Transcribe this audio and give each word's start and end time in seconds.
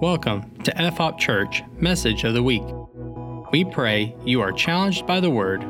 Welcome 0.00 0.54
to 0.62 0.72
FHOP 0.74 1.18
Church 1.18 1.64
Message 1.72 2.22
of 2.22 2.32
the 2.32 2.42
Week. 2.44 2.62
We 3.50 3.64
pray 3.64 4.14
you 4.24 4.40
are 4.40 4.52
challenged 4.52 5.08
by 5.08 5.18
the 5.18 5.28
Word. 5.28 5.62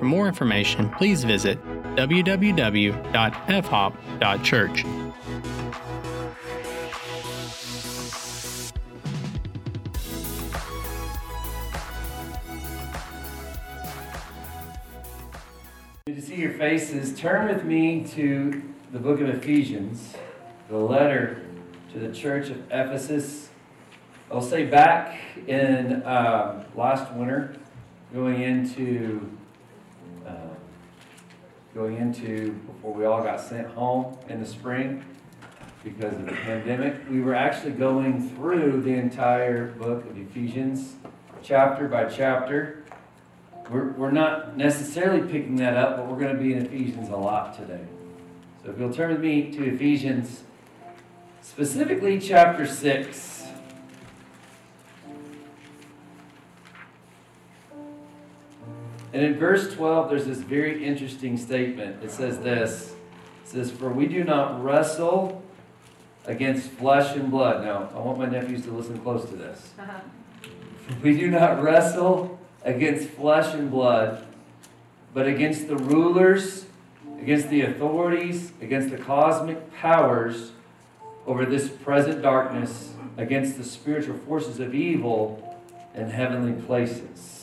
For 0.00 0.04
more 0.04 0.26
information, 0.26 0.90
please 0.90 1.22
visit 1.22 1.64
www.fhop.church. 1.94 4.84
Good 16.06 16.16
to 16.16 16.22
see 16.22 16.34
your 16.34 16.54
faces. 16.54 17.16
Turn 17.16 17.54
with 17.54 17.62
me 17.62 18.04
to 18.16 18.62
the 18.90 18.98
book 18.98 19.20
of 19.20 19.28
Ephesians, 19.28 20.14
the 20.68 20.76
letter 20.76 21.40
to 21.92 22.00
the 22.00 22.12
church 22.12 22.50
of 22.50 22.58
Ephesus. 22.72 23.45
I'll 24.28 24.42
say 24.42 24.64
back 24.66 25.20
in 25.46 26.02
uh, 26.02 26.64
last 26.74 27.12
winter, 27.12 27.54
going 28.12 28.42
into 28.42 29.30
uh, 30.26 30.32
going 31.72 31.96
into 31.96 32.50
before 32.66 32.92
we 32.92 33.04
all 33.04 33.22
got 33.22 33.40
sent 33.40 33.68
home 33.68 34.18
in 34.28 34.40
the 34.40 34.46
spring 34.46 35.04
because 35.84 36.12
of 36.14 36.26
the 36.26 36.32
pandemic, 36.32 36.96
we 37.08 37.20
were 37.20 37.36
actually 37.36 37.70
going 37.70 38.28
through 38.30 38.82
the 38.82 38.90
entire 38.90 39.68
book 39.68 40.04
of 40.10 40.18
Ephesians, 40.18 40.96
chapter 41.44 41.86
by 41.86 42.06
chapter. 42.06 42.82
We're, 43.70 43.92
we're 43.92 44.10
not 44.10 44.56
necessarily 44.56 45.20
picking 45.20 45.54
that 45.56 45.76
up, 45.76 45.98
but 45.98 46.08
we're 46.08 46.18
going 46.18 46.36
to 46.36 46.42
be 46.42 46.52
in 46.52 46.66
Ephesians 46.66 47.10
a 47.10 47.16
lot 47.16 47.56
today. 47.56 47.84
So 48.64 48.72
if 48.72 48.78
you'll 48.80 48.92
turn 48.92 49.12
with 49.12 49.20
me 49.20 49.52
to 49.52 49.62
Ephesians, 49.72 50.42
specifically 51.42 52.18
chapter 52.18 52.66
6. 52.66 53.35
And 59.16 59.24
in 59.24 59.38
verse 59.38 59.72
12, 59.72 60.10
there's 60.10 60.26
this 60.26 60.40
very 60.40 60.84
interesting 60.84 61.38
statement. 61.38 62.04
It 62.04 62.10
says 62.10 62.38
this 62.40 62.92
It 63.42 63.48
says, 63.48 63.70
For 63.70 63.88
we 63.88 64.06
do 64.06 64.22
not 64.22 64.62
wrestle 64.62 65.42
against 66.26 66.68
flesh 66.72 67.16
and 67.16 67.30
blood. 67.30 67.64
Now, 67.64 67.88
I 67.94 67.98
want 67.98 68.18
my 68.18 68.26
nephews 68.26 68.64
to 68.64 68.72
listen 68.72 68.98
close 68.98 69.26
to 69.30 69.36
this. 69.36 69.72
Uh-huh. 69.78 70.00
We 71.02 71.16
do 71.16 71.30
not 71.30 71.62
wrestle 71.62 72.38
against 72.62 73.08
flesh 73.08 73.54
and 73.54 73.70
blood, 73.70 74.26
but 75.14 75.26
against 75.26 75.68
the 75.68 75.76
rulers, 75.76 76.66
against 77.18 77.48
the 77.48 77.62
authorities, 77.62 78.52
against 78.60 78.90
the 78.90 78.98
cosmic 78.98 79.72
powers 79.72 80.50
over 81.26 81.46
this 81.46 81.70
present 81.70 82.20
darkness, 82.20 82.92
against 83.16 83.56
the 83.56 83.64
spiritual 83.64 84.18
forces 84.18 84.60
of 84.60 84.74
evil 84.74 85.58
in 85.94 86.10
heavenly 86.10 86.60
places. 86.66 87.35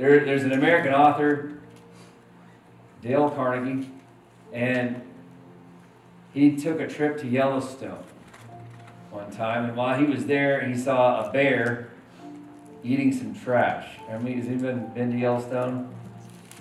There, 0.00 0.24
there's 0.24 0.44
an 0.44 0.52
American 0.52 0.94
author, 0.94 1.58
Dale 3.02 3.28
Carnegie, 3.28 3.90
and 4.50 5.02
he 6.32 6.56
took 6.56 6.80
a 6.80 6.88
trip 6.88 7.20
to 7.20 7.26
Yellowstone 7.26 8.02
one 9.10 9.30
time, 9.30 9.66
and 9.66 9.76
while 9.76 9.98
he 9.98 10.06
was 10.06 10.24
there, 10.24 10.66
he 10.66 10.74
saw 10.74 11.28
a 11.28 11.30
bear 11.30 11.90
eating 12.82 13.12
some 13.12 13.34
trash. 13.34 13.98
I 14.10 14.16
mean, 14.16 14.38
has 14.38 14.46
anyone 14.46 14.90
been 14.94 15.12
to 15.12 15.18
Yellowstone? 15.18 15.94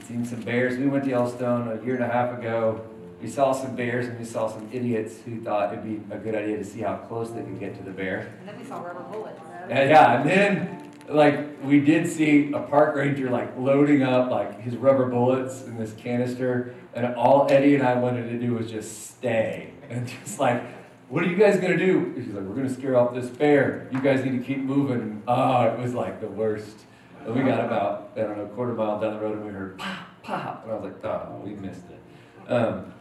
Seen 0.06 0.26
some 0.26 0.42
bears. 0.42 0.78
We 0.78 0.88
went 0.88 1.06
to 1.06 1.12
Yellowstone 1.12 1.80
a 1.80 1.86
year 1.86 1.96
and 1.96 2.04
a 2.04 2.10
half 2.10 2.38
ago. 2.38 2.82
We 3.22 3.30
saw 3.30 3.54
some 3.54 3.74
bears 3.74 4.08
and 4.08 4.20
we 4.20 4.26
saw 4.26 4.50
some 4.50 4.68
idiots 4.74 5.20
who 5.24 5.40
thought 5.40 5.72
it'd 5.72 5.86
be 5.86 6.14
a 6.14 6.18
good 6.18 6.36
idea 6.36 6.58
to 6.58 6.66
see 6.66 6.82
how 6.82 6.98
close 6.98 7.30
they 7.30 7.42
could 7.44 7.60
get 7.60 7.78
to 7.78 7.84
the 7.84 7.92
bear. 7.92 8.34
And 8.40 8.50
then 8.50 8.60
we 8.60 8.66
saw 8.66 8.82
rubber 8.82 9.04
bullets. 9.10 9.40
And 9.70 9.90
yeah, 9.90 10.20
and 10.20 10.30
then 10.30 10.89
like 11.10 11.64
we 11.64 11.80
did 11.80 12.08
see 12.08 12.52
a 12.54 12.60
park 12.60 12.96
ranger 12.96 13.30
like 13.30 13.58
loading 13.58 14.04
up 14.04 14.30
like 14.30 14.62
his 14.62 14.76
rubber 14.76 15.08
bullets 15.10 15.64
in 15.64 15.78
this 15.78 15.94
canister, 15.94 16.76
and 16.94 17.16
all 17.16 17.48
Eddie 17.50 17.76
and 17.76 17.84
I 17.84 17.96
wanted 17.96 18.30
to 18.30 18.40
do 18.40 18.54
was 18.54 18.70
just 18.70 19.18
stay 19.18 19.74
and 19.90 20.08
just 20.08 20.40
like 20.40 20.64
what 21.10 21.24
are 21.24 21.28
you 21.28 21.38
guys 21.38 21.60
gonna 21.60 21.78
do? 21.78 22.14
She's 22.16 22.34
like, 22.34 22.44
we're 22.44 22.56
gonna 22.56 22.70
scare 22.70 22.96
off 22.96 23.16
this 23.16 23.30
bear. 23.30 23.90
You 23.92 24.00
guys 24.00 24.24
need 24.24 24.38
to 24.38 24.44
keep 24.46 24.60
moving. 24.60 25.24
Oh, 25.28 25.64
it 25.64 25.80
was 25.80 25.94
like 25.94 26.22
the 26.22 26.28
worst. 26.28 26.86
And 27.26 27.36
we 27.36 27.42
got 27.42 27.66
about, 27.66 28.12
I 28.16 28.22
don't 28.22 28.38
know, 28.38 28.46
a 28.46 28.50
quarter 28.50 28.74
mile 28.74 29.00
down 29.00 29.16
the 29.16 29.20
road 29.20 29.38
and 29.38 29.46
we 29.46 29.52
heard 29.52 29.78
pop, 29.80 30.24
pop. 30.24 30.64
And 30.64 30.72
I 30.72 30.76
was 30.76 30.84
like, 30.84 31.04
oh, 31.04 31.42
we 31.44 31.56
missed 31.56 31.86
it. 31.90 32.52
Um, 32.52 32.94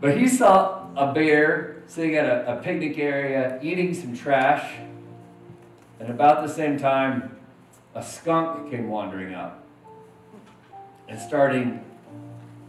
but 0.00 0.16
he 0.18 0.26
saw 0.26 0.88
a 0.96 1.12
bear 1.12 1.82
sitting 1.86 2.16
at 2.16 2.24
a, 2.24 2.58
a 2.58 2.62
picnic 2.62 2.98
area 2.98 3.58
eating 3.62 3.94
some 3.94 4.16
trash. 4.16 4.74
And 6.00 6.10
about 6.10 6.46
the 6.46 6.52
same 6.52 6.78
time, 6.78 7.36
a 7.94 8.02
skunk 8.02 8.70
came 8.70 8.88
wandering 8.88 9.34
up 9.34 9.64
and 11.08 11.20
starting 11.20 11.84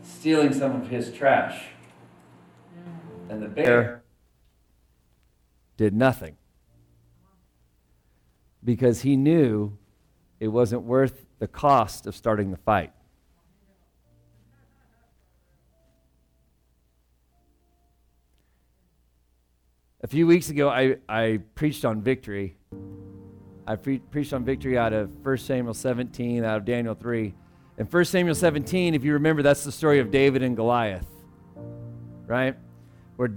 stealing 0.03 0.53
some 0.53 0.79
of 0.79 0.87
his 0.87 1.11
trash. 1.11 1.65
And 3.29 3.41
the 3.41 3.47
bear 3.47 4.03
did 5.77 5.93
nothing 5.93 6.37
because 8.63 9.01
he 9.01 9.15
knew 9.15 9.77
it 10.39 10.47
wasn't 10.47 10.83
worth 10.83 11.25
the 11.39 11.47
cost 11.47 12.07
of 12.07 12.15
starting 12.15 12.51
the 12.51 12.57
fight. 12.57 12.91
A 20.01 20.07
few 20.07 20.27
weeks 20.27 20.49
ago, 20.49 20.69
I, 20.69 20.97
I 21.09 21.39
preached 21.55 21.83
on 21.83 22.01
victory. 22.03 22.57
I 23.67 23.75
pre- 23.75 23.99
preached 23.99 24.33
on 24.33 24.43
victory 24.43 24.77
out 24.77 24.93
of 24.93 25.09
1 25.25 25.37
Samuel 25.37 25.73
17, 25.73 26.43
out 26.43 26.57
of 26.57 26.65
Daniel 26.65 26.93
3. 26.93 27.33
In 27.77 27.85
1 27.85 28.05
Samuel 28.05 28.35
17, 28.35 28.93
if 28.93 29.03
you 29.03 29.13
remember, 29.13 29.41
that's 29.41 29.63
the 29.63 29.71
story 29.71 29.99
of 29.99 30.11
David 30.11 30.43
and 30.43 30.55
Goliath, 30.55 31.07
right? 32.27 32.55
Where 33.15 33.31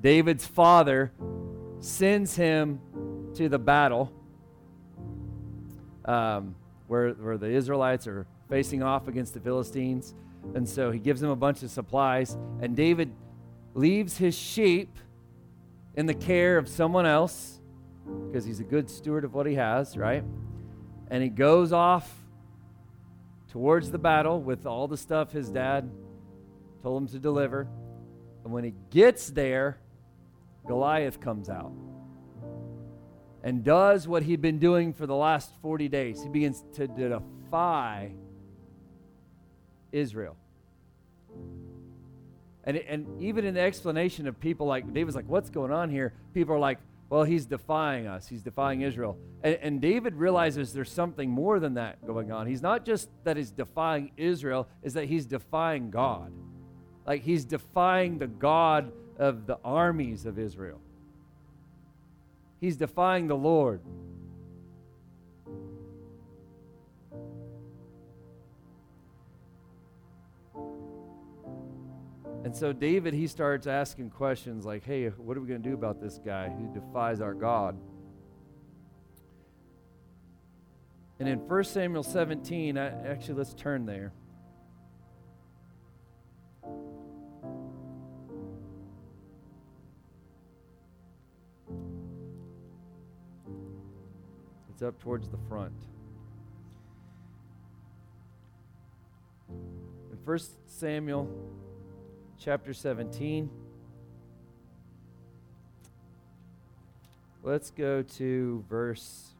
David's 0.00 0.46
father 0.46 1.12
sends 1.80 2.36
him 2.36 2.80
to 3.34 3.48
the 3.48 3.58
battle 3.58 4.12
um, 6.04 6.54
where, 6.86 7.10
where 7.10 7.36
the 7.36 7.50
Israelites 7.50 8.06
are 8.06 8.26
facing 8.48 8.82
off 8.82 9.08
against 9.08 9.34
the 9.34 9.40
Philistines. 9.40 10.14
And 10.54 10.66
so 10.66 10.90
he 10.90 10.98
gives 10.98 11.22
him 11.22 11.28
a 11.28 11.36
bunch 11.36 11.62
of 11.62 11.70
supplies. 11.70 12.36
And 12.60 12.74
David 12.74 13.12
leaves 13.74 14.16
his 14.16 14.36
sheep 14.36 14.96
in 15.94 16.06
the 16.06 16.14
care 16.14 16.56
of 16.56 16.68
someone 16.68 17.04
else 17.04 17.57
because 18.26 18.44
he's 18.44 18.60
a 18.60 18.64
good 18.64 18.90
steward 18.90 19.24
of 19.24 19.34
what 19.34 19.46
he 19.46 19.54
has, 19.54 19.96
right? 19.96 20.24
And 21.10 21.22
he 21.22 21.28
goes 21.28 21.72
off 21.72 22.12
towards 23.50 23.90
the 23.90 23.98
battle 23.98 24.40
with 24.40 24.66
all 24.66 24.86
the 24.88 24.96
stuff 24.96 25.32
his 25.32 25.48
dad 25.48 25.90
told 26.82 27.02
him 27.02 27.08
to 27.08 27.18
deliver. 27.18 27.66
And 28.44 28.52
when 28.52 28.64
he 28.64 28.74
gets 28.90 29.28
there, 29.28 29.78
Goliath 30.66 31.20
comes 31.20 31.48
out 31.48 31.72
and 33.42 33.64
does 33.64 34.06
what 34.06 34.22
he'd 34.22 34.42
been 34.42 34.58
doing 34.58 34.92
for 34.92 35.06
the 35.06 35.14
last 35.14 35.50
40 35.62 35.88
days. 35.88 36.22
He 36.22 36.28
begins 36.28 36.62
to 36.74 36.86
defy 36.86 38.12
Israel. 39.92 40.36
And, 42.64 42.76
and 42.76 43.22
even 43.22 43.46
in 43.46 43.54
the 43.54 43.60
explanation 43.60 44.26
of 44.26 44.38
people 44.38 44.66
like 44.66 44.92
David's 44.92 45.16
like, 45.16 45.28
what's 45.28 45.48
going 45.48 45.72
on 45.72 45.88
here? 45.88 46.12
People 46.34 46.54
are 46.54 46.58
like, 46.58 46.78
well, 47.10 47.24
he's 47.24 47.46
defying 47.46 48.06
us. 48.06 48.28
He's 48.28 48.42
defying 48.42 48.82
Israel. 48.82 49.16
And, 49.42 49.58
and 49.62 49.80
David 49.80 50.14
realizes 50.14 50.72
there's 50.72 50.92
something 50.92 51.30
more 51.30 51.58
than 51.58 51.74
that 51.74 52.06
going 52.06 52.30
on. 52.30 52.46
He's 52.46 52.60
not 52.60 52.84
just 52.84 53.08
that 53.24 53.36
he's 53.36 53.50
defying 53.50 54.12
Israel, 54.16 54.68
is 54.82 54.94
that 54.94 55.06
he's 55.06 55.24
defying 55.24 55.90
God. 55.90 56.32
Like 57.06 57.22
he's 57.22 57.46
defying 57.46 58.18
the 58.18 58.26
God 58.26 58.92
of 59.18 59.46
the 59.46 59.58
armies 59.64 60.26
of 60.26 60.38
Israel. 60.38 60.80
He's 62.60 62.76
defying 62.76 63.26
the 63.28 63.36
Lord. 63.36 63.80
And 72.48 72.56
so 72.56 72.72
David, 72.72 73.12
he 73.12 73.26
starts 73.26 73.66
asking 73.66 74.08
questions 74.08 74.64
like, 74.64 74.82
hey, 74.82 75.08
what 75.08 75.36
are 75.36 75.40
we 75.42 75.48
going 75.48 75.62
to 75.62 75.68
do 75.68 75.74
about 75.74 76.00
this 76.00 76.18
guy 76.24 76.48
who 76.48 76.72
defies 76.72 77.20
our 77.20 77.34
God? 77.34 77.78
And 81.18 81.28
in 81.28 81.46
1 81.46 81.64
Samuel 81.64 82.02
17, 82.02 82.78
actually, 82.78 83.34
let's 83.34 83.52
turn 83.52 83.84
there. 83.84 84.14
It's 94.70 94.82
up 94.82 94.98
towards 95.00 95.28
the 95.28 95.38
front. 95.50 95.74
In 99.50 100.18
1 100.24 100.38
Samuel 100.64 101.28
chapter 102.40 102.72
17, 102.72 103.50
let's 107.42 107.70
go 107.70 108.02
to 108.02 108.64
verse. 108.68 109.34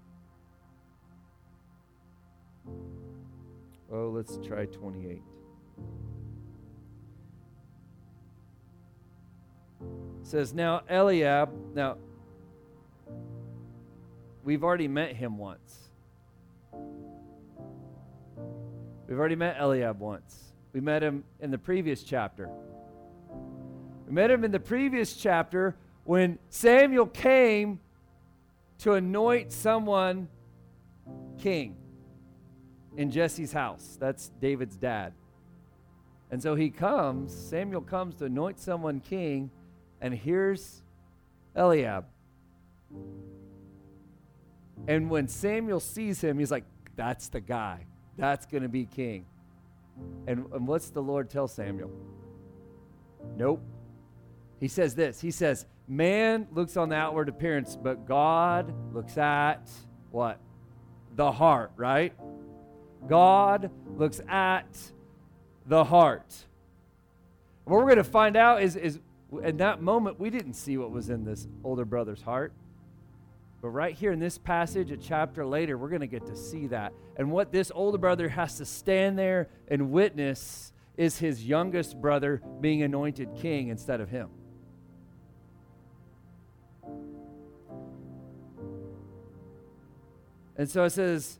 Oh, 3.92 4.10
let's 4.10 4.38
try 4.44 4.66
28. 4.66 5.22
It 9.80 10.26
says, 10.26 10.52
Now 10.52 10.82
Eliab, 10.90 11.50
now 11.74 11.96
we've 14.42 14.64
already 14.64 14.88
met 14.88 15.14
him 15.14 15.38
once. 15.38 15.88
We've 19.06 19.18
already 19.18 19.36
met 19.36 19.56
Eliab 19.58 20.00
once. 20.00 20.52
We 20.72 20.80
met 20.80 21.02
him 21.02 21.24
in 21.40 21.50
the 21.50 21.58
previous 21.58 22.02
chapter. 22.02 22.50
We 24.08 24.14
met 24.14 24.30
him 24.30 24.42
in 24.42 24.52
the 24.52 24.60
previous 24.60 25.14
chapter 25.14 25.76
when 26.04 26.38
Samuel 26.48 27.04
came 27.04 27.78
to 28.78 28.94
anoint 28.94 29.52
someone 29.52 30.28
king 31.38 31.76
in 32.96 33.10
Jesse's 33.10 33.52
house. 33.52 33.98
That's 34.00 34.30
David's 34.40 34.76
dad. 34.76 35.12
And 36.30 36.42
so 36.42 36.54
he 36.54 36.70
comes, 36.70 37.34
Samuel 37.34 37.82
comes 37.82 38.14
to 38.16 38.24
anoint 38.24 38.58
someone 38.58 39.00
king, 39.00 39.50
and 40.00 40.14
here's 40.14 40.82
Eliab. 41.54 42.06
And 44.86 45.10
when 45.10 45.28
Samuel 45.28 45.80
sees 45.80 46.22
him, 46.22 46.38
he's 46.38 46.50
like, 46.50 46.64
that's 46.96 47.28
the 47.28 47.40
guy. 47.40 47.84
That's 48.16 48.46
going 48.46 48.62
to 48.62 48.70
be 48.70 48.86
king. 48.86 49.26
And, 50.26 50.46
and 50.54 50.66
what's 50.66 50.88
the 50.88 51.02
Lord 51.02 51.28
tell 51.28 51.46
Samuel? 51.46 51.90
Nope. 53.36 53.62
He 54.60 54.68
says 54.68 54.94
this 54.94 55.20
He 55.20 55.30
says, 55.30 55.66
Man 55.86 56.46
looks 56.52 56.76
on 56.76 56.90
the 56.90 56.96
outward 56.96 57.28
appearance, 57.28 57.76
but 57.76 58.06
God 58.06 58.74
looks 58.92 59.16
at 59.16 59.70
what? 60.10 60.38
The 61.16 61.32
heart, 61.32 61.72
right? 61.76 62.12
God 63.06 63.70
looks 63.96 64.20
at 64.28 64.66
the 65.66 65.84
heart. 65.84 66.34
What 67.64 67.76
we're 67.76 67.84
going 67.84 67.96
to 67.96 68.04
find 68.04 68.36
out 68.36 68.62
is, 68.62 68.76
is 68.76 68.98
in 69.42 69.58
that 69.58 69.82
moment, 69.82 70.18
we 70.18 70.30
didn't 70.30 70.54
see 70.54 70.78
what 70.78 70.90
was 70.90 71.10
in 71.10 71.24
this 71.24 71.46
older 71.62 71.84
brother's 71.84 72.22
heart. 72.22 72.52
But 73.60 73.68
right 73.70 73.94
here 73.94 74.12
in 74.12 74.20
this 74.20 74.38
passage, 74.38 74.90
a 74.90 74.96
chapter 74.96 75.44
later, 75.44 75.76
we're 75.76 75.88
going 75.88 76.00
to 76.00 76.06
get 76.06 76.26
to 76.26 76.36
see 76.36 76.68
that. 76.68 76.92
And 77.16 77.30
what 77.30 77.52
this 77.52 77.72
older 77.74 77.98
brother 77.98 78.28
has 78.28 78.56
to 78.58 78.64
stand 78.64 79.18
there 79.18 79.48
and 79.68 79.90
witness 79.90 80.72
is 80.96 81.18
his 81.18 81.44
youngest 81.44 82.00
brother 82.00 82.40
being 82.60 82.82
anointed 82.82 83.34
king 83.36 83.68
instead 83.68 84.00
of 84.00 84.08
him. 84.08 84.30
And 90.58 90.68
so 90.68 90.84
it 90.84 90.90
says, 90.90 91.38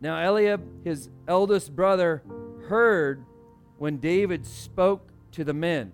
Now 0.00 0.16
Eliab, 0.18 0.84
his 0.84 1.10
eldest 1.28 1.76
brother, 1.76 2.22
heard 2.68 3.24
when 3.78 3.98
David 3.98 4.46
spoke 4.46 5.10
to 5.32 5.44
the 5.44 5.52
men. 5.52 5.92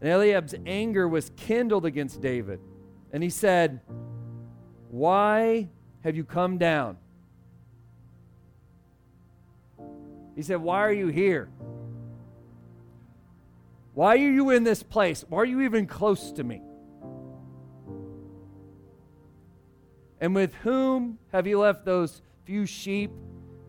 And 0.00 0.08
Eliab's 0.08 0.54
anger 0.64 1.08
was 1.08 1.32
kindled 1.36 1.84
against 1.84 2.20
David. 2.20 2.60
And 3.12 3.22
he 3.22 3.30
said, 3.30 3.80
Why 4.90 5.68
have 6.04 6.16
you 6.16 6.24
come 6.24 6.56
down? 6.56 6.96
He 10.36 10.42
said, 10.42 10.62
Why 10.62 10.78
are 10.78 10.92
you 10.92 11.08
here? 11.08 11.50
Why 13.94 14.14
are 14.14 14.30
you 14.30 14.50
in 14.50 14.62
this 14.62 14.84
place? 14.84 15.24
Why 15.28 15.38
are 15.38 15.44
you 15.44 15.62
even 15.62 15.86
close 15.86 16.30
to 16.32 16.44
me? 16.44 16.62
And 20.20 20.34
with 20.34 20.54
whom 20.56 21.18
have 21.32 21.46
you 21.46 21.58
left 21.58 21.84
those 21.84 22.20
few 22.44 22.66
sheep 22.66 23.10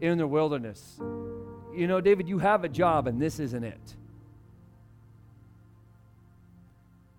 in 0.02 0.18
the 0.18 0.28
wilderness? 0.28 1.00
You 1.74 1.88
know, 1.88 2.02
David, 2.02 2.28
you 2.28 2.40
have 2.40 2.64
a 2.64 2.70
job, 2.70 3.08
and 3.08 3.22
this 3.22 3.40
isn't 3.40 3.64
it. 3.64 3.96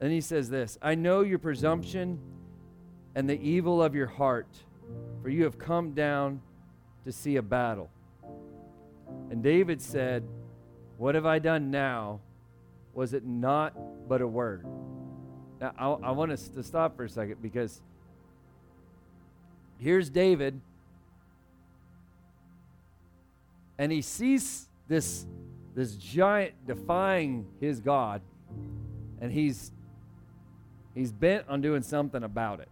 And 0.00 0.12
he 0.12 0.20
says 0.20 0.50
this 0.50 0.78
I 0.82 0.94
know 0.94 1.22
your 1.22 1.38
presumption 1.38 2.18
and 3.14 3.28
the 3.28 3.40
evil 3.40 3.82
of 3.82 3.94
your 3.94 4.08
heart, 4.08 4.48
for 5.22 5.28
you 5.30 5.44
have 5.44 5.58
come 5.58 5.92
down 5.92 6.42
to 7.04 7.12
see 7.12 7.36
a 7.36 7.42
battle. 7.42 7.88
And 9.30 9.42
David 9.42 9.80
said, 9.80 10.24
What 10.98 11.14
have 11.14 11.24
I 11.24 11.38
done 11.38 11.70
now? 11.70 12.20
Was 12.94 13.14
it 13.14 13.24
not 13.24 13.72
but 14.08 14.20
a 14.20 14.26
word? 14.26 14.66
Now, 15.60 15.72
I, 15.78 16.08
I 16.08 16.10
want 16.10 16.32
us 16.32 16.48
to 16.48 16.62
stop 16.62 16.96
for 16.96 17.04
a 17.04 17.08
second 17.08 17.40
because 17.40 17.80
here's 19.82 20.08
David, 20.08 20.60
and 23.78 23.90
he 23.90 24.02
sees 24.02 24.68
this, 24.88 25.26
this 25.74 25.94
giant 25.96 26.54
defying 26.66 27.46
his 27.60 27.80
God, 27.80 28.22
and 29.20 29.32
he's 29.32 29.72
He's 30.94 31.12
bent 31.12 31.46
on 31.48 31.60
doing 31.60 31.82
something 31.82 32.22
about 32.22 32.60
it. 32.60 32.68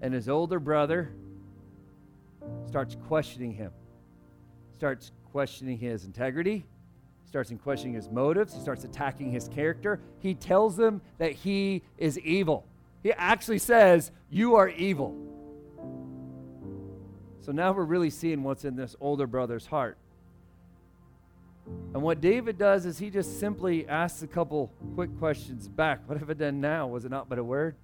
And 0.00 0.14
his 0.14 0.28
older 0.28 0.58
brother 0.58 1.10
starts 2.66 2.96
questioning 3.06 3.52
him, 3.52 3.70
starts 4.74 5.12
questioning 5.30 5.78
his 5.78 6.04
integrity, 6.04 6.64
starts 7.26 7.52
questioning 7.62 7.94
his 7.94 8.08
motives, 8.08 8.54
he 8.54 8.60
starts 8.60 8.84
attacking 8.84 9.30
his 9.30 9.48
character. 9.48 10.00
He 10.20 10.34
tells 10.34 10.78
him 10.78 11.02
that 11.18 11.32
he 11.32 11.82
is 11.98 12.18
evil. 12.20 12.64
He 13.02 13.12
actually 13.12 13.58
says, 13.58 14.10
You 14.30 14.56
are 14.56 14.68
evil. 14.68 15.16
So 17.40 17.52
now 17.52 17.72
we're 17.72 17.84
really 17.84 18.10
seeing 18.10 18.42
what's 18.42 18.64
in 18.64 18.76
this 18.76 18.94
older 19.00 19.26
brother's 19.26 19.66
heart. 19.66 19.96
And 21.94 22.02
what 22.02 22.20
David 22.20 22.58
does 22.58 22.86
is 22.86 22.98
he 22.98 23.10
just 23.10 23.40
simply 23.40 23.88
asks 23.88 24.22
a 24.22 24.26
couple 24.26 24.72
quick 24.94 25.16
questions 25.18 25.68
back. 25.68 26.00
What 26.06 26.18
have 26.18 26.30
I 26.30 26.34
done 26.34 26.60
now? 26.60 26.86
Was 26.86 27.04
it 27.04 27.10
not 27.10 27.28
but 27.28 27.38
a 27.38 27.44
word? 27.44 27.76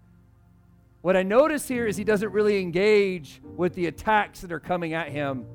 What 1.02 1.16
I 1.16 1.22
notice 1.22 1.68
here 1.68 1.86
is 1.86 1.96
he 1.96 2.04
doesn't 2.04 2.32
really 2.32 2.60
engage 2.60 3.40
with 3.56 3.74
the 3.74 3.86
attacks 3.86 4.40
that 4.40 4.52
are 4.52 4.60
coming 4.60 4.92
at 4.92 5.08
him 5.08 5.46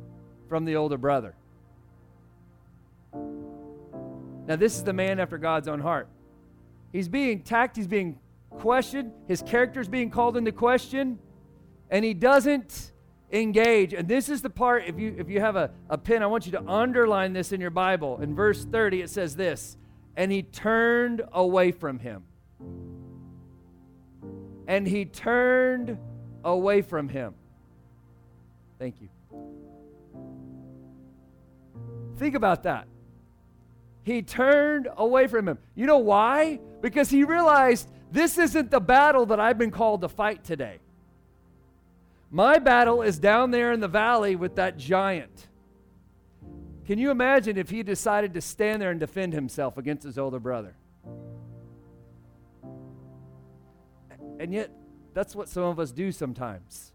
from 0.47 0.65
the 0.65 0.75
older 0.75 0.97
brother. 0.97 1.35
Now, 4.47 4.55
this 4.55 4.75
is 4.75 4.83
the 4.83 4.93
man 4.93 5.19
after 5.19 5.37
God's 5.37 5.67
own 5.67 5.79
heart. 5.79 6.07
He's 6.91 7.07
being 7.07 7.39
attacked, 7.39 7.75
he's 7.77 7.87
being 7.87 8.19
questioned, 8.49 9.11
his 9.27 9.41
character 9.41 9.79
is 9.79 9.87
being 9.87 10.09
called 10.09 10.35
into 10.35 10.51
question, 10.51 11.19
and 11.89 12.03
he 12.03 12.13
doesn't 12.13 12.91
engage. 13.31 13.93
And 13.93 14.07
this 14.07 14.29
is 14.29 14.41
the 14.41 14.49
part, 14.49 14.83
if 14.85 14.99
you 14.99 15.15
if 15.17 15.29
you 15.29 15.39
have 15.39 15.55
a, 15.55 15.71
a 15.89 15.97
pen, 15.97 16.23
I 16.23 16.27
want 16.27 16.45
you 16.45 16.51
to 16.53 16.63
underline 16.67 17.33
this 17.33 17.51
in 17.51 17.61
your 17.61 17.69
Bible. 17.69 18.19
In 18.21 18.35
verse 18.35 18.65
30, 18.65 19.01
it 19.01 19.09
says 19.09 19.35
this, 19.35 19.77
and 20.15 20.31
he 20.31 20.43
turned 20.43 21.21
away 21.31 21.71
from 21.71 21.99
him. 21.99 22.23
And 24.67 24.87
he 24.87 25.05
turned 25.05 25.97
away 26.43 26.81
from 26.81 27.09
him. 27.09 27.33
Thank 28.79 28.95
you. 29.01 29.09
Think 32.17 32.35
about 32.35 32.63
that. 32.63 32.87
He 34.03 34.21
turned 34.21 34.87
away 34.97 35.27
from 35.27 35.47
him. 35.47 35.57
You 35.75 35.85
know 35.85 35.99
why? 35.99 36.59
Because 36.81 37.09
he 37.09 37.23
realized 37.23 37.89
this 38.11 38.37
isn't 38.37 38.71
the 38.71 38.79
battle 38.79 39.25
that 39.27 39.39
I've 39.39 39.57
been 39.57 39.71
called 39.71 40.01
to 40.01 40.09
fight 40.09 40.43
today. 40.43 40.79
My 42.31 42.59
battle 42.59 43.01
is 43.01 43.19
down 43.19 43.51
there 43.51 43.73
in 43.73 43.81
the 43.81 43.89
valley 43.89 44.37
with 44.37 44.55
that 44.55 44.77
giant. 44.77 45.47
Can 46.85 46.97
you 46.97 47.11
imagine 47.11 47.57
if 47.57 47.69
he 47.69 47.83
decided 47.83 48.33
to 48.35 48.41
stand 48.41 48.81
there 48.81 48.89
and 48.89 48.99
defend 48.99 49.33
himself 49.33 49.77
against 49.77 50.03
his 50.03 50.17
older 50.17 50.39
brother? 50.39 50.73
And 54.39 54.53
yet, 54.53 54.71
that's 55.13 55.35
what 55.35 55.49
some 55.49 55.63
of 55.63 55.77
us 55.77 55.91
do 55.91 56.11
sometimes. 56.13 56.93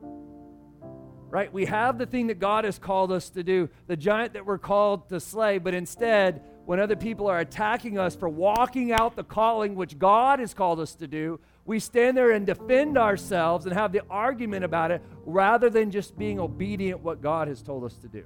Right? 0.00 1.52
We 1.52 1.66
have 1.66 1.98
the 1.98 2.06
thing 2.06 2.28
that 2.28 2.40
God 2.40 2.64
has 2.64 2.78
called 2.78 3.12
us 3.12 3.28
to 3.30 3.44
do, 3.44 3.68
the 3.86 3.96
giant 3.96 4.32
that 4.32 4.46
we're 4.46 4.58
called 4.58 5.10
to 5.10 5.20
slay, 5.20 5.58
but 5.58 5.74
instead, 5.74 6.42
when 6.64 6.80
other 6.80 6.96
people 6.96 7.28
are 7.28 7.38
attacking 7.38 7.98
us 7.98 8.16
for 8.16 8.28
walking 8.28 8.90
out 8.90 9.16
the 9.16 9.22
calling 9.22 9.74
which 9.74 9.98
God 9.98 10.40
has 10.40 10.54
called 10.54 10.80
us 10.80 10.94
to 10.96 11.06
do, 11.06 11.38
we 11.70 11.78
stand 11.78 12.16
there 12.16 12.32
and 12.32 12.46
defend 12.46 12.98
ourselves 12.98 13.64
and 13.64 13.72
have 13.72 13.92
the 13.92 14.02
argument 14.10 14.64
about 14.64 14.90
it 14.90 15.00
rather 15.24 15.70
than 15.70 15.92
just 15.92 16.18
being 16.18 16.40
obedient 16.40 16.98
what 16.98 17.22
God 17.22 17.46
has 17.46 17.62
told 17.62 17.84
us 17.84 17.94
to 17.98 18.08
do. 18.08 18.24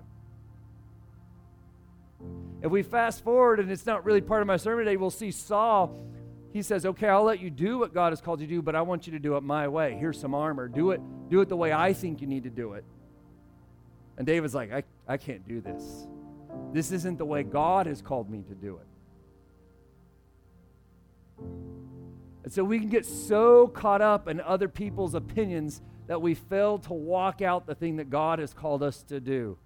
If 2.62 2.70
we 2.70 2.82
fast 2.82 3.22
forward, 3.22 3.60
and 3.60 3.70
it's 3.70 3.84
not 3.84 4.06
really 4.06 4.22
part 4.22 4.40
of 4.40 4.46
my 4.46 4.56
sermon 4.56 4.86
today, 4.86 4.96
we'll 4.96 5.10
see 5.10 5.30
Saul. 5.30 5.94
He 6.54 6.62
says, 6.62 6.86
Okay, 6.86 7.06
I'll 7.06 7.22
let 7.22 7.38
you 7.38 7.50
do 7.50 7.76
what 7.76 7.92
God 7.92 8.12
has 8.12 8.22
called 8.22 8.40
you 8.40 8.46
to 8.46 8.54
do, 8.54 8.62
but 8.62 8.74
I 8.74 8.80
want 8.80 9.06
you 9.06 9.12
to 9.12 9.18
do 9.18 9.36
it 9.36 9.42
my 9.42 9.68
way. 9.68 9.94
Here's 10.00 10.18
some 10.18 10.34
armor. 10.34 10.66
Do 10.66 10.92
it, 10.92 11.02
do 11.28 11.42
it 11.42 11.50
the 11.50 11.56
way 11.56 11.70
I 11.70 11.92
think 11.92 12.22
you 12.22 12.26
need 12.26 12.44
to 12.44 12.50
do 12.50 12.72
it. 12.72 12.84
And 14.16 14.26
David's 14.26 14.54
like, 14.54 14.72
I, 14.72 14.84
I 15.06 15.18
can't 15.18 15.46
do 15.46 15.60
this. 15.60 16.06
This 16.72 16.92
isn't 16.92 17.18
the 17.18 17.26
way 17.26 17.42
God 17.42 17.88
has 17.88 18.00
called 18.00 18.30
me 18.30 18.42
to 18.48 18.54
do 18.54 18.78
it. 18.78 18.86
And 22.44 22.52
so 22.52 22.62
we 22.62 22.78
can 22.78 22.90
get 22.90 23.06
so 23.06 23.68
caught 23.68 24.02
up 24.02 24.28
in 24.28 24.40
other 24.40 24.68
people's 24.68 25.14
opinions 25.14 25.80
that 26.06 26.20
we 26.20 26.34
fail 26.34 26.78
to 26.80 26.92
walk 26.92 27.40
out 27.40 27.66
the 27.66 27.74
thing 27.74 27.96
that 27.96 28.10
God 28.10 28.38
has 28.38 28.52
called 28.52 28.82
us 28.82 29.02
to 29.04 29.18
do. 29.18 29.56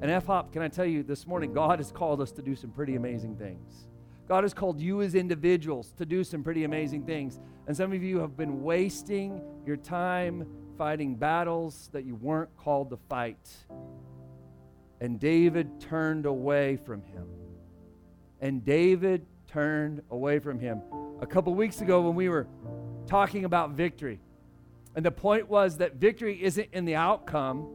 And 0.00 0.10
FHOP, 0.10 0.52
can 0.52 0.62
I 0.62 0.68
tell 0.68 0.84
you 0.84 1.04
this 1.04 1.26
morning, 1.26 1.52
God 1.52 1.78
has 1.78 1.92
called 1.92 2.20
us 2.20 2.32
to 2.32 2.42
do 2.42 2.56
some 2.56 2.70
pretty 2.70 2.96
amazing 2.96 3.36
things. 3.36 3.86
God 4.26 4.42
has 4.42 4.52
called 4.52 4.80
you 4.80 5.02
as 5.02 5.14
individuals 5.14 5.92
to 5.98 6.04
do 6.04 6.24
some 6.24 6.42
pretty 6.42 6.64
amazing 6.64 7.04
things. 7.04 7.38
And 7.68 7.76
some 7.76 7.92
of 7.92 8.02
you 8.02 8.18
have 8.18 8.36
been 8.36 8.62
wasting 8.62 9.40
your 9.64 9.76
time 9.76 10.46
fighting 10.76 11.14
battles 11.14 11.90
that 11.92 12.04
you 12.04 12.16
weren't 12.16 12.56
called 12.56 12.90
to 12.90 12.96
fight. 13.08 13.48
And 15.00 15.20
David 15.20 15.80
turned 15.80 16.26
away 16.26 16.76
from 16.76 17.02
him. 17.02 17.26
And 18.40 18.64
David 18.64 19.26
turned 19.46 20.02
away 20.10 20.38
from 20.38 20.58
him. 20.58 20.80
A 21.20 21.26
couple 21.26 21.54
weeks 21.54 21.82
ago, 21.82 22.00
when 22.00 22.14
we 22.14 22.28
were 22.28 22.46
talking 23.06 23.44
about 23.44 23.72
victory, 23.72 24.20
and 24.96 25.04
the 25.04 25.10
point 25.10 25.48
was 25.48 25.76
that 25.76 25.96
victory 25.96 26.42
isn't 26.42 26.68
in 26.72 26.84
the 26.84 26.96
outcome. 26.96 27.68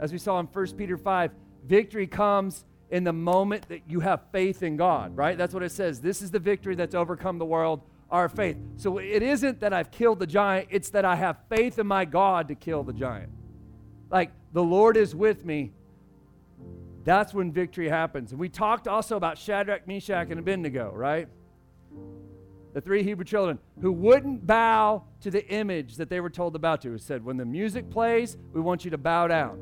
As 0.00 0.12
we 0.12 0.18
saw 0.18 0.40
in 0.40 0.46
1 0.46 0.66
Peter 0.76 0.96
5, 0.96 1.30
victory 1.64 2.06
comes 2.06 2.64
in 2.90 3.04
the 3.04 3.12
moment 3.12 3.68
that 3.68 3.82
you 3.88 4.00
have 4.00 4.22
faith 4.32 4.62
in 4.62 4.76
God, 4.76 5.16
right? 5.16 5.38
That's 5.38 5.54
what 5.54 5.62
it 5.62 5.72
says. 5.72 6.00
This 6.00 6.22
is 6.22 6.30
the 6.30 6.38
victory 6.38 6.74
that's 6.74 6.94
overcome 6.94 7.38
the 7.38 7.46
world, 7.46 7.82
our 8.10 8.28
faith. 8.28 8.56
So 8.76 8.98
it 8.98 9.22
isn't 9.22 9.60
that 9.60 9.72
I've 9.72 9.90
killed 9.90 10.18
the 10.18 10.26
giant, 10.26 10.68
it's 10.70 10.90
that 10.90 11.04
I 11.04 11.14
have 11.16 11.38
faith 11.48 11.78
in 11.78 11.86
my 11.86 12.04
God 12.04 12.48
to 12.48 12.54
kill 12.54 12.82
the 12.82 12.92
giant. 12.92 13.30
Like, 14.10 14.32
the 14.52 14.62
Lord 14.62 14.96
is 14.96 15.14
with 15.14 15.44
me. 15.44 15.72
That's 17.04 17.32
when 17.32 17.52
victory 17.52 17.88
happens. 17.88 18.32
And 18.32 18.40
we 18.40 18.48
talked 18.48 18.88
also 18.88 19.16
about 19.16 19.38
Shadrach, 19.38 19.86
Meshach, 19.86 20.30
and 20.30 20.40
Abednego, 20.40 20.92
right? 20.92 21.28
The 22.74 22.80
three 22.80 23.04
Hebrew 23.04 23.24
children, 23.24 23.60
who 23.80 23.92
wouldn't 23.92 24.46
bow 24.46 25.04
to 25.20 25.30
the 25.30 25.46
image 25.48 25.96
that 25.96 26.10
they 26.10 26.20
were 26.20 26.28
told 26.28 26.54
to 26.54 26.58
bow 26.58 26.74
to. 26.76 26.94
It 26.94 27.00
said, 27.00 27.24
When 27.24 27.36
the 27.36 27.44
music 27.44 27.88
plays, 27.88 28.36
we 28.52 28.60
want 28.60 28.84
you 28.84 28.90
to 28.90 28.98
bow 28.98 29.28
down. 29.28 29.60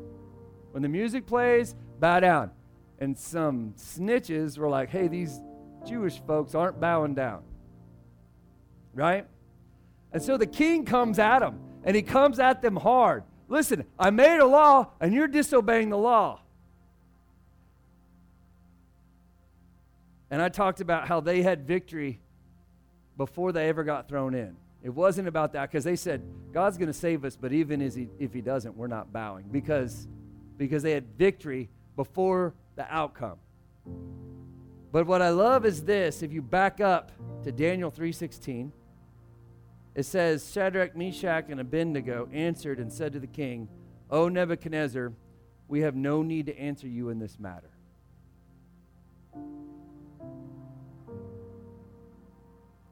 When 0.71 0.81
the 0.81 0.89
music 0.89 1.27
plays, 1.27 1.75
bow 1.99 2.19
down. 2.19 2.49
And 2.99 3.17
some 3.17 3.75
snitches 3.77 4.57
were 4.57 4.67
like, 4.67 4.89
Hey, 4.89 5.07
these 5.07 5.39
Jewish 5.87 6.21
folks 6.25 6.55
aren't 6.55 6.79
bowing 6.79 7.13
down. 7.13 7.43
Right? 8.95 9.27
And 10.11 10.21
so 10.21 10.35
the 10.35 10.47
king 10.47 10.83
comes 10.83 11.19
at 11.19 11.39
them, 11.39 11.59
and 11.83 11.95
he 11.95 12.01
comes 12.01 12.39
at 12.39 12.63
them 12.63 12.75
hard. 12.75 13.23
Listen, 13.47 13.85
I 13.99 14.09
made 14.09 14.39
a 14.39 14.45
law, 14.45 14.89
and 14.99 15.13
you're 15.13 15.27
disobeying 15.27 15.89
the 15.89 15.97
law. 15.97 16.41
And 20.31 20.41
I 20.41 20.49
talked 20.49 20.81
about 20.81 21.07
how 21.07 21.19
they 21.19 21.43
had 21.43 21.67
victory 21.67 22.19
before 23.17 23.51
they 23.51 23.69
ever 23.69 23.83
got 23.83 24.07
thrown 24.07 24.33
in. 24.33 24.55
It 24.81 24.89
wasn't 24.89 25.27
about 25.27 25.53
that 25.53 25.71
because 25.71 25.83
they 25.83 25.95
said, 25.95 26.21
God's 26.51 26.77
going 26.77 26.87
to 26.87 26.93
save 26.93 27.23
us, 27.23 27.37
but 27.37 27.53
even 27.53 27.79
he, 27.79 28.09
if 28.19 28.33
he 28.33 28.41
doesn't, 28.41 28.75
we're 28.75 28.87
not 28.87 29.13
bowing 29.13 29.45
because, 29.49 30.07
because 30.57 30.83
they 30.83 30.91
had 30.91 31.05
victory 31.17 31.69
before 31.95 32.53
the 32.75 32.85
outcome. 32.93 33.37
But 34.91 35.07
what 35.07 35.21
I 35.21 35.29
love 35.29 35.65
is 35.65 35.83
this, 35.83 36.21
if 36.21 36.31
you 36.31 36.41
back 36.41 36.79
up 36.79 37.11
to 37.43 37.51
Daniel 37.51 37.91
3:16, 37.91 38.71
it 39.95 40.03
says 40.03 40.51
Shadrach, 40.51 40.95
Meshach, 40.95 41.45
and 41.49 41.59
Abednego 41.59 42.29
answered 42.31 42.79
and 42.79 42.91
said 42.91 43.13
to 43.13 43.19
the 43.19 43.27
king, 43.27 43.69
"O 44.11 44.27
Nebuchadnezzar, 44.27 45.13
we 45.67 45.81
have 45.81 45.95
no 45.95 46.21
need 46.21 46.45
to 46.47 46.59
answer 46.59 46.87
you 46.87 47.09
in 47.09 47.19
this 47.19 47.39
matter." 47.39 47.71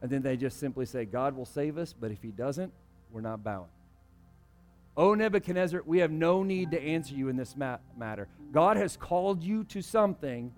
And 0.01 0.09
then 0.09 0.21
they 0.21 0.35
just 0.35 0.59
simply 0.59 0.85
say, 0.85 1.05
God 1.05 1.35
will 1.35 1.45
save 1.45 1.77
us, 1.77 1.93
but 1.93 2.11
if 2.11 2.21
he 2.21 2.31
doesn't, 2.31 2.73
we're 3.11 3.21
not 3.21 3.43
bowing. 3.43 3.69
O 4.97 5.13
Nebuchadnezzar, 5.13 5.83
we 5.85 5.99
have 5.99 6.11
no 6.11 6.43
need 6.43 6.71
to 6.71 6.81
answer 6.81 7.13
you 7.13 7.29
in 7.29 7.37
this 7.37 7.55
ma- 7.55 7.77
matter. 7.97 8.27
God 8.51 8.77
has 8.77 8.97
called 8.97 9.41
you 9.43 9.63
to 9.65 9.81
something. 9.81 10.51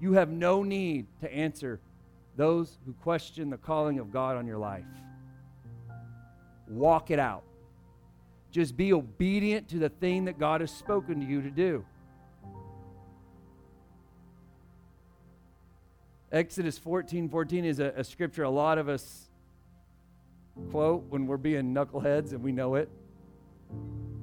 You 0.00 0.14
have 0.14 0.28
no 0.28 0.62
need 0.62 1.06
to 1.20 1.32
answer 1.32 1.80
those 2.36 2.78
who 2.84 2.92
question 2.94 3.50
the 3.50 3.56
calling 3.56 3.98
of 3.98 4.12
God 4.12 4.36
on 4.36 4.46
your 4.46 4.58
life. 4.58 4.84
Walk 6.68 7.10
it 7.10 7.18
out. 7.18 7.42
Just 8.50 8.76
be 8.76 8.92
obedient 8.92 9.68
to 9.68 9.78
the 9.78 9.88
thing 9.88 10.24
that 10.24 10.38
God 10.38 10.60
has 10.60 10.70
spoken 10.70 11.20
to 11.20 11.26
you 11.26 11.40
to 11.42 11.50
do. 11.50 11.84
Exodus 16.32 16.78
14 16.78 17.28
14 17.28 17.64
is 17.64 17.80
a, 17.80 17.92
a 17.96 18.04
scripture 18.04 18.44
a 18.44 18.50
lot 18.50 18.78
of 18.78 18.88
us 18.88 19.28
quote 20.70 21.04
when 21.08 21.26
we're 21.26 21.36
being 21.36 21.74
knuckleheads 21.74 22.30
and 22.32 22.42
we 22.42 22.52
know 22.52 22.76
it. 22.76 22.88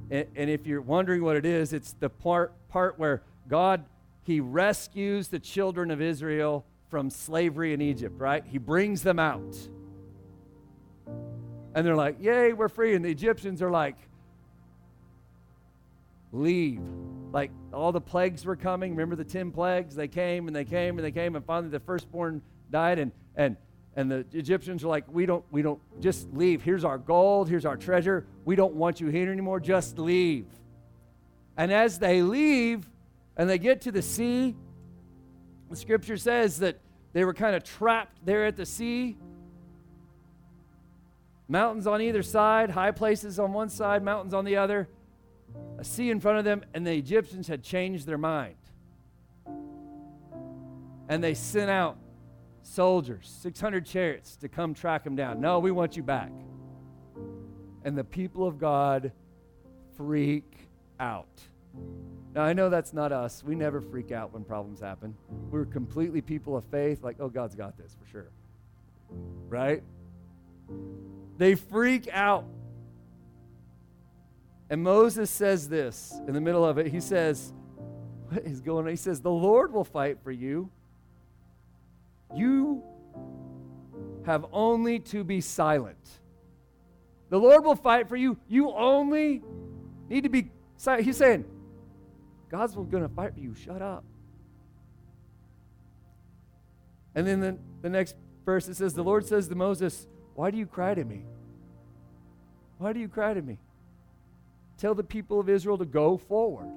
And, 0.09 0.25
and, 0.35 0.49
if 0.49 0.65
you're 0.65 0.81
wondering 0.81 1.21
what 1.23 1.35
it 1.35 1.45
is, 1.45 1.73
it's 1.73 1.93
the 1.93 2.09
part, 2.09 2.53
part 2.69 2.97
where 2.97 3.23
God, 3.49 3.83
He 4.23 4.39
rescues 4.39 5.27
the 5.27 5.39
children 5.39 5.91
of 5.91 6.01
Israel 6.01 6.65
from 6.89 7.09
slavery 7.09 7.73
in 7.73 7.81
Egypt, 7.81 8.17
right? 8.17 8.45
He 8.45 8.57
brings 8.57 9.03
them 9.03 9.19
out. 9.19 9.57
And 11.75 11.85
they're 11.85 11.95
like, 11.95 12.21
Yay, 12.21 12.53
we're 12.53 12.69
free. 12.69 12.95
And 12.95 13.03
the 13.03 13.09
Egyptians 13.09 13.61
are 13.61 13.71
like, 13.71 13.97
Leave 16.31 16.81
like 17.37 17.51
all 17.71 17.91
the 17.91 18.01
plagues 18.01 18.45
were 18.45 18.55
coming. 18.55 18.93
Remember 18.93 19.15
the 19.15 19.23
10 19.23 19.51
plagues? 19.51 19.93
They 19.93 20.07
came 20.07 20.47
and 20.47 20.55
they 20.55 20.65
came 20.65 20.97
and 20.97 21.05
they 21.05 21.11
came, 21.11 21.35
and 21.35 21.45
finally 21.45 21.69
the 21.69 21.79
firstborn 21.79 22.41
died. 22.71 22.97
And, 22.97 23.11
and, 23.35 23.57
and 23.95 24.09
the 24.09 24.25
Egyptians 24.33 24.83
were 24.83 24.89
like, 24.89 25.03
we 25.07 25.27
don't, 25.27 25.45
we 25.51 25.61
don't, 25.61 25.79
just 26.01 26.33
leave. 26.33 26.63
Here's 26.63 26.83
our 26.83 26.97
gold, 26.97 27.47
here's 27.47 27.63
our 27.63 27.77
treasure. 27.77 28.25
We 28.43 28.55
don't 28.55 28.73
want 28.73 28.99
you 28.99 29.09
here 29.09 29.31
anymore. 29.31 29.59
Just 29.59 29.99
leave. 29.99 30.47
And 31.57 31.71
as 31.71 31.99
they 31.99 32.23
leave 32.23 32.89
and 33.37 33.47
they 33.47 33.59
get 33.59 33.81
to 33.81 33.91
the 33.91 34.01
sea, 34.01 34.55
the 35.69 35.75
scripture 35.75 36.17
says 36.17 36.57
that 36.57 36.79
they 37.13 37.23
were 37.23 37.35
kind 37.35 37.55
of 37.55 37.63
trapped 37.63 38.17
there 38.25 38.47
at 38.47 38.55
the 38.55 38.65
sea. 38.65 39.15
Mountains 41.47 41.85
on 41.85 42.01
either 42.01 42.23
side, 42.23 42.71
high 42.71 42.89
places 42.89 43.37
on 43.37 43.53
one 43.53 43.69
side, 43.69 44.01
mountains 44.01 44.33
on 44.33 44.43
the 44.43 44.55
other 44.55 44.89
a 45.77 45.83
sea 45.83 46.09
in 46.09 46.19
front 46.19 46.39
of 46.39 46.45
them, 46.45 46.63
and 46.73 46.85
the 46.85 46.93
Egyptians 46.93 47.47
had 47.47 47.63
changed 47.63 48.05
their 48.05 48.17
mind. 48.17 48.55
And 51.09 51.23
they 51.23 51.33
sent 51.33 51.69
out 51.69 51.97
soldiers, 52.63 53.33
600 53.41 53.85
chariots, 53.85 54.35
to 54.37 54.49
come 54.49 54.73
track 54.73 55.03
them 55.03 55.15
down. 55.15 55.39
No, 55.39 55.59
we 55.59 55.71
want 55.71 55.95
you 55.95 56.03
back. 56.03 56.31
And 57.83 57.97
the 57.97 58.03
people 58.03 58.45
of 58.45 58.57
God 58.57 59.11
freak 59.95 60.69
out. 60.99 61.27
Now, 62.35 62.43
I 62.43 62.53
know 62.53 62.69
that's 62.69 62.93
not 62.93 63.11
us. 63.11 63.43
We 63.43 63.55
never 63.55 63.81
freak 63.81 64.11
out 64.11 64.33
when 64.33 64.43
problems 64.43 64.79
happen. 64.79 65.15
We're 65.49 65.65
completely 65.65 66.21
people 66.21 66.57
of 66.57 66.65
faith, 66.65 67.03
like, 67.03 67.17
oh, 67.19 67.29
God's 67.29 67.55
got 67.55 67.77
this 67.77 67.95
for 67.99 68.07
sure. 68.09 68.29
Right? 69.47 69.81
They 71.37 71.55
freak 71.55 72.09
out 72.11 72.45
and 74.69 74.83
Moses 74.83 75.29
says 75.29 75.69
this 75.69 76.13
in 76.27 76.33
the 76.33 76.41
middle 76.41 76.65
of 76.65 76.77
it. 76.77 76.87
He 76.87 76.99
says, 76.99 77.53
what 78.29 78.43
is 78.45 78.59
going 78.59 78.85
on? 78.85 78.89
He 78.89 78.97
says, 78.97 79.21
The 79.21 79.31
Lord 79.31 79.71
will 79.71 79.83
fight 79.83 80.19
for 80.23 80.31
you. 80.31 80.69
You 82.35 82.83
have 84.25 84.45
only 84.51 84.99
to 84.99 85.23
be 85.23 85.39
silent. 85.39 85.97
The 87.29 87.39
Lord 87.39 87.63
will 87.63 87.75
fight 87.75 88.09
for 88.09 88.17
you. 88.17 88.37
You 88.47 88.71
only 88.71 89.41
need 90.09 90.23
to 90.23 90.29
be 90.29 90.51
silent. 90.75 91.05
He's 91.05 91.17
saying, 91.17 91.45
God's 92.49 92.75
going 92.75 93.03
to 93.03 93.09
fight 93.09 93.33
for 93.33 93.39
you. 93.39 93.55
Shut 93.55 93.81
up. 93.81 94.03
And 97.15 97.25
then 97.25 97.39
the, 97.39 97.57
the 97.81 97.89
next 97.89 98.15
verse 98.45 98.67
it 98.67 98.75
says, 98.75 98.93
The 98.93 99.03
Lord 99.03 99.25
says 99.25 99.47
to 99.47 99.55
Moses, 99.55 100.05
Why 100.35 100.51
do 100.51 100.57
you 100.57 100.65
cry 100.65 100.93
to 100.93 101.03
me? 101.03 101.25
Why 102.77 102.91
do 102.91 102.99
you 102.99 103.07
cry 103.07 103.33
to 103.33 103.41
me? 103.41 103.57
Tell 104.77 104.95
the 104.95 105.03
people 105.03 105.39
of 105.39 105.49
Israel 105.49 105.77
to 105.77 105.85
go 105.85 106.17
forward. 106.17 106.71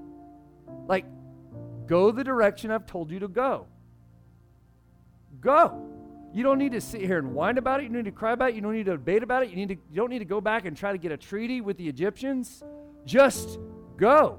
Like, 0.87 1.04
go 1.87 2.11
the 2.11 2.25
direction 2.25 2.71
I've 2.71 2.87
told 2.87 3.11
you 3.11 3.19
to 3.21 3.28
go. 3.28 3.66
Go. 5.40 5.87
You 6.33 6.42
don't 6.42 6.59
need 6.59 6.73
to 6.73 6.80
sit 6.80 7.00
here 7.00 7.19
and 7.19 7.35
whine 7.35 7.59
about 7.59 7.80
it. 7.80 7.85
You 7.85 7.88
don't 7.88 7.99
need 7.99 8.11
to 8.11 8.16
cry 8.16 8.33
about 8.33 8.50
it. 8.50 8.54
You 8.54 8.61
don't 8.61 8.73
need 8.73 8.87
to 8.87 8.92
debate 8.92 9.23
about 9.23 9.42
it. 9.42 9.50
You, 9.50 9.57
need 9.57 9.69
to, 9.71 9.75
you 9.75 9.97
don't 9.97 10.11
need 10.11 10.21
to 10.21 10.25
go 10.25 10.40
back 10.40 10.64
and 10.64 10.76
try 10.76 10.92
to 10.92 10.99
get 10.99 11.11
a 11.11 11.16
treaty 11.16 11.61
with 11.61 11.76
the 11.76 11.88
Egyptians. 11.88 12.62
Just 13.04 13.59
go. 13.97 14.38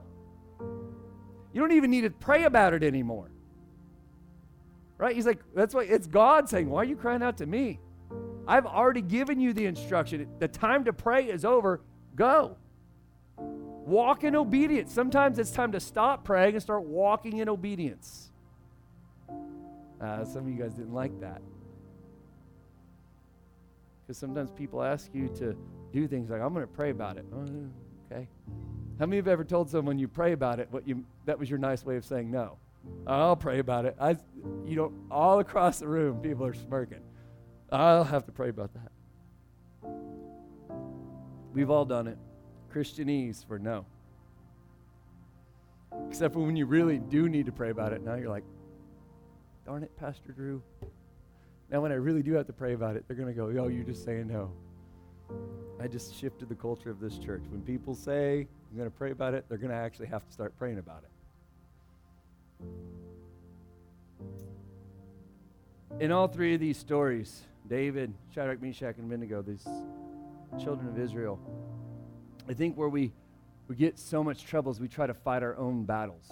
You 1.53 1.60
don't 1.60 1.74
even 1.74 1.91
need 1.91 2.01
to 2.01 2.10
pray 2.10 2.46
about 2.46 2.74
it 2.74 2.84
anymore. 2.84 3.30
Right? 4.98 5.15
He's 5.15 5.25
like, 5.25 5.39
that's 5.53 5.74
why 5.74 5.84
it's 5.84 6.08
God 6.08 6.48
saying, 6.48 6.70
Why 6.70 6.82
are 6.82 6.86
you 6.86 6.96
crying 6.96 7.24
out 7.24 7.38
to 7.38 7.46
me? 7.46 7.80
I've 8.48 8.65
already 8.65 9.01
given 9.01 9.39
you 9.39 9.51
the 9.51 9.65
instruction. 9.65 10.27
The 10.39 10.48
time 10.48 10.86
to 10.86 10.94
pray 10.94 11.25
is 11.25 11.44
over. 11.44 11.82
Go. 12.15 12.58
Walk 13.86 14.24
in 14.24 14.36
obedience. 14.36 14.94
Sometimes 14.94 15.40
it's 15.40 15.52
time 15.52 15.72
to 15.72 15.80
stop 15.80 16.24
praying 16.24 16.54
and 16.54 16.62
start 16.62 16.84
walking 16.84 17.38
in 17.38 17.50
obedience. 17.50 18.30
Uh, 20.00 20.24
some 20.26 20.44
of 20.44 20.50
you 20.50 20.56
guys 20.56 20.74
didn't 20.74 20.94
like 20.94 21.20
that. 21.20 21.42
Because 24.06 24.18
sometimes 24.18 24.52
people 24.52 24.82
ask 24.82 25.10
you 25.14 25.28
to 25.38 25.56
do 25.94 26.08
things 26.08 26.30
like, 26.30 26.42
I'm 26.42 26.54
going 26.54 26.66
to 26.66 26.74
pray 26.74 26.90
about 26.90 27.18
it. 27.18 27.26
Oh, 27.34 27.46
okay. 28.12 28.28
How 29.00 29.06
many 29.06 29.18
of 29.18 29.26
you 29.26 29.30
have 29.30 29.40
ever 29.40 29.44
told 29.44 29.70
someone 29.70 29.98
you 29.98 30.08
pray 30.08 30.34
about 30.34 30.60
it, 30.60 30.68
what 30.72 30.88
you 30.88 31.04
that 31.26 31.40
was 31.40 31.50
your 31.50 31.60
nice 31.60 31.86
way 31.86 31.98
of 31.98 32.06
saying 32.06 32.30
no? 32.30 32.58
I'll 33.08 33.36
pray 33.36 33.60
about 33.60 33.86
it. 33.86 33.96
I, 34.00 34.18
you 34.66 34.76
know, 34.76 34.94
all 35.10 35.40
across 35.40 35.80
the 35.80 35.88
room, 35.88 36.20
people 36.20 36.46
are 36.46 36.54
smirking. 36.54 37.02
I'll 37.72 38.04
have 38.04 38.26
to 38.26 38.32
pray 38.32 38.50
about 38.50 38.72
that. 38.74 38.92
We've 41.54 41.70
all 41.70 41.86
done 41.86 42.08
it. 42.08 42.18
Christianese 42.74 43.46
for 43.46 43.60
no. 43.60 43.86
Except 46.08 46.34
for 46.34 46.40
when 46.40 46.56
you 46.56 46.66
really 46.66 47.00
do 47.00 47.28
need 47.28 47.46
to 47.46 47.51
pray 47.51 47.70
about 47.70 47.94
it. 47.94 48.04
Now 48.04 48.16
you're 48.16 48.30
like, 48.30 48.46
darn 49.66 49.84
it, 49.84 49.96
Pastor 49.98 50.32
Drew. 50.32 50.62
Now, 51.70 51.82
when 51.82 51.92
I 51.92 51.96
really 51.96 52.22
do 52.22 52.34
have 52.34 52.48
to 52.48 52.54
pray 52.54 52.74
about 52.74 52.96
it, 52.98 53.06
they're 53.08 53.16
going 53.16 53.30
to 53.30 53.34
go, 53.34 53.50
yo, 53.50 53.68
you're 53.68 53.86
just 53.86 54.04
saying 54.04 54.28
no. 54.28 54.51
I 55.82 55.88
just 55.88 56.13
shifted 56.13 56.50
the 56.50 56.56
culture 56.56 56.90
of 56.90 57.00
this 57.00 57.18
church. 57.18 57.44
When 57.50 57.62
people 57.62 57.96
say, 57.96 58.48
I'm 58.70 58.78
going 58.78 58.90
to 58.90 58.96
pray 58.96 59.12
about 59.12 59.34
it, 59.34 59.46
they're 59.48 59.58
going 59.58 59.72
to 59.72 59.75
actually 59.78 60.08
have 60.08 60.25
to 60.25 60.32
start 60.32 60.58
praying 60.58 60.80
about 60.80 61.04
it. 61.04 61.10
In 66.04 66.12
all 66.12 66.28
three 66.28 66.54
of 66.54 66.60
these 66.60 66.78
stories, 66.78 67.44
David, 67.68 68.13
Shadrach, 68.34 68.62
Meshach, 68.62 68.98
and 68.98 69.06
Abednego, 69.06 69.42
these 69.42 69.66
children 70.62 70.90
of 70.90 71.00
Israel, 71.00 71.40
I 72.50 72.53
think 72.53 72.75
where 72.75 72.89
we, 72.89 73.12
we 73.67 73.75
get 73.75 73.98
so 74.00 74.24
much 74.24 74.43
trouble 74.43 74.71
is 74.71 74.79
we 74.79 74.88
try 74.88 75.07
to 75.07 75.13
fight 75.13 75.43
our 75.43 75.55
own 75.57 75.86
battles. 75.86 76.31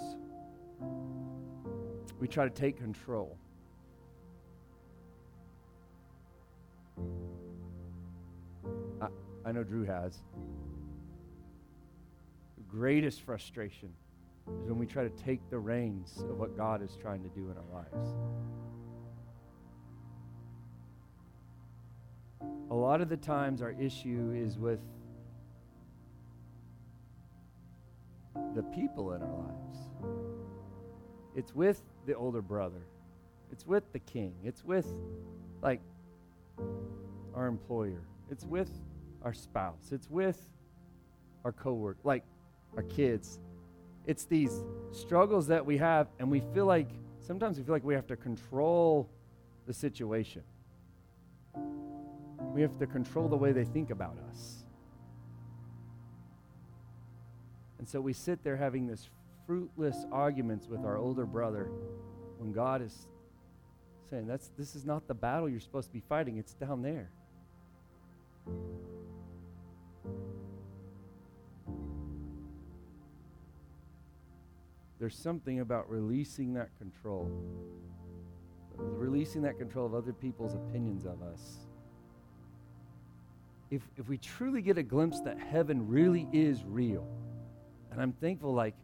We 2.19 2.27
try 2.27 2.43
to 2.43 2.49
take 2.49 2.77
control. 2.77 3.37
I, 9.01 9.07
I 9.45 9.51
know 9.51 9.63
Drew 9.63 9.85
has. 9.85 10.17
The 12.57 12.63
greatest 12.67 13.21
frustration 13.21 13.89
is 14.63 14.69
when 14.69 14.79
we 14.79 14.85
try 14.85 15.03
to 15.03 15.09
take 15.09 15.47
the 15.49 15.59
reins 15.59 16.17
of 16.29 16.37
what 16.37 16.57
God 16.57 16.81
is 16.81 16.97
trying 16.99 17.23
to 17.23 17.29
do 17.29 17.49
in 17.51 17.55
our 17.57 17.83
lives. 17.83 18.09
A 22.71 22.75
lot 22.75 22.99
of 23.01 23.09
the 23.09 23.17
times, 23.17 23.61
our 23.61 23.71
issue 23.79 24.33
is 24.35 24.57
with 24.57 24.79
the 28.56 28.63
people 28.63 29.13
in 29.13 29.22
our 29.22 29.36
lives. 29.36 29.77
It's 31.36 31.53
with 31.56 31.82
the 32.06 32.13
older 32.15 32.41
brother. 32.41 32.82
It's 33.51 33.65
with 33.65 33.91
the 33.94 34.00
king. 34.00 34.34
It's 34.44 34.63
with, 34.63 34.88
like, 35.62 35.82
our 37.34 37.48
employer. 37.48 38.01
It's 38.29 38.46
with 38.46 38.72
our 39.24 39.34
spouse. 39.34 39.91
It's 39.91 40.10
with 40.10 40.39
our 41.46 41.51
coworker, 41.51 42.00
like 42.03 42.24
our 42.75 42.84
kids. 42.84 43.39
It's 44.06 44.25
these 44.25 44.63
struggles 44.91 45.48
that 45.48 45.65
we 45.65 45.77
have, 45.77 46.08
and 46.20 46.29
we 46.29 46.41
feel 46.53 46.65
like 46.65 46.89
sometimes 47.22 47.58
we 47.58 47.63
feel 47.63 47.75
like 47.75 47.84
we 47.84 47.94
have 47.94 48.08
to 48.08 48.15
control 48.15 49.10
the 49.68 49.74
situation. 49.74 50.44
We 52.53 52.62
have 52.62 52.77
to 52.79 52.88
control 52.88 53.27
the 53.27 53.38
way 53.38 53.51
they 53.51 53.65
think 53.65 53.91
about 53.91 54.18
us. 54.32 54.58
And 57.79 57.88
so 57.88 58.00
we 58.01 58.13
sit 58.13 58.43
there 58.43 58.57
having 58.57 58.86
this 58.86 59.09
fruitless 59.48 60.05
arguments 60.12 60.67
with 60.67 60.86
our 60.86 60.98
older 60.98 61.25
brother 61.25 61.71
when 62.38 62.51
God 62.51 62.81
is 62.81 63.07
saying 64.09 64.27
that's 64.27 64.51
this 64.57 64.75
is 64.75 64.86
not 64.86 65.07
the 65.07 65.13
battle 65.13 65.50
you're 65.50 65.59
supposed 65.59 65.88
to 65.88 65.93
be 65.93 66.03
fighting, 66.07 66.38
it's 66.38 66.53
down 66.53 66.81
there. 66.81 67.09
There's 75.00 75.15
something 75.15 75.61
about 75.61 75.89
releasing 75.89 76.53
that 76.55 76.70
control, 76.77 77.31
releasing 78.75 79.42
that 79.44 79.57
control 79.57 79.85
of 79.85 79.94
other 79.94 80.11
people's 80.11 80.55
opinions 80.55 81.05
of 81.05 81.22
us. 81.24 81.59
If, 83.72 83.81
if 83.98 84.09
we 84.09 84.18
truly 84.18 84.61
get 84.61 84.77
a 84.77 84.83
glimpse 84.83 85.22
that 85.22 85.39
heaven 85.39 85.87
really 85.87 86.27
is 86.33 86.65
real, 86.65 87.07
and 88.00 88.03
I'm 88.05 88.14
thankful, 88.14 88.53
like, 88.53 88.75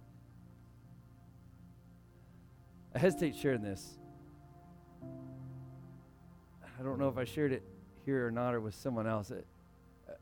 I 2.94 3.00
hesitate 3.00 3.34
sharing 3.34 3.62
this. 3.62 3.98
I 5.02 6.84
don't 6.84 7.00
know 7.00 7.08
if 7.08 7.18
I 7.18 7.24
shared 7.24 7.54
it 7.54 7.64
here 8.04 8.28
or 8.28 8.32
not 8.32 8.54
or 8.54 8.60
with 8.60 8.76
someone 8.76 9.08
else. 9.08 9.32
It, 9.32 9.48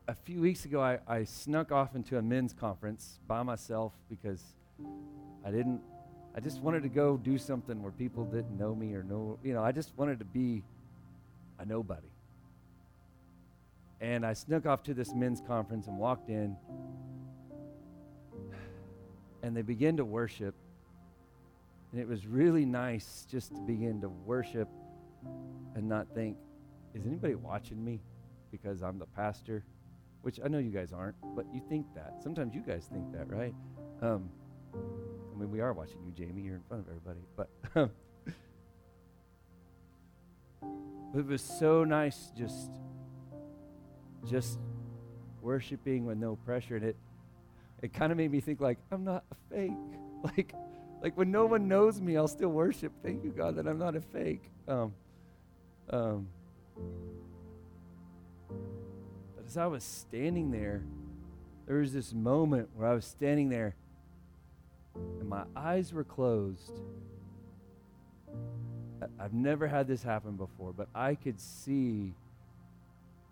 a 0.06 0.14
few 0.14 0.40
weeks 0.40 0.64
ago, 0.64 0.80
I, 0.80 1.00
I 1.08 1.24
snuck 1.24 1.72
off 1.72 1.96
into 1.96 2.18
a 2.18 2.22
men's 2.22 2.52
conference 2.52 3.18
by 3.26 3.42
myself 3.42 3.92
because 4.08 4.40
I 5.44 5.50
didn't, 5.50 5.80
I 6.36 6.38
just 6.38 6.60
wanted 6.60 6.84
to 6.84 6.88
go 6.88 7.16
do 7.16 7.36
something 7.36 7.82
where 7.82 7.90
people 7.90 8.24
didn't 8.24 8.56
know 8.56 8.76
me 8.76 8.94
or 8.94 9.02
know, 9.02 9.40
you 9.42 9.54
know, 9.54 9.64
I 9.64 9.72
just 9.72 9.90
wanted 9.96 10.20
to 10.20 10.24
be 10.24 10.62
a 11.58 11.64
nobody. 11.64 12.12
And 14.00 14.24
I 14.24 14.34
snuck 14.34 14.66
off 14.66 14.84
to 14.84 14.94
this 14.94 15.12
men's 15.12 15.40
conference 15.40 15.88
and 15.88 15.98
walked 15.98 16.30
in, 16.30 16.56
and 19.44 19.56
they 19.56 19.62
began 19.62 19.96
to 19.98 20.04
worship. 20.04 20.54
And 21.92 22.00
it 22.00 22.08
was 22.08 22.26
really 22.26 22.64
nice 22.64 23.26
just 23.30 23.54
to 23.54 23.60
begin 23.60 24.00
to 24.00 24.08
worship 24.08 24.68
and 25.76 25.88
not 25.88 26.08
think, 26.14 26.36
is 26.94 27.06
anybody 27.06 27.34
watching 27.34 27.84
me 27.84 28.00
because 28.50 28.82
I'm 28.82 28.98
the 28.98 29.06
pastor? 29.06 29.64
which 30.24 30.40
I 30.42 30.48
know 30.48 30.56
you 30.56 30.70
guys 30.70 30.90
aren't, 30.90 31.16
but 31.36 31.44
you 31.52 31.60
think 31.68 31.86
that. 31.94 32.22
Sometimes 32.22 32.54
you 32.54 32.62
guys 32.62 32.88
think 32.90 33.12
that, 33.12 33.30
right? 33.30 33.54
Um, 34.00 34.30
I 34.74 35.38
mean, 35.38 35.50
we 35.50 35.60
are 35.60 35.74
watching 35.74 35.98
you, 36.06 36.12
Jamie. 36.12 36.40
You're 36.40 36.54
in 36.54 36.62
front 36.62 36.86
of 36.86 36.88
everybody. 36.88 37.20
But 37.36 37.50
um, 37.76 37.90
it 41.14 41.26
was 41.26 41.42
so 41.42 41.84
nice 41.84 42.32
just 42.36 42.70
just 44.26 44.58
worshiping 45.42 46.06
with 46.06 46.16
no 46.16 46.36
pressure. 46.36 46.76
And 46.76 46.86
it 46.86 46.96
it 47.84 47.92
kind 47.92 48.10
of 48.10 48.16
made 48.16 48.32
me 48.32 48.40
think 48.40 48.60
like, 48.60 48.78
I'm 48.90 49.04
not 49.04 49.24
a 49.30 49.54
fake. 49.54 49.72
Like 50.24 50.54
like 51.02 51.18
when 51.18 51.30
no 51.30 51.44
one 51.44 51.68
knows 51.68 52.00
me, 52.00 52.16
I'll 52.16 52.26
still 52.26 52.48
worship. 52.48 52.90
Thank 53.02 53.24
you, 53.24 53.30
God, 53.30 53.56
that 53.56 53.66
I'm 53.66 53.78
not 53.78 53.94
a 53.94 54.00
fake. 54.00 54.42
Um, 54.66 54.94
um, 55.90 56.28
but 59.36 59.44
as 59.46 59.58
I 59.58 59.66
was 59.66 59.84
standing 59.84 60.50
there, 60.50 60.82
there 61.66 61.76
was 61.76 61.92
this 61.92 62.14
moment 62.14 62.70
where 62.74 62.88
I 62.88 62.94
was 62.94 63.04
standing 63.04 63.50
there 63.50 63.76
and 64.94 65.28
my 65.28 65.44
eyes 65.54 65.92
were 65.92 66.04
closed. 66.04 66.80
I've 69.20 69.34
never 69.34 69.66
had 69.66 69.86
this 69.86 70.02
happen 70.02 70.36
before, 70.36 70.72
but 70.72 70.88
I 70.94 71.16
could 71.16 71.38
see, 71.38 72.14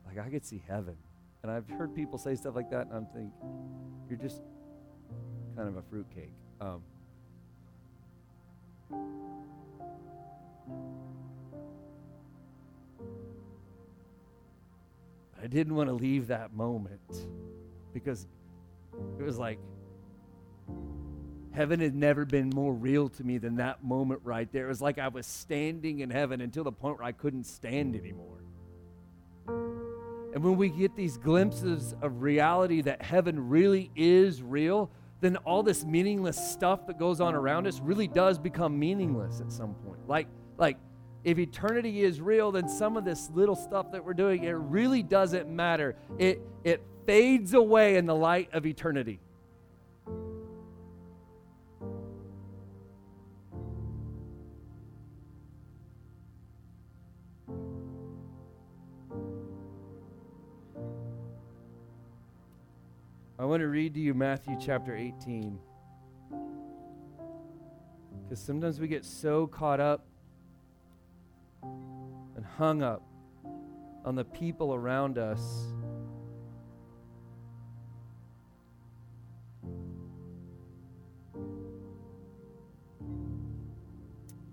like, 0.06 0.18
I 0.18 0.28
could 0.28 0.44
see 0.44 0.62
heaven. 0.68 0.96
And 1.42 1.50
I've 1.50 1.68
heard 1.68 1.94
people 1.94 2.18
say 2.18 2.37
stuff 2.37 2.55
like 2.55 2.70
that, 2.70 2.87
and 2.87 2.94
I'm 2.94 3.07
thinking, 3.07 3.33
you're 4.09 4.18
just 4.18 4.42
kind 5.57 5.68
of 5.68 5.76
a 5.76 5.83
fruitcake. 5.83 6.33
Um, 6.61 6.83
I 15.42 15.48
didn't 15.48 15.74
want 15.74 15.88
to 15.88 15.94
leave 15.94 16.28
that 16.28 16.55
moment 16.55 17.00
because 17.92 18.28
it 19.18 19.22
was 19.22 19.38
like 19.38 19.59
heaven 21.52 21.81
had 21.81 21.94
never 21.94 22.24
been 22.24 22.50
more 22.50 22.72
real 22.72 23.09
to 23.09 23.24
me 23.24 23.38
than 23.38 23.57
that 23.57 23.83
moment 23.83 24.20
right 24.22 24.50
there. 24.52 24.66
It 24.66 24.68
was 24.68 24.81
like 24.81 24.98
I 24.98 25.09
was 25.09 25.26
standing 25.26 25.98
in 25.98 26.11
heaven 26.11 26.40
until 26.40 26.62
the 26.62 26.72
point 26.72 26.98
where 26.98 27.07
I 27.07 27.12
couldn't 27.12 27.44
stand 27.44 27.96
anymore. 27.96 28.38
And 30.33 30.42
when 30.42 30.57
we 30.57 30.71
get 30.71 30.97
these 30.97 31.18
glimpses 31.18 31.95
of 32.01 32.23
reality 32.23 32.81
that 32.83 33.03
heaven 33.03 33.49
really 33.49 33.90
is 33.95 34.42
real, 34.42 34.90
then 35.21 35.37
all 35.38 35.62
this 35.62 35.85
meaningless 35.85 36.37
stuff 36.37 36.87
that 36.87 36.99
goes 36.99 37.21
on 37.21 37.35
around 37.35 37.66
us 37.66 37.81
really 37.81 38.09
does 38.09 38.38
become 38.38 38.79
meaningless 38.79 39.40
at 39.40 39.53
some 39.53 39.75
point. 39.75 40.01
Like, 40.09 40.27
like 40.59 40.79
if 41.23 41.38
eternity 41.38 42.03
is 42.03 42.21
real, 42.21 42.51
then 42.51 42.68
some 42.68 42.97
of 42.97 43.05
this 43.05 43.31
little 43.31 43.55
stuff 43.55 43.92
that 43.92 44.05
we're 44.05 44.14
doing, 44.14 44.45
it 44.45 44.53
really 44.53 45.03
doesn't 45.03 45.49
matter. 45.49 45.97
It, 46.18 46.42
it 46.64 46.83
fades 47.07 47.55
away 47.55 47.97
in 47.97 48.07
the 48.07 48.14
light 48.14 48.49
of 48.53 48.66
eternity. 48.66 49.21
I 63.42 63.44
want 63.44 63.61
to 63.61 63.66
read 63.66 63.94
to 63.94 64.00
you 64.00 64.14
Matthew 64.14 64.57
chapter 64.64 64.94
18. 64.96 65.59
Because 68.22 68.38
sometimes 68.38 68.78
we 68.78 68.87
get 68.87 69.05
so 69.05 69.48
caught 69.48 69.81
up 69.81 70.07
and 71.61 72.44
hung 72.57 72.85
up 72.85 73.02
on 74.05 74.14
the 74.14 74.24
people 74.24 74.72
around 74.72 75.18
us. 75.18 75.40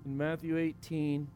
In 0.04 0.18
Matthew 0.18 0.58
18, 0.58 1.28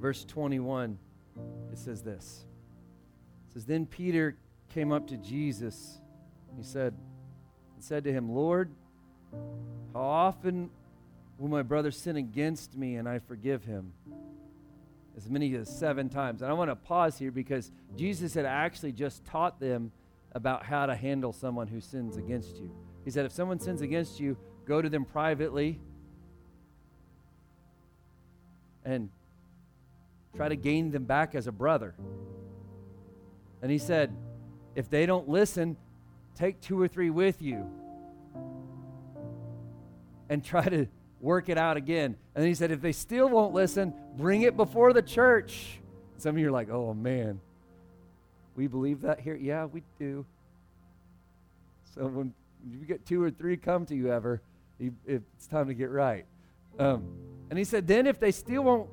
verse 0.00 0.24
21, 0.24 0.98
it 1.70 1.78
says 1.78 2.02
this. 2.02 2.44
It 3.50 3.54
says, 3.54 3.64
Then 3.64 3.84
Peter 3.84 4.36
came 4.72 4.92
up 4.92 5.08
to 5.08 5.16
Jesus. 5.16 5.98
He 6.56 6.62
said, 6.62 6.94
and 7.74 7.82
said 7.82 8.04
to 8.04 8.12
him, 8.12 8.30
Lord, 8.30 8.70
how 9.92 10.00
often 10.00 10.70
will 11.36 11.48
my 11.48 11.62
brother 11.62 11.90
sin 11.90 12.16
against 12.16 12.76
me 12.76 12.94
and 12.94 13.08
I 13.08 13.18
forgive 13.18 13.64
him? 13.64 13.92
As 15.16 15.28
many 15.28 15.52
as 15.56 15.68
seven 15.68 16.08
times. 16.08 16.42
And 16.42 16.50
I 16.50 16.54
want 16.54 16.70
to 16.70 16.76
pause 16.76 17.18
here 17.18 17.32
because 17.32 17.72
Jesus 17.96 18.34
had 18.34 18.46
actually 18.46 18.92
just 18.92 19.24
taught 19.24 19.58
them 19.58 19.90
about 20.32 20.64
how 20.64 20.86
to 20.86 20.94
handle 20.94 21.32
someone 21.32 21.66
who 21.66 21.80
sins 21.80 22.16
against 22.16 22.56
you. 22.56 22.70
He 23.04 23.10
said, 23.10 23.26
if 23.26 23.32
someone 23.32 23.58
sins 23.58 23.80
against 23.80 24.20
you, 24.20 24.36
go 24.64 24.80
to 24.80 24.88
them 24.88 25.04
privately 25.04 25.80
and 28.84 29.10
try 30.36 30.48
to 30.48 30.56
gain 30.56 30.92
them 30.92 31.04
back 31.04 31.34
as 31.34 31.48
a 31.48 31.52
brother. 31.52 31.94
And 33.62 33.70
he 33.70 33.78
said, 33.78 34.14
if 34.74 34.88
they 34.88 35.06
don't 35.06 35.28
listen, 35.28 35.76
take 36.34 36.60
two 36.60 36.80
or 36.80 36.88
three 36.88 37.10
with 37.10 37.42
you 37.42 37.68
and 40.28 40.44
try 40.44 40.64
to 40.64 40.86
work 41.20 41.48
it 41.48 41.58
out 41.58 41.76
again. 41.76 42.16
And 42.34 42.46
he 42.46 42.54
said, 42.54 42.70
if 42.70 42.80
they 42.80 42.92
still 42.92 43.28
won't 43.28 43.52
listen, 43.52 43.92
bring 44.16 44.42
it 44.42 44.56
before 44.56 44.92
the 44.92 45.02
church. 45.02 45.80
Some 46.16 46.36
of 46.36 46.38
you 46.40 46.48
are 46.48 46.52
like, 46.52 46.70
oh 46.70 46.94
man, 46.94 47.40
we 48.56 48.66
believe 48.66 49.02
that 49.02 49.20
here? 49.20 49.36
Yeah, 49.36 49.66
we 49.66 49.82
do. 49.98 50.24
So 51.94 52.06
when 52.06 52.32
you 52.66 52.86
get 52.86 53.04
two 53.04 53.22
or 53.22 53.30
three 53.30 53.56
come 53.56 53.84
to 53.86 53.94
you 53.94 54.12
ever, 54.12 54.40
it's 55.06 55.46
time 55.46 55.68
to 55.68 55.74
get 55.74 55.90
right. 55.90 56.24
Um, 56.78 57.04
and 57.50 57.58
he 57.58 57.64
said, 57.64 57.86
then 57.86 58.06
if 58.06 58.18
they 58.18 58.30
still 58.30 58.62
won't 58.62 58.88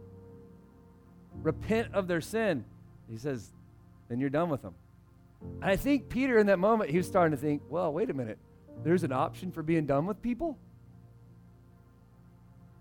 repent 1.44 1.94
of 1.94 2.08
their 2.08 2.22
sin, 2.22 2.66
he 3.10 3.18
says, 3.18 3.52
then 4.10 4.20
you're 4.20 4.30
done 4.30 4.50
with 4.50 4.62
them. 4.62 4.76
And 5.62 5.66
I 5.66 5.76
think 5.76 6.10
Peter, 6.10 6.38
in 6.38 6.48
that 6.48 6.60
moment, 6.60 6.90
he 6.90 6.98
was 6.98 7.08
starting 7.08 7.36
to 7.36 7.42
think, 7.42 7.62
well, 7.70 7.92
wait 7.94 8.10
a 8.10 8.14
minute. 8.14 8.40
There's 8.84 9.04
an 9.04 9.12
option 9.12 9.52
for 9.52 9.64
being 9.64 9.86
done 9.86 10.06
with 10.06 10.22
people? 10.22 10.58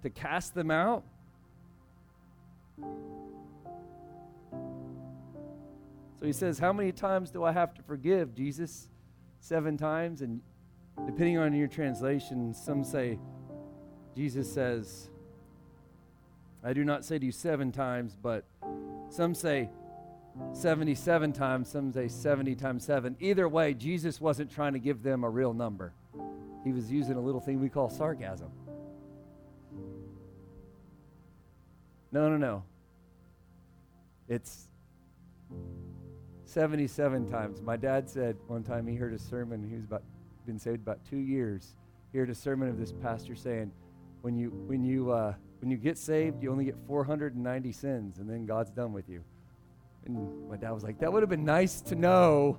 To 0.02 0.10
cast 0.10 0.54
them 0.54 0.70
out? 0.70 1.04
So 6.18 6.24
he 6.24 6.32
says, 6.32 6.58
How 6.58 6.72
many 6.72 6.92
times 6.92 7.30
do 7.30 7.44
I 7.44 7.52
have 7.52 7.74
to 7.74 7.82
forgive, 7.82 8.34
Jesus? 8.34 8.88
Seven 9.40 9.76
times? 9.76 10.22
And 10.22 10.40
depending 11.04 11.38
on 11.38 11.54
your 11.54 11.68
translation, 11.68 12.54
some 12.54 12.84
say, 12.84 13.18
Jesus 14.14 14.52
says, 14.52 15.10
I 16.64 16.72
do 16.72 16.84
not 16.84 17.04
say 17.04 17.18
to 17.18 17.26
you 17.26 17.32
seven 17.32 17.70
times, 17.70 18.16
but 18.20 18.44
some 19.10 19.34
say 19.34 19.68
77 20.52 21.32
times, 21.32 21.68
some 21.68 21.92
say 21.92 22.08
70 22.08 22.54
times 22.54 22.84
7. 22.84 23.16
Either 23.20 23.48
way, 23.48 23.74
Jesus 23.74 24.20
wasn't 24.20 24.50
trying 24.50 24.72
to 24.72 24.78
give 24.78 25.02
them 25.02 25.24
a 25.24 25.30
real 25.30 25.52
number. 25.52 25.92
He 26.64 26.72
was 26.72 26.90
using 26.90 27.16
a 27.16 27.20
little 27.20 27.40
thing 27.40 27.60
we 27.60 27.68
call 27.68 27.88
sarcasm. 27.88 28.50
No, 32.12 32.28
no, 32.28 32.36
no. 32.36 32.62
It's 34.28 34.68
77 36.46 37.30
times. 37.30 37.60
My 37.60 37.76
dad 37.76 38.08
said 38.08 38.36
one 38.46 38.62
time 38.62 38.86
he 38.86 38.96
heard 38.96 39.12
a 39.12 39.18
sermon, 39.18 39.68
he 39.68 39.76
was 39.76 39.84
about 39.84 40.02
been 40.46 40.58
saved 40.58 40.82
about 40.82 41.04
2 41.10 41.16
years. 41.16 41.74
He 42.12 42.18
heard 42.18 42.30
a 42.30 42.34
sermon 42.34 42.68
of 42.68 42.78
this 42.78 42.92
pastor 42.92 43.34
saying, 43.34 43.72
when 44.22 44.36
you 44.36 44.50
when 44.66 44.82
you 44.84 45.10
uh, 45.10 45.34
when 45.60 45.70
you 45.70 45.76
get 45.76 45.98
saved, 45.98 46.42
you 46.42 46.50
only 46.50 46.64
get 46.64 46.76
490 46.86 47.72
sins 47.72 48.18
and 48.18 48.28
then 48.28 48.46
God's 48.46 48.70
done 48.70 48.92
with 48.92 49.08
you. 49.08 49.22
And 50.06 50.48
my 50.48 50.56
dad 50.56 50.70
was 50.70 50.82
like, 50.82 50.98
That 51.00 51.12
would 51.12 51.22
have 51.22 51.30
been 51.30 51.44
nice 51.44 51.80
to 51.82 51.94
know. 51.94 52.58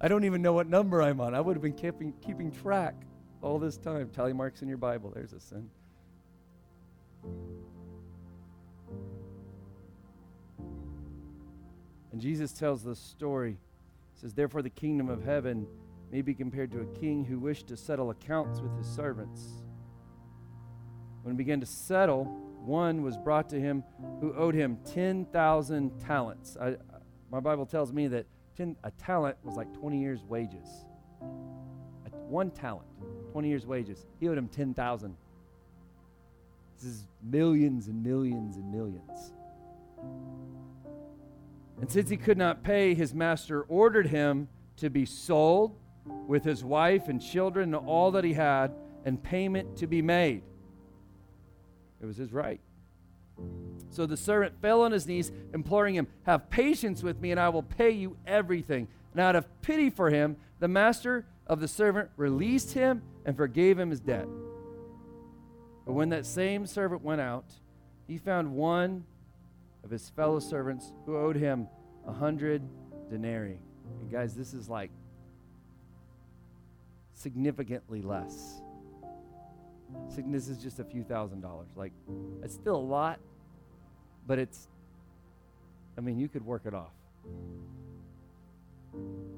I 0.00 0.08
don't 0.08 0.24
even 0.24 0.42
know 0.42 0.52
what 0.52 0.68
number 0.68 1.02
I'm 1.02 1.20
on. 1.20 1.34
I 1.34 1.40
would 1.40 1.56
have 1.56 1.62
been 1.62 1.72
keeping, 1.72 2.12
keeping 2.20 2.50
track 2.50 2.94
all 3.40 3.58
this 3.58 3.76
time. 3.76 4.10
Tally 4.10 4.32
marks 4.32 4.62
in 4.62 4.68
your 4.68 4.76
Bible. 4.76 5.12
There's 5.14 5.32
a 5.32 5.40
sin. 5.40 5.70
And 12.12 12.20
Jesus 12.20 12.52
tells 12.52 12.82
the 12.82 12.94
story. 12.94 13.58
He 14.14 14.20
says, 14.20 14.34
Therefore, 14.34 14.62
the 14.62 14.70
kingdom 14.70 15.08
of 15.08 15.24
heaven 15.24 15.66
may 16.12 16.22
be 16.22 16.34
compared 16.34 16.70
to 16.72 16.80
a 16.80 16.86
king 17.00 17.24
who 17.24 17.38
wished 17.38 17.66
to 17.68 17.76
settle 17.76 18.10
accounts 18.10 18.60
with 18.60 18.76
his 18.76 18.86
servants. 18.86 19.42
When 21.22 21.34
he 21.34 21.36
began 21.36 21.58
to 21.60 21.66
settle, 21.66 22.32
one 22.64 23.02
was 23.02 23.16
brought 23.16 23.48
to 23.50 23.60
him 23.60 23.84
who 24.20 24.34
owed 24.34 24.54
him 24.54 24.78
10,000 24.92 26.00
talents. 26.00 26.56
I, 26.60 26.76
my 27.30 27.40
Bible 27.40 27.66
tells 27.66 27.92
me 27.92 28.08
that 28.08 28.26
10, 28.56 28.76
a 28.84 28.90
talent 28.92 29.36
was 29.42 29.56
like 29.56 29.72
20 29.74 30.00
years' 30.00 30.24
wages. 30.24 30.68
one 32.28 32.50
talent, 32.50 32.88
20 33.32 33.48
years' 33.48 33.66
wages. 33.66 34.06
He 34.18 34.28
owed 34.28 34.38
him 34.38 34.48
10,000. 34.48 35.16
This 36.76 36.84
is 36.86 37.08
millions 37.22 37.88
and 37.88 38.02
millions 38.02 38.56
and 38.56 38.72
millions. 38.72 39.32
And 41.80 41.90
since 41.90 42.08
he 42.08 42.16
could 42.16 42.38
not 42.38 42.62
pay, 42.62 42.94
his 42.94 43.14
master 43.14 43.62
ordered 43.62 44.06
him 44.06 44.48
to 44.76 44.90
be 44.90 45.04
sold 45.04 45.76
with 46.26 46.44
his 46.44 46.64
wife 46.64 47.08
and 47.08 47.20
children 47.20 47.74
and 47.74 47.86
all 47.86 48.10
that 48.12 48.24
he 48.24 48.32
had, 48.32 48.74
and 49.04 49.22
payment 49.22 49.76
to 49.76 49.86
be 49.86 50.00
made. 50.00 50.42
It 52.04 52.06
was 52.06 52.18
his 52.18 52.34
right. 52.34 52.60
So 53.88 54.04
the 54.04 54.18
servant 54.18 54.60
fell 54.60 54.82
on 54.82 54.92
his 54.92 55.06
knees, 55.06 55.32
imploring 55.54 55.94
him, 55.94 56.06
Have 56.24 56.50
patience 56.50 57.02
with 57.02 57.18
me, 57.18 57.30
and 57.30 57.40
I 57.40 57.48
will 57.48 57.62
pay 57.62 57.92
you 57.92 58.18
everything. 58.26 58.88
And 59.12 59.22
out 59.22 59.36
of 59.36 59.46
pity 59.62 59.88
for 59.88 60.10
him, 60.10 60.36
the 60.60 60.68
master 60.68 61.24
of 61.46 61.60
the 61.60 61.66
servant 61.66 62.10
released 62.18 62.74
him 62.74 63.00
and 63.24 63.34
forgave 63.34 63.78
him 63.78 63.88
his 63.88 64.00
debt. 64.00 64.26
But 65.86 65.94
when 65.94 66.10
that 66.10 66.26
same 66.26 66.66
servant 66.66 67.02
went 67.02 67.22
out, 67.22 67.46
he 68.06 68.18
found 68.18 68.52
one 68.52 69.04
of 69.82 69.88
his 69.88 70.10
fellow 70.10 70.40
servants 70.40 70.92
who 71.06 71.16
owed 71.16 71.36
him 71.36 71.68
a 72.06 72.12
hundred 72.12 72.60
denarii. 73.08 73.60
And 74.02 74.10
guys, 74.10 74.34
this 74.34 74.52
is 74.52 74.68
like 74.68 74.90
significantly 77.14 78.02
less 78.02 78.60
Sickness 80.08 80.48
is 80.48 80.58
just 80.58 80.80
a 80.80 80.84
few 80.84 81.02
thousand 81.02 81.40
dollars. 81.40 81.68
Like, 81.76 81.92
it's 82.42 82.54
still 82.54 82.76
a 82.76 82.76
lot, 82.76 83.18
but 84.26 84.38
it's, 84.38 84.68
I 85.96 86.00
mean, 86.00 86.18
you 86.18 86.28
could 86.28 86.44
work 86.44 86.62
it 86.66 86.74
off. 86.74 86.92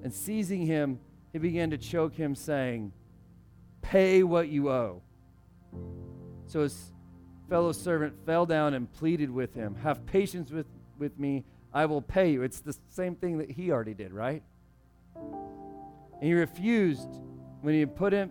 And 0.02 0.12
seizing 0.12 0.66
him, 0.66 1.00
he 1.32 1.38
began 1.38 1.70
to 1.70 1.78
choke 1.78 2.14
him, 2.14 2.34
saying, 2.34 2.92
Pay 3.82 4.22
what 4.22 4.48
you 4.48 4.70
owe. 4.70 5.02
So 6.46 6.62
his 6.62 6.92
fellow 7.48 7.72
servant 7.72 8.14
fell 8.26 8.46
down 8.46 8.74
and 8.74 8.92
pleaded 8.92 9.30
with 9.30 9.54
him, 9.54 9.74
Have 9.76 10.04
patience 10.06 10.50
with, 10.50 10.66
with 10.98 11.18
me, 11.18 11.44
I 11.72 11.86
will 11.86 12.02
pay 12.02 12.32
you. 12.32 12.42
It's 12.42 12.60
the 12.60 12.76
same 12.88 13.16
thing 13.16 13.38
that 13.38 13.50
he 13.50 13.70
already 13.70 13.94
did, 13.94 14.12
right? 14.12 14.42
And 15.14 16.22
he 16.22 16.32
refused 16.32 17.08
when 17.60 17.74
he 17.74 17.84
put 17.84 18.12
him 18.12 18.30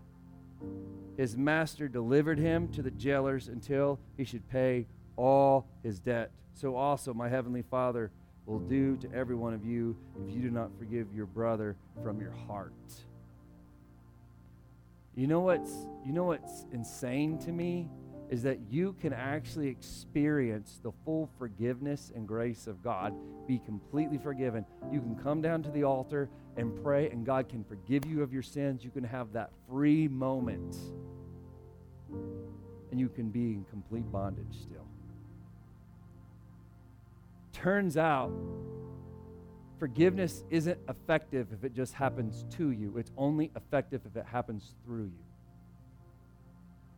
his 1.17 1.37
master 1.37 1.87
delivered 1.87 2.39
him 2.39 2.67
to 2.69 2.81
the 2.81 2.91
jailers 2.91 3.47
until 3.47 3.99
he 4.17 4.23
should 4.23 4.47
pay 4.49 4.87
all 5.15 5.67
his 5.83 5.99
debt. 5.99 6.31
So 6.53 6.75
also 6.75 7.13
my 7.13 7.29
heavenly 7.29 7.61
Father 7.61 8.11
will 8.45 8.59
do 8.59 8.97
to 8.97 9.13
every 9.13 9.35
one 9.35 9.53
of 9.53 9.63
you 9.65 9.95
if 10.21 10.33
you 10.33 10.41
do 10.41 10.49
not 10.49 10.71
forgive 10.77 11.13
your 11.13 11.25
brother 11.25 11.75
from 12.03 12.19
your 12.19 12.33
heart. 12.47 12.73
You 15.15 15.27
know 15.27 15.41
what's 15.41 15.71
you 16.05 16.13
know 16.13 16.23
what's 16.23 16.65
insane 16.71 17.37
to 17.39 17.51
me 17.51 17.89
is 18.31 18.41
that 18.43 18.59
you 18.69 18.95
can 19.01 19.11
actually 19.11 19.67
experience 19.67 20.79
the 20.81 20.91
full 21.03 21.29
forgiveness 21.37 22.13
and 22.15 22.25
grace 22.25 22.65
of 22.65 22.81
God, 22.81 23.13
be 23.45 23.59
completely 23.59 24.17
forgiven. 24.17 24.65
You 24.89 25.01
can 25.01 25.17
come 25.17 25.41
down 25.41 25.61
to 25.63 25.69
the 25.69 25.83
altar 25.83 26.29
and 26.55 26.81
pray, 26.81 27.09
and 27.09 27.25
God 27.25 27.49
can 27.49 27.65
forgive 27.65 28.05
you 28.05 28.23
of 28.23 28.31
your 28.31 28.41
sins. 28.41 28.85
You 28.85 28.89
can 28.89 29.03
have 29.03 29.33
that 29.33 29.51
free 29.69 30.07
moment, 30.07 30.77
and 32.89 32.99
you 32.99 33.09
can 33.09 33.29
be 33.29 33.51
in 33.51 33.65
complete 33.69 34.09
bondage 34.09 34.53
still. 34.61 34.87
Turns 37.51 37.97
out, 37.97 38.31
forgiveness 39.77 40.45
isn't 40.49 40.79
effective 40.87 41.47
if 41.51 41.65
it 41.65 41.73
just 41.73 41.93
happens 41.93 42.45
to 42.51 42.71
you, 42.71 42.97
it's 42.97 43.11
only 43.17 43.51
effective 43.57 43.99
if 44.05 44.15
it 44.15 44.25
happens 44.25 44.73
through 44.85 45.11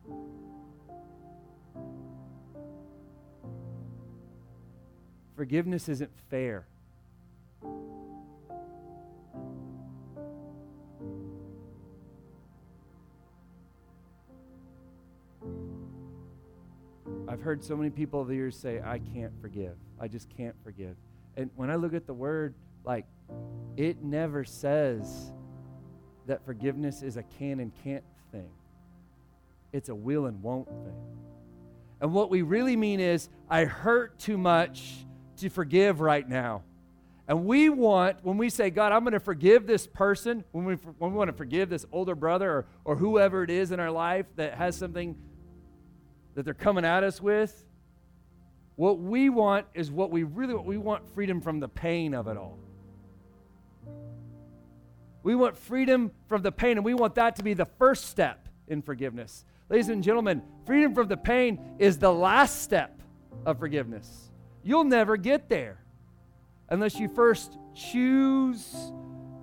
you. 0.08 0.43
Forgiveness 5.36 5.88
isn't 5.88 6.10
fair. 6.30 6.66
I've 17.26 17.40
heard 17.40 17.64
so 17.64 17.76
many 17.76 17.90
people 17.90 18.20
over 18.20 18.28
the 18.28 18.36
years 18.36 18.56
say, 18.56 18.80
I 18.84 19.00
can't 19.12 19.32
forgive. 19.40 19.74
I 19.98 20.06
just 20.06 20.28
can't 20.36 20.54
forgive. 20.62 20.94
And 21.36 21.50
when 21.56 21.68
I 21.68 21.74
look 21.74 21.94
at 21.94 22.06
the 22.06 22.14
word, 22.14 22.54
like, 22.84 23.06
it 23.76 24.04
never 24.04 24.44
says 24.44 25.32
that 26.26 26.44
forgiveness 26.44 27.02
is 27.02 27.16
a 27.16 27.24
can 27.38 27.58
and 27.58 27.72
can't 27.82 28.04
thing, 28.30 28.50
it's 29.72 29.88
a 29.88 29.94
will 29.94 30.26
and 30.26 30.40
won't 30.44 30.68
thing. 30.68 31.02
And 32.00 32.14
what 32.14 32.30
we 32.30 32.42
really 32.42 32.76
mean 32.76 33.00
is, 33.00 33.28
I 33.50 33.64
hurt 33.64 34.16
too 34.18 34.38
much 34.38 35.04
forgive 35.50 36.00
right 36.00 36.28
now. 36.28 36.62
And 37.26 37.46
we 37.46 37.70
want, 37.70 38.18
when 38.22 38.36
we 38.36 38.50
say, 38.50 38.68
God, 38.68 38.92
I'm 38.92 39.00
going 39.00 39.12
to 39.14 39.20
forgive 39.20 39.66
this 39.66 39.86
person, 39.86 40.44
when 40.52 40.64
we, 40.64 40.74
when 40.74 41.12
we 41.12 41.16
want 41.16 41.28
to 41.28 41.36
forgive 41.36 41.70
this 41.70 41.86
older 41.90 42.14
brother 42.14 42.50
or, 42.50 42.66
or 42.84 42.96
whoever 42.96 43.42
it 43.42 43.50
is 43.50 43.72
in 43.72 43.80
our 43.80 43.90
life 43.90 44.26
that 44.36 44.54
has 44.54 44.76
something 44.76 45.16
that 46.34 46.44
they're 46.44 46.52
coming 46.52 46.84
at 46.84 47.02
us 47.02 47.20
with, 47.22 47.64
what 48.76 48.98
we 48.98 49.30
want 49.30 49.66
is 49.72 49.90
what 49.90 50.10
we 50.10 50.24
really 50.24 50.52
want. 50.52 50.66
We 50.66 50.76
want 50.76 51.08
freedom 51.14 51.40
from 51.40 51.60
the 51.60 51.68
pain 51.68 52.12
of 52.12 52.26
it 52.26 52.36
all. 52.36 52.58
We 55.22 55.34
want 55.34 55.56
freedom 55.56 56.10
from 56.28 56.42
the 56.42 56.52
pain, 56.52 56.76
and 56.76 56.84
we 56.84 56.92
want 56.92 57.14
that 57.14 57.36
to 57.36 57.42
be 57.42 57.54
the 57.54 57.64
first 57.64 58.08
step 58.08 58.48
in 58.68 58.82
forgiveness. 58.82 59.46
Ladies 59.70 59.88
and 59.88 60.02
gentlemen, 60.02 60.42
freedom 60.66 60.94
from 60.94 61.08
the 61.08 61.16
pain 61.16 61.76
is 61.78 61.98
the 61.98 62.12
last 62.12 62.62
step 62.62 63.00
of 63.46 63.58
forgiveness. 63.58 64.23
You'll 64.64 64.84
never 64.84 65.16
get 65.16 65.48
there 65.48 65.78
unless 66.68 66.98
you 66.98 67.08
first 67.08 67.58
choose 67.74 68.74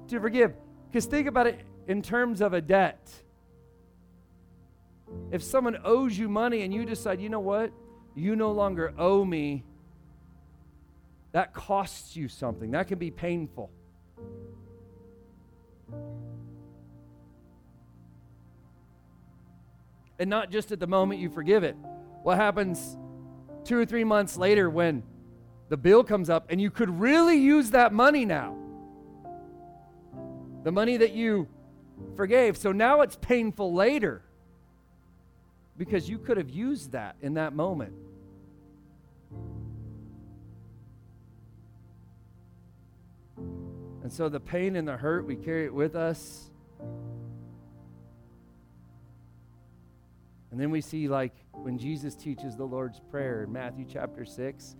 to 0.07 0.19
forgive. 0.19 0.53
Because 0.87 1.05
think 1.05 1.27
about 1.27 1.47
it 1.47 1.61
in 1.87 2.01
terms 2.01 2.41
of 2.41 2.53
a 2.53 2.61
debt. 2.61 3.09
If 5.31 5.43
someone 5.43 5.77
owes 5.83 6.17
you 6.17 6.27
money 6.27 6.63
and 6.63 6.73
you 6.73 6.85
decide, 6.85 7.21
you 7.21 7.29
know 7.29 7.39
what, 7.39 7.71
you 8.15 8.35
no 8.35 8.51
longer 8.51 8.93
owe 8.97 9.23
me, 9.23 9.63
that 11.31 11.53
costs 11.53 12.15
you 12.15 12.27
something. 12.27 12.71
That 12.71 12.87
can 12.87 12.97
be 12.97 13.11
painful. 13.11 13.71
and 20.21 20.29
not 20.29 20.51
just 20.51 20.71
at 20.71 20.79
the 20.79 20.85
moment 20.85 21.19
you 21.19 21.31
forgive 21.31 21.63
it. 21.63 21.75
What 22.21 22.37
happens 22.37 22.95
two 23.63 23.75
or 23.75 23.87
three 23.87 24.03
months 24.03 24.37
later 24.37 24.69
when 24.69 25.01
the 25.71 25.77
bill 25.77 26.03
comes 26.03 26.29
up 26.29 26.47
and 26.49 26.59
you 26.59 26.69
could 26.69 26.89
really 26.99 27.37
use 27.37 27.71
that 27.71 27.93
money 27.93 28.25
now? 28.25 28.57
The 30.65 30.71
money 30.71 30.97
that 30.97 31.13
you 31.13 31.47
forgave. 32.17 32.57
So 32.57 32.73
now 32.73 32.99
it's 33.03 33.15
painful 33.15 33.73
later 33.73 34.21
because 35.77 36.09
you 36.09 36.17
could 36.17 36.35
have 36.35 36.49
used 36.49 36.91
that 36.91 37.15
in 37.21 37.35
that 37.35 37.53
moment. 37.53 37.93
And 43.37 44.11
so 44.11 44.27
the 44.27 44.41
pain 44.41 44.75
and 44.75 44.85
the 44.85 44.97
hurt, 44.97 45.25
we 45.25 45.37
carry 45.37 45.63
it 45.63 45.73
with 45.73 45.95
us. 45.95 46.51
And 50.51 50.59
then 50.59 50.69
we 50.69 50.81
see, 50.81 51.07
like, 51.07 51.33
when 51.53 51.77
Jesus 51.77 52.13
teaches 52.13 52.57
the 52.57 52.65
Lord's 52.65 52.99
Prayer 53.09 53.43
in 53.43 53.53
Matthew 53.53 53.85
chapter 53.87 54.25
6, 54.25 54.75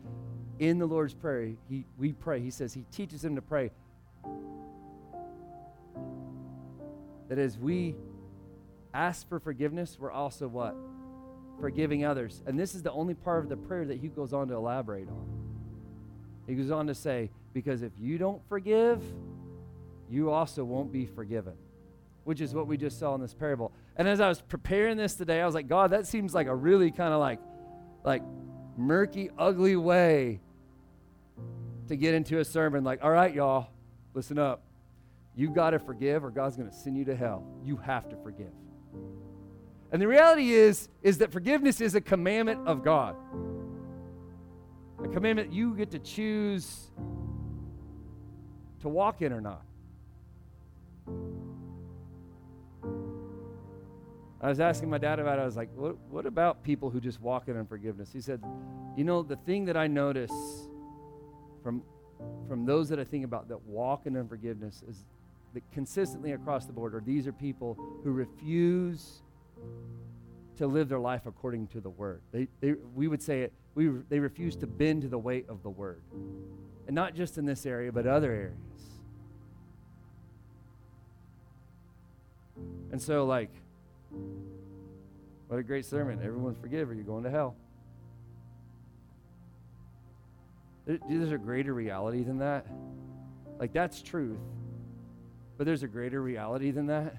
in 0.62 0.78
the 0.78 0.86
Lord's 0.86 1.16
Prayer, 1.16 1.54
he, 1.68 1.86
we 1.98 2.14
pray. 2.14 2.40
He 2.40 2.52
says, 2.52 2.72
He 2.72 2.86
teaches 2.92 3.24
them 3.24 3.36
to 3.36 3.42
pray 3.42 3.72
that 7.28 7.40
as 7.40 7.58
we 7.58 7.96
ask 8.94 9.28
for 9.28 9.40
forgiveness, 9.40 9.98
we're 10.00 10.12
also 10.12 10.48
what? 10.48 10.76
Forgiving 11.60 12.06
others. 12.06 12.44
And 12.46 12.60
this 12.60 12.76
is 12.76 12.84
the 12.84 12.92
only 12.92 13.16
part 13.16 13.44
of 13.44 13.50
the 13.50 13.58
prayer 13.58 13.86
that 13.86 13.98
he 13.98 14.08
goes 14.08 14.34
on 14.34 14.50
to 14.50 14.54
elaborate 14.54 15.08
on. 15.08 15.26
He 16.46 16.54
goes 16.54 16.70
on 16.70 16.86
to 16.88 16.96
say, 16.96 17.32
Because 17.54 17.82
if 17.82 17.94
you 18.00 18.20
don't 18.20 18.48
forgive, 18.48 19.02
you 20.12 20.30
also 20.30 20.64
won't 20.64 20.92
be 20.92 21.08
forgiven, 21.08 21.54
which 22.24 22.40
is 22.40 22.54
what 22.54 22.68
we 22.68 22.78
just 22.78 23.00
saw 23.00 23.16
in 23.16 23.22
this 23.22 23.34
parable. 23.34 23.72
And 23.96 24.08
as 24.08 24.22
I 24.22 24.30
was 24.30 24.42
preparing 24.42 24.96
this 24.96 25.16
today, 25.16 25.42
I 25.42 25.46
was 25.48 25.56
like, 25.56 25.68
God, 25.68 25.90
that 25.90 26.06
seems 26.06 26.36
like 26.36 26.46
a 26.46 26.56
really 26.56 26.92
kind 26.92 27.16
of 27.16 27.20
like, 27.20 27.40
like 28.04 28.22
murky, 28.78 29.32
ugly 29.40 29.76
way 29.76 30.40
to 31.92 31.98
get 31.98 32.14
into 32.14 32.40
a 32.40 32.46
sermon. 32.46 32.84
Like, 32.84 33.04
all 33.04 33.12
right, 33.12 33.34
y'all, 33.34 33.68
listen 34.14 34.40
up. 34.40 34.64
You 35.36 35.50
got 35.50 35.72
to 35.72 35.80
forgive, 35.80 36.24
or 36.24 36.32
God's 36.32 36.58
going 36.58 36.70
to 36.70 36.76
send 36.76 36.98
you 36.98 37.06
to 37.06 37.16
hell. 37.16 37.46
You 37.64 37.78
have 37.78 38.10
to 38.10 38.16
forgive. 38.18 38.52
And 39.92 40.02
the 40.02 40.08
reality 40.08 40.52
is, 40.52 40.90
is 41.04 41.18
that 41.20 41.32
forgiveness 41.32 41.82
is 41.82 41.96
a 41.96 42.02
commandment 42.02 42.68
of 42.68 42.84
God. 42.84 43.16
A 45.04 45.08
commandment 45.08 45.52
you 45.52 45.76
get 45.76 45.92
to 45.92 46.00
choose 46.00 46.92
to 48.82 48.90
walk 48.90 49.22
in 49.22 49.34
or 49.34 49.42
not. 49.42 49.64
I 54.42 54.50
was 54.50 54.60
asking 54.60 54.90
my 54.90 54.98
dad 54.98 55.20
about 55.20 55.40
it. 55.40 55.42
I 55.42 55.46
was 55.46 55.56
like, 55.56 55.70
what, 55.76 55.98
what 56.10 56.26
about 56.26 56.64
people 56.64 56.90
who 56.90 57.00
just 57.00 57.22
walk 57.22 57.48
in 57.48 57.58
unforgiveness? 57.58 58.12
He 58.12 58.22
said, 58.22 58.42
You 58.98 59.04
know, 59.04 59.22
the 59.22 59.36
thing 59.36 59.66
that 59.66 59.78
I 59.78 59.88
notice 59.88 60.32
from, 61.64 61.82
from 62.48 62.66
those 62.66 62.90
that 62.90 63.00
I 63.00 63.04
think 63.04 63.26
about 63.26 63.48
that 63.50 63.62
walk 63.64 64.06
in 64.06 64.18
unforgiveness 64.18 64.84
is 64.88 65.04
that 65.54 65.64
consistently 65.72 66.32
across 66.32 66.66
the 66.66 66.74
board, 66.74 66.96
or 66.96 67.02
these 67.02 67.28
are 67.28 67.34
people 67.34 67.78
who 68.04 68.12
refuse 68.12 69.22
to 70.58 70.68
live 70.68 70.90
their 70.90 71.00
life 71.00 71.26
according 71.26 71.68
to 71.68 71.82
the 71.82 71.90
word. 71.90 72.22
They, 72.32 72.48
they, 72.60 72.74
we 72.96 73.08
would 73.08 73.22
say 73.22 73.42
it, 73.42 73.54
we, 73.76 73.90
they 74.10 74.20
refuse 74.20 74.56
to 74.58 74.68
bend 74.68 75.02
to 75.04 75.08
the 75.08 75.18
weight 75.18 75.46
of 75.50 75.64
the 75.64 75.70
word. 75.70 76.02
And 76.88 76.96
not 76.96 77.16
just 77.16 77.38
in 77.38 77.46
this 77.46 77.66
area, 77.66 77.92
but 77.92 78.06
other 78.06 78.32
areas. 78.32 78.58
And 82.92 83.02
so, 83.02 83.26
like, 83.26 83.50
what 85.48 85.58
a 85.58 85.64
great 85.64 85.86
sermon. 85.86 86.20
Everyone 86.24 86.56
forgive 86.56 86.90
or 86.90 86.94
you're 86.94 87.04
going 87.04 87.24
to 87.24 87.30
hell. 87.30 87.56
There's 90.86 91.32
a 91.32 91.38
greater 91.38 91.74
reality 91.74 92.24
than 92.24 92.40
that. 92.40 92.66
Like, 93.60 93.74
that's 93.74 94.02
truth. 94.02 94.40
But 95.58 95.66
there's 95.66 95.84
a 95.84 95.88
greater 95.88 96.22
reality 96.22 96.72
than 96.72 96.88
that. 96.88 97.18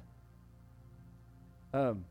Um, 1.72 2.04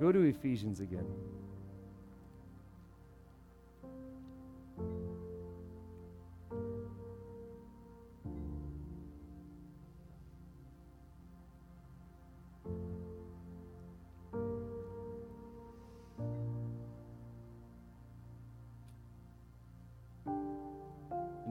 go 0.00 0.12
to 0.12 0.20
Ephesians 0.22 0.80
again. 0.80 1.06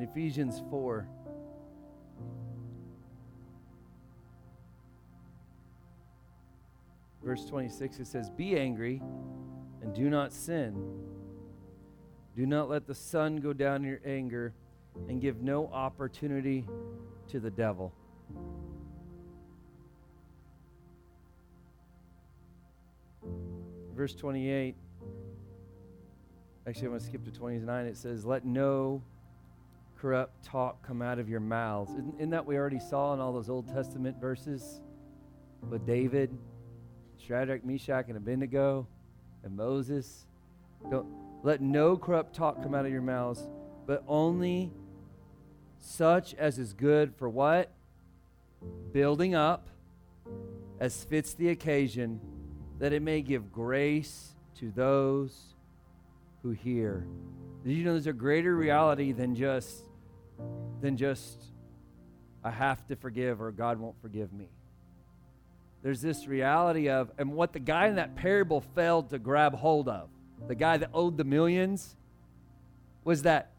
In 0.02 0.10
Ephesians 0.10 0.64
4. 0.72 1.08
Verse 7.24 7.46
26, 7.46 8.00
it 8.00 8.08
says, 8.08 8.30
Be 8.32 8.58
angry 8.58 9.02
and 9.82 9.94
do 9.94 10.10
not 10.10 10.34
sin. 10.34 10.74
Do 12.36 12.48
not 12.48 12.70
let 12.70 12.88
the 12.88 12.96
sun 12.96 13.38
go 13.38 13.54
down 13.54 13.84
in 13.84 13.90
your 13.90 14.02
anger 14.04 14.54
and 15.08 15.22
give 15.22 15.42
no 15.42 15.68
opportunity 15.68 16.68
to 17.28 17.40
the 17.40 17.52
devil. 17.52 17.94
verse 23.94 24.16
28. 24.16 24.74
Actually, 26.66 26.86
I'm 26.86 26.90
going 26.90 27.00
to 27.02 27.06
skip 27.06 27.24
to 27.26 27.32
29. 27.32 27.86
It 27.86 27.96
says, 27.96 28.26
Let 28.26 28.44
no 28.44 29.04
corrupt 30.02 30.44
talk 30.44 30.82
come 30.86 31.00
out 31.00 31.20
of 31.20 31.30
your 31.30 31.40
mouths. 31.40 31.92
Isn't, 31.92 32.16
isn't 32.16 32.30
that 32.32 32.44
we 32.44 32.58
already 32.58 32.80
saw 32.80 33.14
in 33.14 33.20
all 33.20 33.32
those 33.32 33.50
Old 33.50 33.68
Testament 33.68 34.20
verses 34.20 34.82
with 35.70 35.86
David, 35.86 36.36
Shadrach, 37.20 37.64
Meshach, 37.64 38.08
and 38.08 38.18
Abednego, 38.18 38.88
and 39.44 39.56
Moses? 39.56 40.26
Don't 40.90 41.06
let 41.44 41.62
no 41.62 41.96
corrupt 41.98 42.36
talk 42.36 42.64
come 42.64 42.74
out 42.74 42.88
of 42.88 42.92
your 42.92 43.04
mouths, 43.04 43.48
but 43.86 44.04
only 44.08 44.72
such 45.78 46.34
as 46.34 46.58
is 46.58 46.74
good 46.74 47.14
for 47.16 47.30
what? 47.30 47.72
Building 48.92 49.36
up 49.36 49.68
as 50.80 51.04
fits 51.04 51.36
the 51.36 51.50
occasion, 51.50 52.20
that 52.80 52.92
it 52.92 53.04
may 53.04 53.22
give 53.22 53.52
grace 53.52 54.34
to 54.56 54.72
those 54.72 55.54
who 56.42 56.50
hear. 56.50 57.06
Did 57.64 57.74
you 57.74 57.84
know 57.84 57.92
there's 57.92 58.08
a 58.08 58.14
greater 58.14 58.56
reality 58.56 59.12
than 59.12 59.36
just 59.36 59.84
than 60.82 60.98
just 60.98 61.44
I 62.44 62.52
have 62.52 62.86
to 62.88 62.96
forgive 62.96 63.42
or 63.42 63.52
God 63.52 63.80
won't 63.80 64.00
forgive 64.02 64.34
me? 64.34 64.48
There's 65.84 66.02
this 66.02 66.28
reality 66.28 66.90
of, 66.90 67.12
and 67.18 67.34
what 67.34 67.54
the 67.54 67.60
guy 67.60 67.88
in 67.88 67.96
that 67.96 68.16
parable 68.16 68.62
failed 68.62 69.10
to 69.10 69.20
grab 69.20 69.56
hold 69.56 69.88
of, 69.88 70.10
the 70.48 70.56
guy 70.56 70.78
that 70.78 70.92
owed 70.94 71.18
the 71.18 71.24
millions, 71.24 71.96
was 73.04 73.24
that 73.24 73.52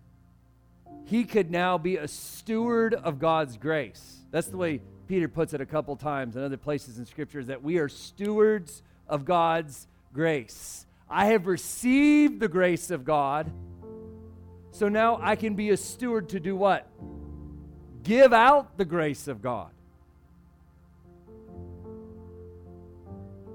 he 1.04 1.24
could 1.24 1.50
now 1.50 1.78
be 1.78 1.96
a 1.96 2.06
steward 2.06 2.94
of 2.94 3.18
God's 3.18 3.56
grace. 3.56 4.18
That's 4.30 4.46
the 4.46 4.56
way 4.56 4.80
Peter 5.08 5.28
puts 5.28 5.52
it 5.52 5.60
a 5.60 5.66
couple 5.66 5.96
times 5.96 6.36
in 6.36 6.42
other 6.42 6.56
places 6.56 6.98
in 6.98 7.06
Scripture, 7.06 7.42
that 7.44 7.62
we 7.62 7.78
are 7.78 7.88
stewards 7.88 8.82
of 9.08 9.24
God's 9.24 9.88
grace. 10.12 10.86
I 11.10 11.26
have 11.26 11.46
received 11.46 12.40
the 12.40 12.48
grace 12.48 12.90
of 12.90 13.04
God, 13.04 13.50
so 14.72 14.88
now 14.88 15.18
I 15.22 15.36
can 15.36 15.54
be 15.54 15.70
a 15.70 15.76
steward 15.76 16.30
to 16.30 16.40
do 16.40 16.56
what? 16.56 16.88
Give 18.02 18.32
out 18.32 18.78
the 18.78 18.84
grace 18.84 19.28
of 19.28 19.42
God. 19.42 19.70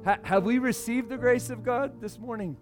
Ha- 0.05 0.19
have 0.23 0.45
we 0.45 0.59
received 0.59 1.09
the 1.09 1.17
grace 1.17 1.49
of 1.49 1.63
God 1.63 1.99
this 1.99 2.17
morning? 2.17 2.55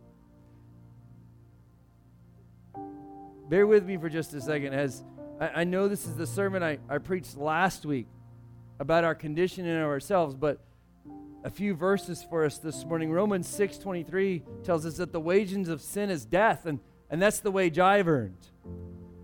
Bear 3.49 3.67
with 3.67 3.85
me 3.85 3.97
for 3.97 4.09
just 4.09 4.33
a 4.33 4.41
second 4.41 4.73
as 4.73 5.03
I, 5.39 5.47
I 5.47 5.63
know 5.65 5.87
this 5.89 6.05
is 6.07 6.15
the 6.15 6.25
sermon 6.25 6.63
I, 6.63 6.79
I 6.89 6.97
preached 6.97 7.37
last 7.37 7.85
week 7.85 8.07
about 8.79 9.03
our 9.03 9.15
condition 9.15 9.65
in 9.65 9.77
ourselves, 9.77 10.33
but 10.33 10.59
a 11.43 11.49
few 11.49 11.75
verses 11.75 12.25
for 12.27 12.45
us 12.45 12.57
this 12.57 12.85
morning. 12.85 13.11
Romans 13.11 13.47
6:23 13.47 14.63
tells 14.63 14.85
us 14.85 14.95
that 14.97 15.11
the 15.11 15.19
wages 15.19 15.67
of 15.67 15.81
sin 15.81 16.09
is 16.09 16.25
death, 16.25 16.65
and, 16.65 16.79
and 17.09 17.21
that's 17.21 17.39
the 17.39 17.51
wage 17.51 17.79
I've 17.79 18.07
earned. 18.07 18.47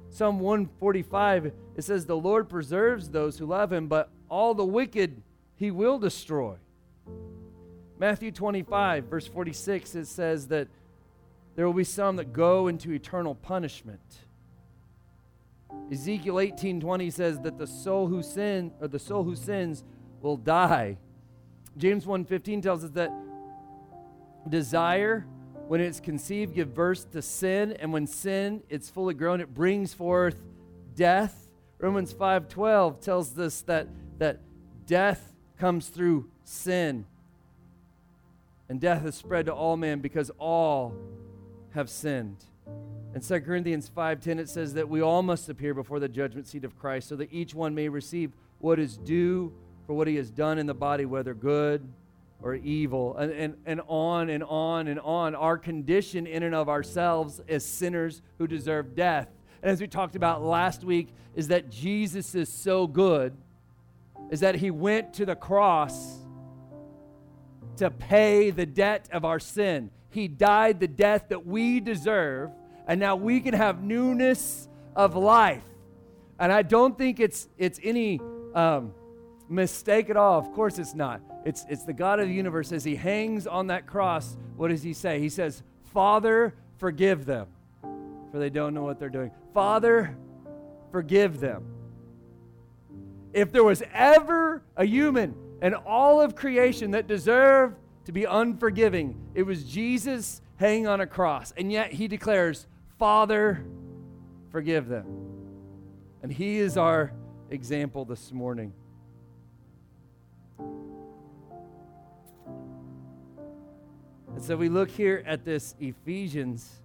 Psalm 0.10 0.40
145, 0.40 1.46
it 1.46 1.84
says, 1.84 2.06
The 2.06 2.18
Lord 2.18 2.50
preserves 2.50 3.10
those 3.10 3.38
who 3.38 3.46
love 3.46 3.72
him, 3.72 3.88
but 3.88 4.10
all 4.30 4.54
the 4.54 4.66
wicked 4.66 5.22
he 5.56 5.72
will 5.72 6.00
destroy. 6.00 6.56
Matthew 7.98 8.32
25, 8.32 9.06
verse 9.06 9.28
46, 9.28 9.96
it 9.96 10.08
says 10.08 10.48
that 10.48 10.68
there 11.56 11.66
will 11.66 11.74
be 11.74 11.84
some 11.84 12.16
that 12.16 12.34
go 12.34 12.68
into 12.68 12.92
eternal 12.92 13.36
punishment. 13.36 14.02
Ezekiel 15.92 16.36
18:20 16.36 17.12
says 17.12 17.40
that 17.42 17.58
the 17.58 17.68
soul 17.68 18.08
who 18.08 18.24
sin 18.24 18.72
or 18.82 18.88
the 18.88 19.00
soul 19.00 19.24
who 19.24 19.36
sins 19.36 19.84
will 20.22 20.38
die. 20.38 20.98
James 21.78 22.06
1:15 22.06 22.62
tells 22.62 22.84
us 22.84 22.92
that 22.92 23.12
desire 24.48 25.26
when 25.68 25.82
it's 25.82 26.00
conceived 26.00 26.54
give 26.54 26.74
birth 26.74 27.12
to 27.12 27.22
sin 27.22 27.74
and 27.74 27.94
when 27.94 28.08
sin 28.08 28.64
it's 28.70 28.90
fully 28.90 29.14
grown 29.14 29.42
it 29.42 29.54
brings 29.54 29.94
forth 29.94 30.36
death. 30.96 31.50
Romans 31.80 32.14
5:12 32.14 33.00
tells 33.00 33.38
us 33.40 33.62
that 33.62 33.88
that 34.18 34.40
death 34.86 35.34
comes 35.58 35.90
through 35.90 36.30
sin. 36.44 37.06
And 38.70 38.80
death 38.80 39.06
is 39.06 39.16
spread 39.16 39.48
to 39.48 39.54
all 39.54 39.78
men 39.78 40.00
because 40.00 40.30
all 40.38 40.94
have 41.72 41.90
sinned. 41.90 42.38
In 43.14 43.22
2 43.22 43.42
Corinthians 43.42 43.90
5:10 43.90 44.40
it 44.40 44.50
says 44.50 44.74
that 44.76 44.88
we 44.90 45.02
all 45.02 45.24
must 45.24 45.50
appear 45.50 45.74
before 45.74 46.00
the 46.00 46.08
judgment 46.08 46.48
seat 46.48 46.64
of 46.64 46.78
Christ 46.78 47.10
so 47.10 47.16
that 47.18 47.32
each 47.32 47.54
one 47.54 47.76
may 47.76 47.90
receive 47.90 48.32
what 48.60 48.80
is 48.80 48.98
due 48.98 49.54
for 49.86 49.94
what 49.94 50.08
he 50.08 50.16
has 50.16 50.30
done 50.30 50.58
in 50.58 50.68
the 50.68 50.74
body 50.74 51.06
whether 51.06 51.34
good 51.34 51.88
or 52.44 52.56
evil 52.56 53.16
and, 53.18 53.32
and, 53.32 53.56
and 53.66 53.82
on 53.88 54.30
and 54.30 54.44
on 54.44 54.88
and 54.88 55.00
on. 55.00 55.36
Our 55.36 55.58
condition 55.58 56.28
in 56.28 56.44
and 56.44 56.56
of 56.56 56.70
ourselves 56.70 57.42
as 57.48 57.66
sinners 57.66 58.22
who 58.38 58.48
deserve 58.48 58.96
death. 58.96 59.28
And 59.62 59.72
as 59.72 59.80
we 59.80 59.88
talked 59.88 60.16
about 60.16 60.42
last 60.42 60.84
week 60.84 61.10
is 61.36 61.50
that 61.50 61.70
Jesus 61.70 62.36
is 62.36 62.50
so 62.50 62.88
good 62.88 63.36
is 64.30 64.40
that 64.40 64.56
he 64.56 64.72
went 64.72 65.14
to 65.16 65.26
the 65.26 65.36
cross 65.36 66.20
to 67.78 67.90
pay 67.90 68.50
the 68.52 68.66
debt 68.66 69.10
of 69.12 69.26
our 69.26 69.40
sin. 69.40 69.90
He 70.10 70.28
died 70.28 70.80
the 70.80 70.88
death 70.88 71.26
that 71.30 71.46
we 71.46 71.80
deserve 71.80 72.52
and 72.88 73.00
now 73.00 73.16
we 73.16 73.40
can 73.40 73.54
have 73.54 73.84
newness 73.84 74.68
of 74.96 75.16
life. 75.16 75.64
And 76.40 76.52
I 76.52 76.64
don't 76.64 76.98
think 76.98 77.20
it's 77.20 77.48
it's 77.58 77.80
any 77.84 78.20
um, 78.56 78.94
mistake 79.52 80.10
at 80.10 80.18
all. 80.18 80.40
Of 80.40 80.52
course, 80.54 80.80
it's 80.80 80.96
not. 80.96 81.22
It's 81.46 81.66
it's 81.70 81.84
the 81.84 81.94
God 81.94 82.20
of 82.20 82.28
the 82.28 82.34
universe 82.34 82.72
as 82.72 82.84
He 82.84 82.96
hangs 82.96 83.48
on 83.48 83.68
that 83.68 83.86
cross. 83.86 84.38
What 84.56 84.70
does 84.70 84.84
He 84.84 84.94
say? 84.94 85.20
He 85.20 85.30
says, 85.30 85.64
"Father, 85.94 86.54
forgive 86.78 87.26
them, 87.26 87.48
for 88.32 88.40
they 88.40 88.50
don't 88.50 88.74
know 88.74 88.84
what 88.84 89.00
they're 89.00 89.10
doing." 89.10 89.32
Father, 89.54 90.16
forgive 90.92 91.40
them. 91.40 91.66
If 93.34 93.52
there 93.52 93.64
was 93.64 93.84
ever 93.94 94.64
a 94.76 94.86
human 94.86 95.36
in 95.62 95.74
all 95.74 96.22
of 96.22 96.36
creation 96.36 96.92
that 96.92 97.08
deserved 97.08 97.78
to 98.06 98.12
be 98.12 98.26
unforgiving, 98.26 99.16
it 99.36 99.44
was 99.44 99.64
Jesus 99.64 100.42
hanging 100.58 100.88
on 100.88 101.02
a 101.02 101.08
cross. 101.08 101.54
And 101.56 101.72
yet 101.72 101.92
he 101.92 102.08
declares, 102.08 102.68
Father, 102.98 103.64
forgive 104.52 104.88
them. 104.88 105.06
And 106.22 106.32
He 106.32 106.58
is 106.58 106.78
our 106.78 107.14
example 107.50 108.06
this 108.06 108.32
morning. 108.32 108.74
And 114.36 114.44
so 114.44 114.56
we 114.56 114.70
look 114.70 114.90
here 114.90 115.24
at 115.26 115.46
this 115.46 115.76
Ephesians. 115.80 116.82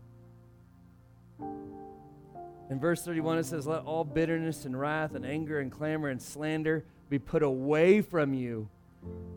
In 1.40 2.80
verse 2.80 3.02
31, 3.02 3.38
it 3.38 3.46
says, 3.46 3.66
Let 3.66 3.82
all 3.82 4.04
bitterness 4.04 4.64
and 4.64 4.78
wrath 4.78 5.14
and 5.14 5.24
anger 5.24 5.60
and 5.60 5.70
clamor 5.70 6.08
and 6.08 6.20
slander 6.20 6.84
be 7.08 7.18
put 7.18 7.42
away 7.42 8.02
from 8.02 8.34
you, 8.34 8.68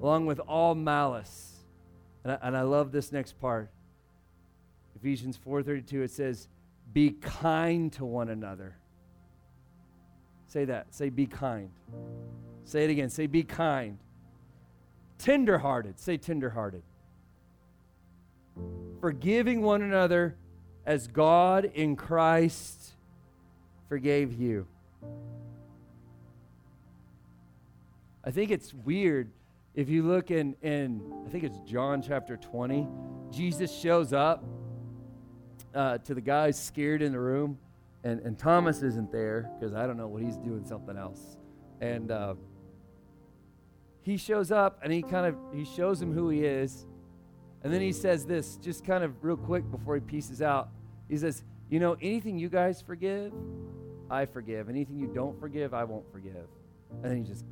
along 0.02 0.26
with 0.26 0.40
all 0.40 0.76
malice. 0.76 1.60
And 2.24 2.34
I, 2.34 2.38
and 2.42 2.58
I 2.58 2.62
love 2.64 2.92
this 2.92 3.12
next 3.12 3.40
part. 3.40 3.70
Ephesians 4.96 5.40
4:32 5.46 6.04
it 6.04 6.12
says 6.12 6.50
be 6.92 7.12
kind 7.12 7.94
to 7.94 8.06
one 8.06 8.30
another. 8.30 8.76
Say 10.48 10.66
that. 10.66 10.94
Say, 10.94 11.10
be 11.10 11.28
kind. 11.28 11.70
Say 12.66 12.84
it 12.84 12.90
again. 12.90 13.10
Say, 13.10 13.28
be 13.28 13.44
kind. 13.44 14.00
Tenderhearted. 15.20 16.00
Say, 16.00 16.18
tenderhearted. 16.18 16.82
Forgiving 19.00 19.62
one 19.62 19.82
another 19.82 20.36
as 20.86 21.08
God 21.08 21.66
in 21.66 21.96
Christ 21.96 22.94
forgave 23.88 24.34
you. 24.34 24.66
I 28.24 28.32
think 28.32 28.52
it's 28.52 28.74
weird 28.74 29.32
if 29.76 29.90
you 29.90 30.04
look 30.04 30.32
in, 30.32 30.56
in 30.62 31.02
I 31.26 31.30
think 31.30 31.44
it's 31.44 31.60
John 31.60 32.02
chapter 32.02 32.38
20. 32.38 32.88
Jesus 33.32 33.72
shows 33.72 34.14
up 34.14 34.44
uh, 35.74 36.00
to 36.00 36.14
the 36.14 36.22
guys 36.22 36.62
scared 36.62 37.02
in 37.02 37.12
the 37.12 37.20
room, 37.20 37.58
and, 38.04 38.20
and 38.22 38.38
Thomas 38.38 38.82
isn't 38.82 39.12
there 39.12 39.50
because 39.60 39.74
I 39.74 39.88
don't 39.88 39.98
know 39.98 40.08
what 40.08 40.22
he's 40.22 40.38
doing 40.38 40.66
something 40.66 40.98
else. 40.98 41.38
And 41.82 42.12
uh, 42.12 42.36
he 44.10 44.18
shows 44.18 44.52
up 44.52 44.80
and 44.82 44.92
he 44.92 45.02
kind 45.02 45.26
of 45.26 45.36
he 45.54 45.64
shows 45.64 46.02
him 46.02 46.14
who 46.14 46.30
he 46.30 46.44
is, 46.44 46.86
and 47.64 47.74
then 47.74 47.82
he 47.82 47.92
says 47.92 48.26
this 48.26 48.58
just 48.58 48.86
kind 48.86 49.04
of 49.04 49.24
real 49.24 49.38
quick 49.38 49.70
before 49.70 49.96
he 49.96 50.02
pieces 50.02 50.42
out. 50.42 50.70
He 51.08 51.18
says, 51.18 51.44
"You 51.70 51.80
know, 51.80 51.96
anything 52.02 52.40
you 52.40 52.50
guys 52.50 52.82
forgive, 52.82 53.34
I 54.10 54.26
forgive. 54.26 54.70
Anything 54.70 55.00
you 55.00 55.08
don't 55.08 55.40
forgive, 55.40 55.74
I 55.74 55.84
won't 55.84 56.12
forgive." 56.12 56.48
And 56.92 57.04
then 57.04 57.18
he 57.18 57.24
just, 57.24 57.46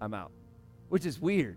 I'm 0.00 0.12
out, 0.12 0.30
which 0.90 1.06
is 1.06 1.20
weird. 1.20 1.56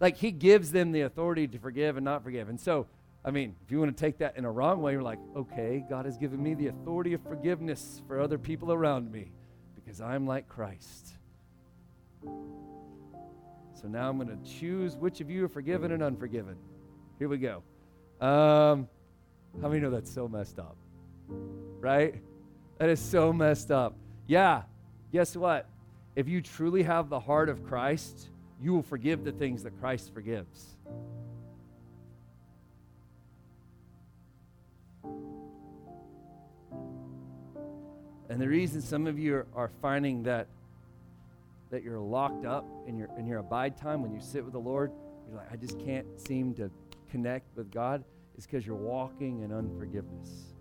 Like 0.00 0.16
he 0.16 0.30
gives 0.30 0.70
them 0.70 0.92
the 0.92 1.02
authority 1.02 1.48
to 1.48 1.58
forgive 1.58 1.96
and 1.96 2.04
not 2.04 2.22
forgive, 2.22 2.48
and 2.48 2.60
so 2.60 2.86
I 3.24 3.30
mean, 3.30 3.54
if 3.64 3.70
you 3.70 3.78
want 3.78 3.96
to 3.96 4.00
take 4.00 4.18
that 4.18 4.36
in 4.36 4.44
a 4.44 4.50
wrong 4.50 4.82
way, 4.82 4.92
you're 4.92 5.02
like, 5.02 5.20
okay, 5.36 5.84
God 5.88 6.06
has 6.06 6.16
given 6.16 6.42
me 6.42 6.54
the 6.54 6.68
authority 6.68 7.14
of 7.14 7.22
forgiveness 7.22 8.02
for 8.08 8.20
other 8.20 8.36
people 8.36 8.72
around 8.72 9.12
me 9.12 9.30
because 9.76 10.00
I'm 10.00 10.26
like 10.26 10.48
Christ. 10.48 11.14
So 13.82 13.88
now 13.88 14.08
I'm 14.08 14.16
going 14.16 14.28
to 14.28 14.48
choose 14.48 14.96
which 14.96 15.20
of 15.20 15.28
you 15.28 15.44
are 15.44 15.48
forgiven 15.48 15.90
and 15.90 16.04
unforgiven. 16.04 16.54
Here 17.18 17.28
we 17.28 17.38
go. 17.38 17.64
Um, 18.20 18.88
how 19.60 19.68
many 19.68 19.80
know 19.80 19.90
that's 19.90 20.12
so 20.12 20.28
messed 20.28 20.60
up? 20.60 20.76
Right? 21.80 22.14
That 22.78 22.88
is 22.88 23.00
so 23.00 23.32
messed 23.32 23.72
up. 23.72 23.96
Yeah, 24.28 24.62
guess 25.12 25.36
what? 25.36 25.66
If 26.14 26.28
you 26.28 26.40
truly 26.40 26.84
have 26.84 27.08
the 27.08 27.18
heart 27.18 27.48
of 27.48 27.64
Christ, 27.64 28.28
you 28.62 28.72
will 28.72 28.84
forgive 28.84 29.24
the 29.24 29.32
things 29.32 29.64
that 29.64 29.78
Christ 29.80 30.14
forgives. 30.14 30.76
And 38.28 38.40
the 38.40 38.48
reason 38.48 38.80
some 38.80 39.08
of 39.08 39.18
you 39.18 39.34
are, 39.34 39.46
are 39.56 39.70
finding 39.80 40.22
that 40.22 40.46
that 41.72 41.82
you're 41.82 41.98
locked 41.98 42.44
up 42.44 42.66
in 42.86 42.96
your 42.96 43.08
in 43.18 43.26
your 43.26 43.38
abide 43.38 43.76
time 43.76 44.02
when 44.02 44.12
you 44.12 44.20
sit 44.20 44.44
with 44.44 44.52
the 44.52 44.60
Lord, 44.60 44.92
you're 45.26 45.38
like, 45.38 45.50
I 45.50 45.56
just 45.56 45.80
can't 45.80 46.06
seem 46.20 46.54
to 46.54 46.70
connect 47.10 47.56
with 47.56 47.72
God, 47.72 48.04
is 48.36 48.46
because 48.46 48.64
you're 48.64 48.76
walking 48.76 49.40
in 49.40 49.50
unforgiveness. 49.50 50.54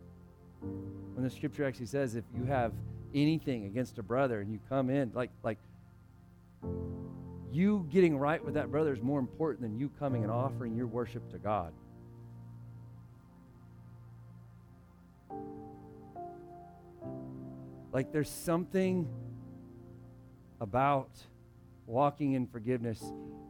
When 0.62 1.24
the 1.24 1.30
scripture 1.30 1.66
actually 1.66 1.88
says 1.88 2.16
if 2.16 2.24
you 2.34 2.45
have 2.45 2.72
anything 3.14 3.66
against 3.66 3.99
a 3.99 4.03
brother 4.03 4.39
and 4.39 4.51
you 4.51 4.59
come 4.70 4.89
in, 4.89 5.12
like 5.14 5.32
like 5.43 5.57
you 7.51 7.86
getting 7.91 8.18
right 8.18 8.43
with 8.43 8.53
that 8.53 8.72
brother 8.72 8.93
is 8.93 9.01
more 9.01 9.20
important 9.20 9.62
than 9.62 9.78
you 9.78 9.91
coming 9.99 10.24
and 10.24 10.32
offering 10.32 10.76
your 10.76 10.88
worship 10.88 11.30
to 11.32 11.38
God. 11.38 11.74
Like 17.91 18.14
there's 18.14 18.30
something 18.30 19.09
about 20.62 21.09
walking 21.88 22.34
in 22.34 22.47
forgiveness, 22.47 23.03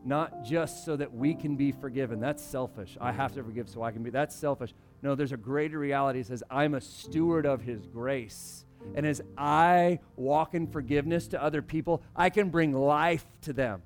not 0.04 0.44
just 0.44 0.84
so 0.84 0.96
that 0.96 1.14
we 1.14 1.36
can 1.36 1.56
be 1.56 1.72
forgiven. 1.72 2.20
That's 2.20 2.44
selfish. 2.44 2.98
I 3.00 3.12
have 3.12 3.36
to 3.36 3.44
forgive 3.44 3.70
so 3.70 3.84
I 3.84 3.92
can 3.92 4.02
be. 4.02 4.10
That's 4.10 4.36
selfish. 4.36 4.74
No, 5.04 5.14
there's 5.14 5.34
a 5.34 5.38
greater 5.38 5.78
reality. 5.78 6.22
It 6.22 6.28
says, 6.28 6.44
I'm 6.50 6.74
a 6.74 6.82
steward 6.82 7.46
of 7.46 7.62
His 7.62 7.86
grace. 7.86 8.66
And 8.96 9.06
as 9.06 9.22
I 9.38 10.00
walk 10.16 10.56
in 10.56 10.66
forgiveness 10.66 11.28
to 11.30 11.44
other 11.44 11.62
people, 11.62 12.02
I 12.16 12.32
can 12.32 12.50
bring 12.50 12.74
life 12.74 13.26
to 13.42 13.54
them. 13.54 13.84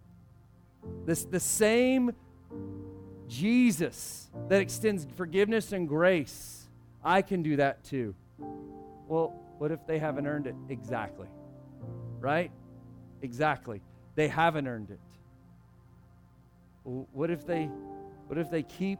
This 1.05 1.25
the 1.25 1.39
same 1.39 2.13
Jesus 3.27 4.29
that 4.47 4.61
extends 4.61 5.05
forgiveness 5.17 5.71
and 5.71 5.87
grace. 5.87 6.67
I 7.03 7.23
can 7.23 7.43
do 7.43 7.57
that 7.57 7.83
too. 7.83 8.15
Well, 9.07 9.33
what 9.57 9.71
if 9.71 9.85
they 9.85 9.99
haven't 9.99 10.27
earned 10.27 10.47
it? 10.47 10.55
Exactly. 10.69 11.27
Right? 12.19 12.51
Exactly. 13.25 13.81
They 14.13 14.27
haven't 14.27 14.67
earned 14.67 14.91
it. 14.91 14.99
What 16.83 17.31
if 17.31 17.45
they 17.45 17.63
what 18.27 18.37
if 18.37 18.51
they 18.51 18.61
keep 18.61 18.99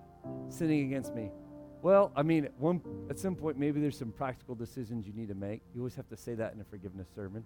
sinning 0.49 0.88
against 0.88 1.13
me? 1.13 1.30
Well, 1.84 2.11
I 2.15 2.23
mean, 2.23 2.45
at, 2.45 2.59
one, 2.59 2.82
at 3.11 3.19
some 3.19 3.36
point, 3.36 3.59
maybe 3.59 3.80
there's 3.80 3.97
some 3.97 4.11
practical 4.11 4.55
decisions 4.55 5.05
you 5.05 5.13
need 5.13 5.28
to 5.28 5.36
make. 5.36 5.61
You 5.76 5.82
always 5.82 5.93
have 5.95 6.09
to 6.09 6.17
say 6.17 6.34
that 6.34 6.53
in 6.55 6.59
a 6.59 6.63
forgiveness 6.63 7.07
sermon. 7.15 7.43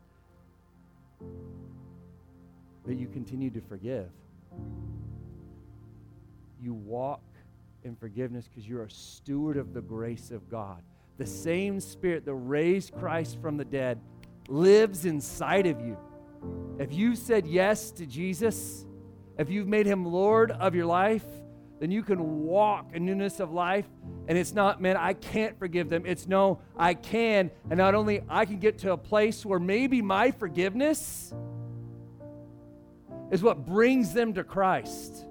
But 2.86 2.98
you 2.98 3.08
continue 3.08 3.50
to 3.50 3.60
forgive. 3.60 4.10
You 6.62 6.74
walk 6.74 7.22
in 7.84 7.98
forgiveness 7.98 8.48
because 8.48 8.68
you're 8.68 8.84
a 8.84 8.92
steward 8.92 9.58
of 9.58 9.74
the 9.74 9.82
grace 9.82 10.32
of 10.32 10.50
God. 10.50 10.82
The 11.18 11.26
same 11.26 11.82
Spirit 11.82 12.24
that 12.24 12.36
raised 12.36 12.94
Christ 12.94 13.38
from 13.42 13.58
the 13.58 13.66
dead 13.66 14.00
lives 14.48 15.04
inside 15.04 15.68
of 15.68 15.82
you. 15.82 15.98
If 16.80 16.94
you 16.94 17.16
said 17.16 17.46
yes 17.46 17.92
to 17.92 18.06
Jesus, 18.06 18.86
if 19.38 19.50
you've 19.50 19.68
made 19.68 19.86
him 19.86 20.06
Lord 20.06 20.52
of 20.52 20.76
your 20.76 20.86
life, 20.86 21.26
then 21.80 21.92
you 21.92 22.04
can 22.04 22.44
walk 22.46 22.92
in 22.94 23.06
newness 23.06 23.40
of 23.40 23.52
life. 23.52 23.86
And 24.28 24.38
it's 24.38 24.54
not, 24.54 24.82
man, 24.82 24.98
I 24.98 25.14
can't 25.14 25.58
forgive 25.58 25.90
them. 25.90 26.04
It's 26.06 26.28
no, 26.28 26.60
I 26.78 26.94
can. 26.94 27.52
And 27.70 27.78
not 27.78 27.96
only 27.96 28.22
I 28.30 28.46
can 28.46 28.60
get 28.60 28.80
to 28.80 28.92
a 28.92 28.98
place 28.98 29.46
where 29.46 29.60
maybe 29.60 30.02
my 30.02 30.32
forgiveness 30.32 31.34
is 33.32 33.42
what 33.42 33.66
brings 33.66 34.14
them 34.14 34.34
to 34.34 34.44
Christ. 34.44 35.26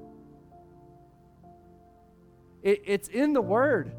It, 2.63 2.83
it's 2.87 3.09
in 3.09 3.33
the 3.35 3.43
Word. 3.43 3.93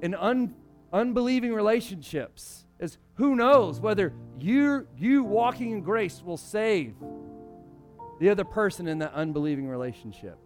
In 0.00 0.14
un, 0.14 0.54
unbelieving 0.92 1.52
relationships, 1.52 2.64
is 2.78 2.98
who 3.14 3.34
knows 3.34 3.80
whether 3.80 4.12
you 4.38 4.86
you 4.96 5.24
walking 5.24 5.72
in 5.72 5.80
grace 5.82 6.22
will 6.24 6.36
save 6.36 6.94
the 8.20 8.28
other 8.28 8.44
person 8.44 8.88
in 8.88 8.98
that 8.98 9.12
unbelieving 9.14 9.68
relationship. 9.68 10.38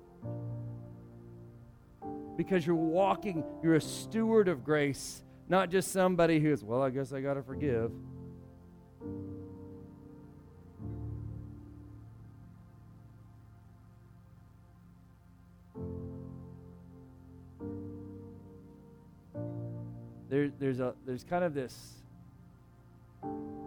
Because 2.37 2.67
you're 2.67 2.75
walking, 2.75 3.45
you're 3.63 3.77
a 3.77 3.81
steward 3.81 4.49
of 4.49 4.65
grace, 4.65 5.23
not 5.49 5.71
just 5.71 5.93
somebody 5.93 6.41
who's, 6.41 6.65
well, 6.65 6.83
I 6.83 6.91
guess 6.91 7.13
I 7.13 7.21
got 7.21 7.35
to 7.35 7.43
forgive. 7.43 7.93
There, 20.29 20.51
there's, 20.59 20.81
a, 20.81 20.95
there's 21.05 21.25
kind 21.25 21.45
of 21.45 21.53
this 21.53 22.02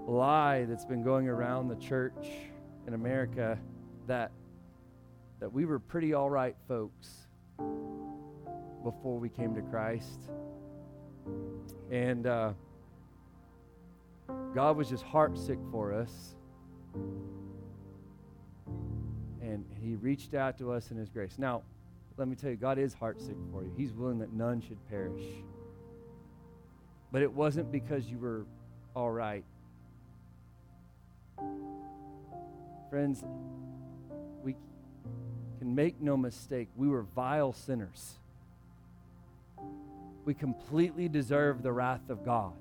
lie 0.08 0.66
that's 0.66 0.86
been 0.86 1.04
going 1.04 1.28
around 1.28 1.68
the 1.68 1.76
church 1.76 2.28
in 2.88 2.94
America 2.94 3.58
that 4.08 4.32
that 5.40 5.52
we 5.52 5.66
were 5.66 5.80
pretty 5.80 6.14
all 6.14 6.30
right 6.30 6.56
folks 6.68 7.28
before 8.84 9.18
we 9.20 9.30
came 9.30 9.54
to 9.56 9.62
Christ, 9.62 10.20
and 11.92 12.26
uh, 12.26 12.54
God 14.54 14.78
was 14.78 14.90
just 14.90 15.04
heartsick 15.06 15.60
for 15.72 15.92
us, 15.94 16.36
and 19.42 19.66
He 19.82 19.96
reached 19.96 20.36
out 20.36 20.58
to 20.60 20.72
us 20.72 20.92
in 20.92 20.98
His 20.98 21.10
grace. 21.10 21.36
Now, 21.38 21.64
let 22.18 22.28
me 22.28 22.36
tell 22.36 22.50
you, 22.50 22.56
God 22.56 22.78
is 22.78 22.96
heartsick 22.96 23.36
for 23.52 23.64
you. 23.64 23.74
He's 23.76 23.92
willing 23.92 24.20
that 24.20 24.32
none 24.32 24.62
should 24.62 24.78
perish. 24.88 25.26
But 27.12 27.22
it 27.22 27.32
wasn't 27.32 27.72
because 27.72 28.06
you 28.06 28.18
were 28.18 28.46
all 28.96 29.12
right. 29.12 29.44
Friends, 32.90 33.24
we 34.44 34.56
can 35.60 35.76
make 35.76 36.00
no 36.02 36.16
mistake, 36.16 36.70
we 36.76 36.88
were 36.88 37.04
vile 37.04 37.52
sinners. 37.52 38.14
We 40.24 40.34
completely 40.34 41.08
deserve 41.08 41.62
the 41.62 41.72
wrath 41.72 42.10
of 42.10 42.26
God. 42.26 42.54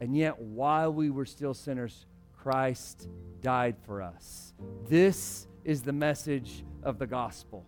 And 0.00 0.16
yet, 0.16 0.38
while 0.38 0.92
we 0.92 1.08
were 1.08 1.24
still 1.24 1.54
sinners, 1.54 2.06
Christ 2.42 3.08
died 3.40 3.76
for 3.86 4.02
us. 4.02 4.52
This 4.88 5.46
is 5.64 5.82
the 5.82 5.92
message 5.92 6.64
of 6.82 6.98
the 6.98 7.06
gospel. 7.06 7.64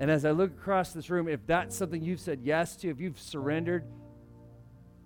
And 0.00 0.10
as 0.10 0.24
I 0.24 0.30
look 0.30 0.50
across 0.52 0.92
this 0.92 1.10
room, 1.10 1.28
if 1.28 1.40
that's 1.46 1.76
something 1.76 2.02
you've 2.02 2.20
said 2.20 2.40
yes 2.42 2.76
to, 2.76 2.88
if 2.88 3.00
you've 3.00 3.20
surrendered 3.20 3.84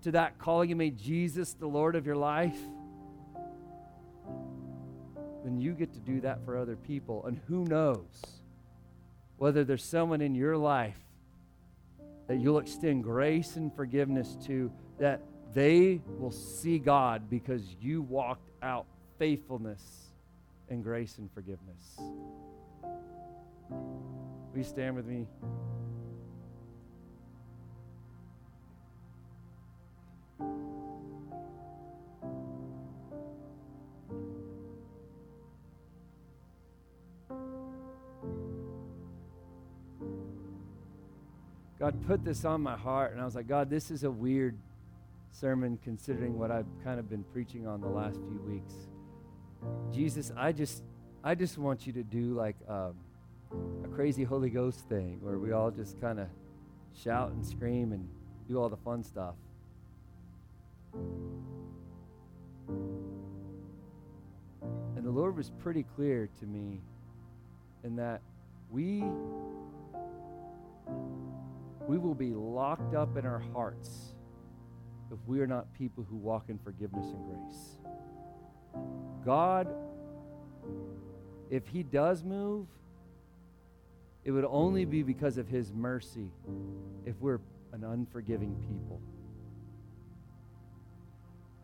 to 0.03 0.13
that 0.13 0.39
calling 0.39 0.71
and 0.71 0.79
made 0.79 0.99
Jesus 0.99 1.53
the 1.55 1.67
Lord 1.67 1.97
of 1.97 2.07
your 2.07 2.17
life, 2.17 2.59
then 5.45 5.59
you 5.59 5.73
get 5.73 5.93
to 5.95 6.01
do 6.01 6.21
that 6.21 6.45
for 6.45 6.57
other 6.57 6.77
people. 6.77 7.25
And 7.27 7.41
who 7.49 7.65
knows 7.65 8.41
whether 9.37 9.65
there's 9.65 9.85
someone 9.85 10.21
in 10.21 10.35
your 10.35 10.57
life 10.57 10.99
that 12.29 12.37
you'll 12.37 12.59
extend 12.59 13.03
grace 13.03 13.57
and 13.57 13.75
forgiveness 13.75 14.37
to 14.47 14.71
that 14.99 15.23
they 15.53 16.01
will 16.19 16.31
see 16.31 16.79
God 16.79 17.29
because 17.29 17.63
you 17.81 18.03
walked 18.03 18.51
out 18.63 18.87
faithfulness 19.19 19.83
and 20.69 20.85
grace 20.85 21.19
and 21.19 21.29
forgiveness. 21.33 21.99
Will 23.71 24.59
you 24.59 24.65
stand 24.65 24.95
with 24.95 25.07
me? 25.07 25.27
God 41.81 42.07
put 42.07 42.23
this 42.23 42.45
on 42.45 42.61
my 42.61 42.77
heart, 42.77 43.13
and 43.13 43.21
I 43.23 43.25
was 43.25 43.35
like, 43.35 43.49
God, 43.49 43.71
this 43.71 43.91
is 43.91 44.05
a 44.05 44.11
weird 44.11 44.59
sermon 45.33 45.79
considering 45.83 46.39
what 46.39 46.51
I've 46.51 46.67
kind 46.85 47.01
of 47.01 47.09
been 47.09 47.25
preaching 47.33 47.67
on 47.67 47.81
the 47.81 47.89
last 47.89 48.17
few 48.17 48.41
weeks. 48.47 48.75
Jesus, 49.91 50.31
I 50.37 50.53
just, 50.53 50.83
I 51.25 51.35
just 51.35 51.57
want 51.57 51.87
you 51.87 51.95
to 51.95 52.03
do 52.03 52.35
like 52.35 52.57
um, 52.69 52.95
a 53.83 53.89
crazy 53.89 54.25
Holy 54.25 54.51
Ghost 54.51 54.81
thing 54.91 55.21
where 55.23 55.39
we 55.39 55.53
all 55.53 55.71
just 55.71 55.99
kind 56.03 56.21
of 56.21 56.29
shout 57.03 57.31
and 57.31 57.45
scream 57.47 57.93
and 57.93 58.07
do 58.47 58.61
all 58.61 58.69
the 58.69 58.77
fun 58.77 59.03
stuff. 59.03 59.35
And 64.97 65.05
the 65.05 65.11
Lord 65.11 65.37
was 65.37 65.51
pretty 65.61 65.85
clear 65.97 66.29
to 66.41 66.47
me 66.47 66.81
in 67.85 67.97
that 67.97 68.21
we 68.71 69.03
we 71.87 71.99
will 71.99 72.15
be 72.15 72.33
locked 72.35 72.95
up 72.95 73.17
in 73.17 73.27
our 73.27 73.43
hearts 73.53 74.15
if 75.13 75.19
we 75.27 75.41
are 75.41 75.47
not 75.47 75.73
people 75.75 76.07
who 76.09 76.17
walk 76.17 76.45
in 76.49 76.59
forgiveness 76.59 77.07
and 77.07 77.25
grace. 77.27 77.77
God, 79.25 79.67
if 81.51 81.67
He 81.67 81.83
does 81.83 82.23
move, 82.23 82.67
it 84.25 84.31
would 84.31 84.45
only 84.45 84.85
be 84.85 85.03
because 85.03 85.37
of 85.37 85.49
His 85.49 85.73
mercy 85.73 86.31
if 87.05 87.17
we're 87.21 87.41
an 87.73 87.83
unforgiving 87.83 88.55
people. 88.69 89.01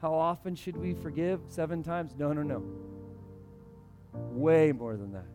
How 0.00 0.14
often 0.14 0.54
should 0.54 0.76
we 0.76 0.94
forgive? 0.94 1.40
Seven 1.48 1.82
times? 1.82 2.14
No, 2.18 2.32
no, 2.32 2.42
no. 2.42 2.62
Way 4.12 4.72
more 4.72 4.96
than 4.96 5.12
that. 5.12 5.26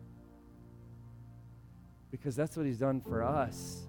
Because 2.11 2.35
that's 2.35 2.55
what 2.55 2.65
He's 2.65 2.79
done 2.79 3.01
for 3.01 3.23
us. 3.23 3.87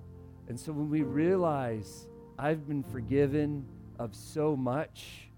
And 0.48 0.58
so 0.58 0.72
when 0.72 0.88
we 0.90 1.02
realize 1.02 2.06
I've 2.38 2.66
been 2.66 2.82
forgiven 2.82 3.64
of 3.98 4.14
so 4.14 4.56
much, 4.56 5.28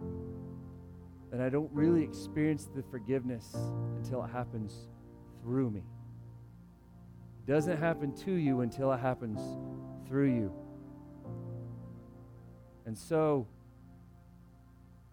and 0.00 1.42
I 1.42 1.48
don't 1.48 1.70
really 1.72 2.02
experience 2.02 2.68
the 2.74 2.82
forgiveness 2.82 3.54
until 3.96 4.24
it 4.24 4.28
happens 4.28 4.88
through 5.42 5.70
me. 5.70 5.82
It 7.46 7.50
doesn't 7.52 7.76
happen 7.76 8.14
to 8.24 8.32
you 8.32 8.62
until 8.62 8.92
it 8.92 8.98
happens 8.98 9.40
through 10.08 10.34
you. 10.34 10.52
And 12.86 12.96
so, 12.96 13.46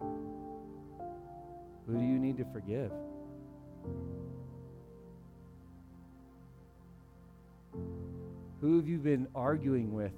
who 0.00 1.94
do 1.98 2.04
you 2.04 2.18
need 2.18 2.36
to 2.38 2.44
forgive? 2.52 2.90
Who 8.60 8.76
have 8.76 8.88
you 8.88 8.98
been 8.98 9.28
arguing 9.34 9.92
with? 9.92 10.12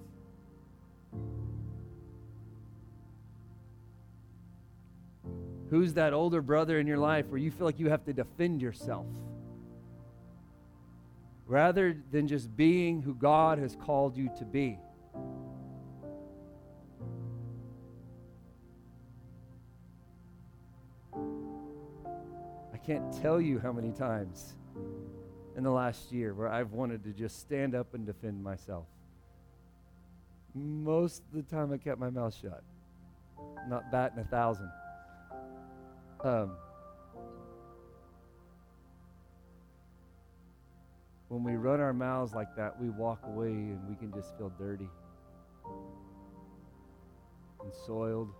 Who's 5.71 5.95
that 5.95 6.15
older 6.15 6.41
brother 6.41 6.79
in 6.79 6.87
your 6.87 6.97
life 6.97 7.27
where 7.27 7.39
you 7.39 7.51
feel 7.51 7.67
like 7.67 7.79
you 7.79 7.91
have 7.91 8.05
to 8.07 8.13
defend 8.13 8.63
yourself? 8.63 9.07
Rather 11.47 11.97
than 12.11 12.27
just 12.27 12.57
being 12.57 13.03
who 13.03 13.15
God 13.15 13.59
has 13.59 13.77
called 13.77 14.17
you 14.17 14.31
to 14.39 14.45
be. 14.45 14.79
Can't 22.89 23.13
tell 23.21 23.39
you 23.39 23.59
how 23.59 23.71
many 23.71 23.93
times 23.93 24.55
in 25.59 25.63
the 25.63 25.71
last 25.71 26.11
year 26.11 26.33
where 26.33 26.49
I've 26.49 26.73
wanted 26.73 27.05
to 27.05 27.11
just 27.11 27.39
stand 27.39 27.75
up 27.75 27.93
and 27.93 28.07
defend 28.07 28.43
myself. 28.43 28.87
Most 30.55 31.23
of 31.29 31.35
the 31.35 31.55
time 31.55 31.71
I 31.71 31.77
kept 31.77 32.01
my 32.01 32.09
mouth 32.09 32.35
shut. 32.35 32.65
Not 33.69 33.93
batting 33.93 34.21
a 34.21 34.25
thousand. 34.25 34.71
Um, 36.25 36.53
when 41.29 41.45
we 41.45 41.57
run 41.57 41.81
our 41.81 41.93
mouths 41.93 42.33
like 42.33 42.57
that, 42.57 42.81
we 42.81 42.89
walk 42.89 43.21
away 43.27 43.49
and 43.49 43.87
we 43.87 43.97
can 43.97 44.11
just 44.15 44.35
feel 44.39 44.51
dirty 44.59 44.89
and 47.63 47.71
soiled. 47.87 48.31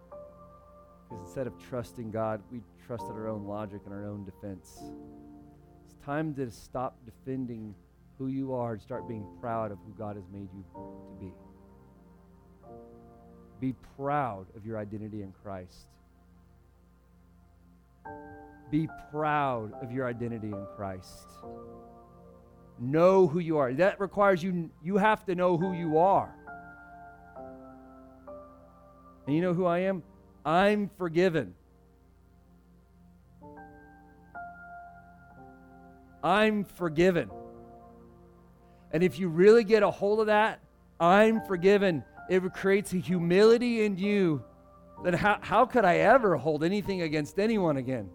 Because 1.09 1.25
instead 1.25 1.47
of 1.47 1.55
trusting 1.69 2.11
God, 2.11 2.43
we 2.53 2.61
trusted 2.87 3.13
our 3.13 3.29
own 3.29 3.47
logic 3.47 3.81
and 3.87 3.95
our 3.95 4.07
own 4.07 4.25
defense. 4.25 4.83
It's 5.85 5.95
time 6.05 6.35
to 6.35 6.51
stop 6.51 6.99
defending 7.07 7.75
who 8.19 8.27
you 8.27 8.53
are 8.53 8.73
and 8.73 8.83
start 8.83 9.09
being 9.09 9.27
proud 9.41 9.71
of 9.71 9.79
who 9.87 9.93
God 9.97 10.17
has 10.17 10.25
made 10.33 10.49
you 10.53 10.65
to 10.75 11.17
be. 11.21 11.33
Be 13.61 13.75
proud 13.97 14.47
of 14.57 14.67
your 14.67 14.79
identity 14.79 15.23
in 15.23 15.33
Christ. 15.43 15.87
Be 18.71 18.89
proud 19.11 19.73
of 19.83 19.91
your 19.91 20.07
identity 20.07 20.49
in 20.49 20.67
Christ. 20.77 21.27
Know 22.79 23.27
who 23.27 23.39
you 23.39 23.59
are. 23.59 23.73
That 23.73 23.99
requires 23.99 24.43
you, 24.43 24.71
you 24.83 24.99
have 24.99 25.25
to 25.27 25.35
know 25.35 25.57
who 25.57 25.73
you 25.73 25.99
are. 25.99 26.35
And 29.27 29.35
you 29.35 29.43
know 29.43 29.55
who 29.55 29.67
I 29.67 29.81
am? 29.81 30.03
I'm 30.49 30.89
forgiven. 30.97 31.53
I'm 36.25 36.65
forgiven. 36.65 37.31
And 38.91 39.03
if 39.03 39.19
you 39.19 39.29
really 39.29 39.63
get 39.63 39.83
a 39.83 39.91
hold 39.91 40.21
of 40.21 40.29
that, 40.29 40.61
I'm 40.99 41.43
forgiven, 41.43 42.03
it 42.31 42.41
creates 42.55 42.95
a 42.95 42.97
humility 42.97 43.85
in 43.85 43.99
you 43.99 44.43
that 45.05 45.15
how, 45.15 45.37
how 45.43 45.67
could 45.67 45.85
I 45.85 45.97
ever 45.99 46.35
hold 46.39 46.65
anything 46.65 47.03
against 47.03 47.39
anyone 47.39 47.77
again? 47.77 48.09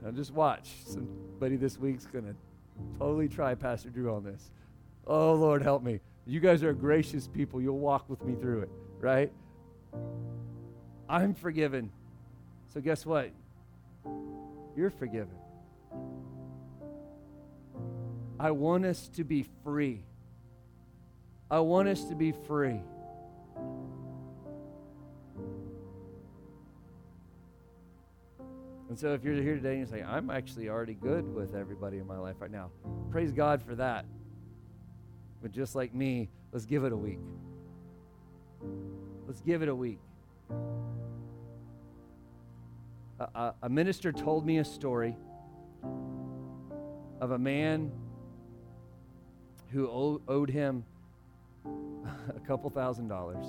Now 0.00 0.12
just 0.12 0.32
watch. 0.32 0.68
Somebody 0.86 1.56
this 1.56 1.76
week's 1.76 2.06
going 2.06 2.26
to 2.26 2.36
totally 3.00 3.28
try 3.28 3.56
Pastor 3.56 3.90
Drew 3.90 4.14
on 4.14 4.22
this. 4.22 4.52
Oh, 5.08 5.34
Lord, 5.34 5.60
help 5.60 5.82
me. 5.82 5.98
You 6.24 6.38
guys 6.38 6.62
are 6.62 6.72
gracious 6.72 7.26
people. 7.26 7.60
You'll 7.60 7.80
walk 7.80 8.08
with 8.08 8.24
me 8.24 8.36
through 8.40 8.60
it, 8.60 8.70
right? 9.00 9.32
I'm 11.08 11.34
forgiven. 11.34 11.90
So, 12.72 12.80
guess 12.80 13.04
what? 13.04 13.30
You're 14.76 14.90
forgiven. 14.90 15.36
I 18.38 18.50
want 18.50 18.84
us 18.84 19.08
to 19.14 19.24
be 19.24 19.46
free. 19.62 20.02
I 21.50 21.60
want 21.60 21.88
us 21.88 22.04
to 22.04 22.14
be 22.14 22.32
free. 22.32 22.80
And 28.88 28.98
so, 28.98 29.12
if 29.14 29.24
you're 29.24 29.34
here 29.34 29.54
today 29.54 29.72
and 29.72 29.80
you 29.80 29.86
say, 29.86 30.02
I'm 30.02 30.30
actually 30.30 30.68
already 30.68 30.94
good 30.94 31.32
with 31.34 31.54
everybody 31.54 31.98
in 31.98 32.06
my 32.06 32.18
life 32.18 32.36
right 32.40 32.50
now, 32.50 32.70
praise 33.10 33.32
God 33.32 33.62
for 33.62 33.74
that. 33.76 34.04
But 35.42 35.52
just 35.52 35.74
like 35.74 35.94
me, 35.94 36.28
let's 36.52 36.64
give 36.64 36.84
it 36.84 36.92
a 36.92 36.96
week. 36.96 37.18
Let's 39.26 39.40
give 39.40 39.62
it 39.62 39.68
a 39.68 39.74
week. 39.74 40.00
A, 43.20 43.54
a, 43.62 43.68
minister 43.68 44.10
told 44.10 44.44
me 44.44 44.58
a 44.58 44.64
story 44.64 45.16
of 47.20 47.30
a 47.30 47.38
man 47.38 47.92
who 49.70 50.20
owed 50.26 50.50
him 50.50 50.84
a 51.64 52.40
couple 52.46 52.68
thousand 52.70 53.08
dollars. 53.08 53.46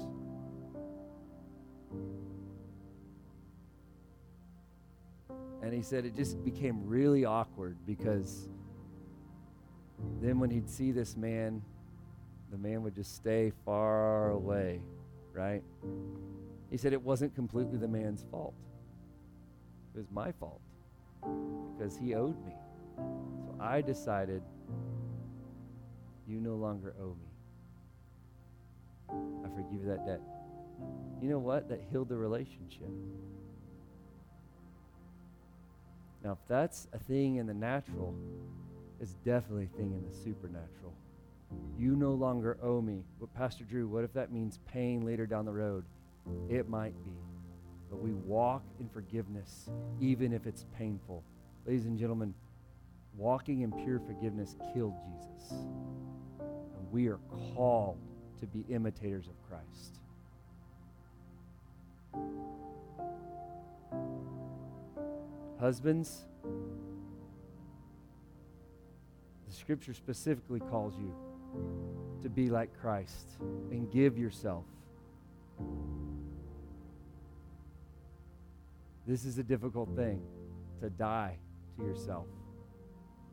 And 5.64 5.74
he 5.74 5.82
said 5.82 6.06
it 6.06 6.16
just 6.16 6.44
became 6.46 6.86
really 6.86 7.26
awkward 7.26 7.76
because 7.88 8.50
then 10.22 10.40
when 10.40 10.52
he'd 10.52 10.70
see 10.70 10.92
this 10.92 11.18
man, 11.18 11.64
the 12.52 12.58
man 12.58 12.84
would 12.84 12.94
just 12.94 13.16
stay 13.16 13.52
far 13.66 14.30
away, 14.30 14.82
right? 15.34 15.64
He 16.70 16.78
said 16.78 16.94
it 16.94 17.02
wasn't 17.02 17.34
completely 17.34 17.80
the 17.80 17.88
man's 17.88 18.24
fault. 18.30 18.54
It 19.96 20.00
was 20.00 20.12
my 20.12 20.34
fault 20.34 20.60
because 21.78 21.98
he 21.98 22.16
owed 22.16 22.36
me. 22.46 22.54
So 22.98 23.56
I 23.62 23.80
decided, 23.80 24.42
you 26.28 26.42
no 26.42 26.56
longer 26.56 26.94
owe 27.02 27.16
me. 27.16 27.30
I 29.10 29.48
forgive 29.56 29.82
you 29.82 29.88
that 29.88 30.06
debt. 30.06 30.20
You 31.22 31.30
know 31.30 31.40
what? 31.40 31.70
That 31.70 31.82
healed 31.90 32.10
the 32.10 32.18
relationship. 32.18 32.90
Now, 36.24 36.34
if 36.34 36.40
that's 36.50 36.88
a 36.92 37.00
thing 37.00 37.38
in 37.38 37.48
the 37.48 37.54
natural, 37.54 38.14
it's 39.00 39.14
definitely 39.24 39.70
a 39.74 39.78
thing 39.78 39.94
in 39.94 40.04
the 40.10 40.14
supernatural. 40.14 40.94
You 41.78 41.96
no 41.96 42.12
longer 42.12 42.58
owe 42.62 42.82
me. 42.82 43.04
But, 43.20 43.34
Pastor 43.34 43.64
Drew, 43.64 43.88
what 43.88 44.04
if 44.04 44.12
that 44.14 44.32
means 44.32 44.60
pain 44.68 45.06
later 45.06 45.26
down 45.26 45.46
the 45.46 45.54
road? 45.54 45.86
It 46.50 46.68
might 46.68 46.96
be. 47.06 47.12
But 47.90 48.02
we 48.02 48.12
walk 48.12 48.64
in 48.80 48.90
forgiveness, 48.90 49.70
even 50.02 50.34
if 50.34 50.46
it's 50.48 50.66
painful. 50.78 51.24
Ladies 51.66 51.86
and 51.86 51.98
gentlemen, 51.98 52.34
walking 53.16 53.62
in 53.62 53.72
pure 53.72 54.00
forgiveness 54.00 54.56
killed 54.74 54.94
Jesus. 55.06 55.52
And 56.40 56.92
we 56.92 57.08
are 57.08 57.20
called 57.56 57.98
to 58.40 58.48
be 58.48 58.66
imitators 58.74 59.28
of 59.28 59.34
Christ. 59.50 60.00
Husbands, 65.60 66.26
the 69.48 69.54
scripture 69.54 69.94
specifically 69.94 70.60
calls 70.60 70.98
you 70.98 71.14
to 72.22 72.30
be 72.30 72.50
like 72.50 72.78
Christ 72.82 73.30
and 73.72 73.90
give 73.92 74.18
yourself. 74.18 74.66
This 79.08 79.24
is 79.26 79.38
a 79.38 79.44
difficult 79.44 79.96
thing 79.96 80.22
to 80.82 80.90
die 80.90 81.38
to 81.78 81.86
yourself. 81.86 82.26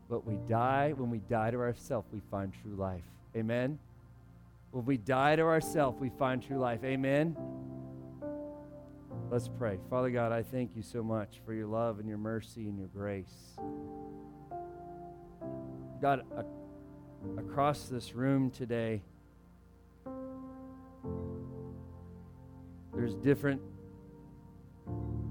But 0.08 0.26
we 0.26 0.36
die, 0.48 0.92
when 0.94 1.08
we 1.08 1.18
die 1.18 1.50
to 1.50 1.58
ourselves, 1.58 2.08
we 2.12 2.20
find 2.30 2.52
true 2.62 2.74
life. 2.74 3.04
Amen? 3.34 3.78
When 4.70 4.84
we 4.84 4.98
die 4.98 5.36
to 5.36 5.42
ourselves, 5.42 5.98
we 5.98 6.10
find 6.10 6.42
true 6.42 6.58
life. 6.58 6.84
Amen? 6.84 7.36
Let's 9.30 9.48
pray. 9.48 9.78
Father 9.88 10.10
God, 10.10 10.30
I 10.30 10.42
thank 10.42 10.76
you 10.76 10.82
so 10.82 11.02
much 11.02 11.40
for 11.46 11.54
your 11.54 11.66
love 11.66 11.98
and 11.98 12.06
your 12.06 12.18
mercy 12.18 12.68
and 12.68 12.78
your 12.78 12.88
grace. 12.88 13.56
God, 16.02 16.26
across 17.38 17.88
this 17.88 18.14
room 18.14 18.50
today, 18.50 19.00
there's 22.94 23.14
different 23.14 23.62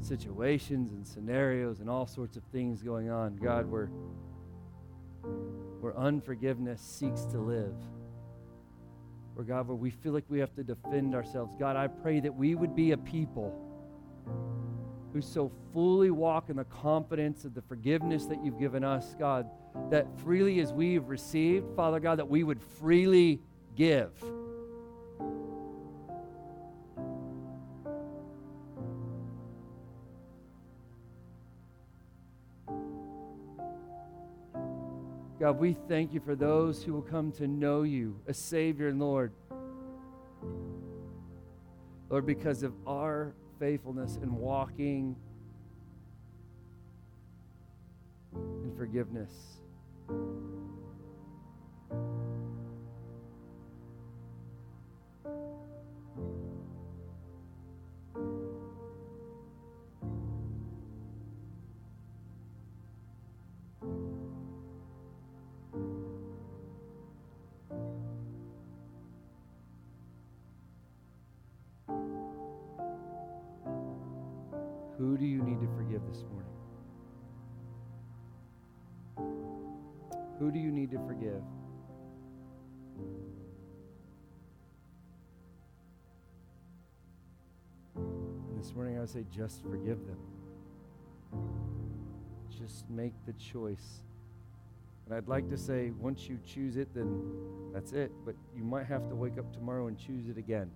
situations 0.03 0.91
and 0.91 1.05
scenarios 1.05 1.79
and 1.79 1.89
all 1.89 2.07
sorts 2.07 2.37
of 2.37 2.43
things 2.51 2.81
going 2.81 3.09
on. 3.09 3.37
God, 3.37 3.69
where, 3.69 3.87
where 5.79 5.97
unforgiveness 5.97 6.81
seeks 6.81 7.25
to 7.25 7.37
live. 7.37 7.75
Where, 9.33 9.45
God, 9.45 9.67
where 9.67 9.75
we 9.75 9.91
feel 9.91 10.13
like 10.13 10.25
we 10.29 10.39
have 10.39 10.53
to 10.55 10.63
defend 10.63 11.15
ourselves. 11.15 11.53
God, 11.59 11.75
I 11.75 11.87
pray 11.87 12.19
that 12.19 12.33
we 12.33 12.55
would 12.55 12.75
be 12.75 12.91
a 12.91 12.97
people 12.97 13.67
who 15.13 15.21
so 15.21 15.51
fully 15.73 16.11
walk 16.11 16.49
in 16.49 16.55
the 16.55 16.63
confidence 16.65 17.45
of 17.45 17.53
the 17.53 17.61
forgiveness 17.61 18.25
that 18.25 18.43
you've 18.43 18.59
given 18.59 18.83
us, 18.83 19.15
God, 19.19 19.49
that 19.89 20.07
freely 20.19 20.59
as 20.59 20.73
we 20.73 20.93
have 20.95 21.09
received, 21.09 21.65
Father 21.75 21.99
God, 21.99 22.19
that 22.19 22.29
we 22.29 22.43
would 22.43 22.61
freely 22.61 23.41
give. 23.75 24.11
God, 35.51 35.59
we 35.59 35.75
thank 35.89 36.13
you 36.13 36.21
for 36.21 36.33
those 36.33 36.81
who 36.81 36.93
will 36.93 37.01
come 37.01 37.33
to 37.33 37.45
know 37.45 37.83
you 37.83 38.17
as 38.25 38.37
Savior 38.37 38.87
and 38.87 39.01
Lord. 39.01 39.33
Lord, 42.09 42.25
because 42.25 42.63
of 42.63 42.71
our 42.87 43.33
faithfulness 43.59 44.17
and 44.21 44.31
walking 44.31 45.17
in 48.33 48.73
forgiveness. 48.77 49.33
I 89.01 89.05
say, 89.05 89.25
just 89.35 89.63
forgive 89.63 89.97
them. 90.05 90.17
Just 92.49 92.87
make 92.89 93.13
the 93.25 93.33
choice. 93.33 94.03
And 95.05 95.15
I'd 95.15 95.27
like 95.27 95.49
to 95.49 95.57
say, 95.57 95.91
once 95.99 96.29
you 96.29 96.39
choose 96.45 96.77
it, 96.77 96.93
then 96.93 97.19
that's 97.73 97.93
it. 97.93 98.11
But 98.25 98.35
you 98.55 98.63
might 98.63 98.85
have 98.85 99.09
to 99.09 99.15
wake 99.15 99.39
up 99.39 99.51
tomorrow 99.53 99.87
and 99.87 99.97
choose 99.97 100.27
it 100.27 100.37
again. 100.37 100.69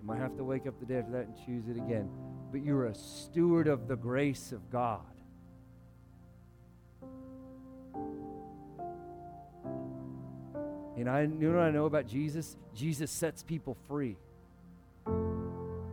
You 0.00 0.06
might 0.06 0.18
have 0.18 0.36
to 0.36 0.44
wake 0.44 0.66
up 0.66 0.78
the 0.78 0.86
day 0.86 0.98
after 0.98 1.12
that 1.12 1.26
and 1.26 1.34
choose 1.44 1.68
it 1.68 1.76
again. 1.76 2.08
But 2.52 2.62
you're 2.62 2.86
a 2.86 2.94
steward 2.94 3.66
of 3.66 3.88
the 3.88 3.96
grace 3.96 4.52
of 4.52 4.70
God. 4.70 5.00
And 10.96 11.10
I 11.10 11.22
you 11.22 11.28
know 11.28 11.56
what 11.56 11.62
I 11.62 11.70
know 11.70 11.86
about 11.86 12.06
Jesus? 12.06 12.56
Jesus 12.74 13.10
sets 13.10 13.42
people 13.42 13.76
free. 13.88 14.16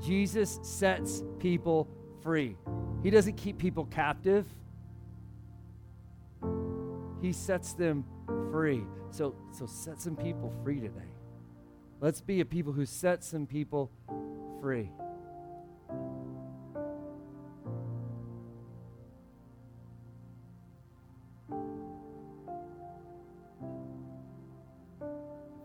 Jesus 0.10 0.60
sets 0.64 1.22
people 1.38 1.88
free. 2.24 2.58
He 3.04 3.12
doesn't 3.12 3.38
keep 3.38 3.60
people 3.60 3.86
captive. 3.86 4.44
He 7.22 7.32
sets 7.32 7.74
them 7.74 8.04
free. 8.52 8.82
So 9.12 9.36
so 9.52 9.68
set 9.68 10.02
some 10.02 10.16
people 10.16 10.52
free 10.64 10.80
today. 10.80 11.12
Let's 12.02 12.22
be 12.22 12.42
a 12.42 12.46
people 12.46 12.74
who 12.74 12.88
set 12.88 13.24
some 13.24 13.46
people 13.46 13.92
free. 14.60 14.90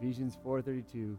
Ephesians 0.03 0.36
4:32 0.45 1.16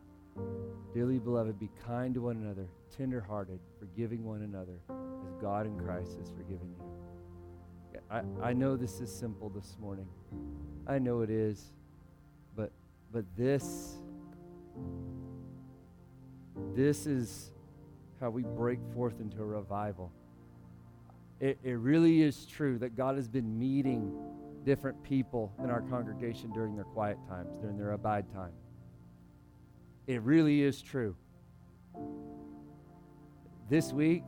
Dearly 0.93 1.19
beloved 1.19 1.59
be 1.59 1.69
kind 1.85 2.13
to 2.13 2.21
one 2.21 2.37
another 2.37 2.67
tenderhearted 2.95 3.59
forgiving 3.79 4.23
one 4.23 4.41
another 4.41 4.79
as 5.25 5.33
God 5.41 5.65
in 5.65 5.77
Christ 5.77 6.17
has 6.19 6.29
forgiven 6.29 6.73
you. 6.77 7.99
I, 8.09 8.21
I 8.41 8.53
know 8.53 8.75
this 8.75 8.99
is 8.99 9.11
simple 9.11 9.49
this 9.49 9.75
morning. 9.79 10.07
I 10.87 10.99
know 10.99 11.21
it 11.21 11.29
is. 11.29 11.73
But 12.55 12.71
but 13.11 13.25
this 13.35 13.95
this 16.73 17.05
is 17.05 17.51
how 18.19 18.29
we 18.29 18.43
break 18.43 18.79
forth 18.93 19.19
into 19.19 19.41
a 19.41 19.45
revival. 19.45 20.11
It, 21.39 21.59
it 21.63 21.73
really 21.73 22.21
is 22.21 22.45
true 22.45 22.77
that 22.79 22.95
God 22.95 23.15
has 23.15 23.27
been 23.27 23.59
meeting 23.59 24.13
different 24.63 25.01
people 25.03 25.53
in 25.63 25.69
our 25.69 25.81
congregation 25.81 26.51
during 26.51 26.75
their 26.75 26.85
quiet 26.85 27.17
times, 27.27 27.49
during 27.61 27.77
their 27.77 27.91
abide 27.91 28.31
time. 28.33 28.53
It 30.07 30.21
really 30.21 30.61
is 30.61 30.81
true. 30.81 31.15
This 33.69 33.91
week, 33.91 34.23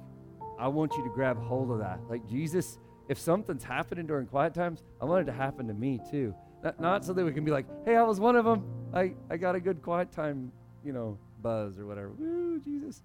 I 0.60 0.68
want 0.68 0.94
you 0.98 1.04
to 1.04 1.10
grab 1.10 1.38
hold 1.42 1.70
of 1.70 1.80
that. 1.80 2.00
Like 2.10 2.28
Jesus, 2.28 2.80
if 3.08 3.20
something's 3.20 3.64
happening 3.64 4.08
during 4.08 4.26
quiet 4.26 4.54
times, 4.54 4.84
I 5.00 5.06
want 5.06 5.22
it 5.22 5.32
to 5.32 5.38
happen 5.38 5.68
to 5.68 5.74
me 5.74 6.00
too. 6.10 6.34
Not, 6.64 6.80
not 6.80 7.06
so 7.06 7.14
that 7.14 7.24
we 7.24 7.32
can 7.32 7.46
be 7.46 7.52
like, 7.52 7.68
hey, 7.86 7.96
I 7.96 8.04
was 8.04 8.20
one 8.20 8.36
of 8.36 8.46
them. 8.46 8.64
I, 8.94 9.14
I 9.30 9.38
got 9.38 9.56
a 9.56 9.60
good 9.60 9.84
quiet 9.84 10.12
time, 10.12 10.52
you 10.84 10.92
know, 10.92 11.20
buzz 11.42 11.78
or 11.78 11.86
whatever. 11.86 12.10
Woo, 12.18 12.60
Jesus. 12.60 13.04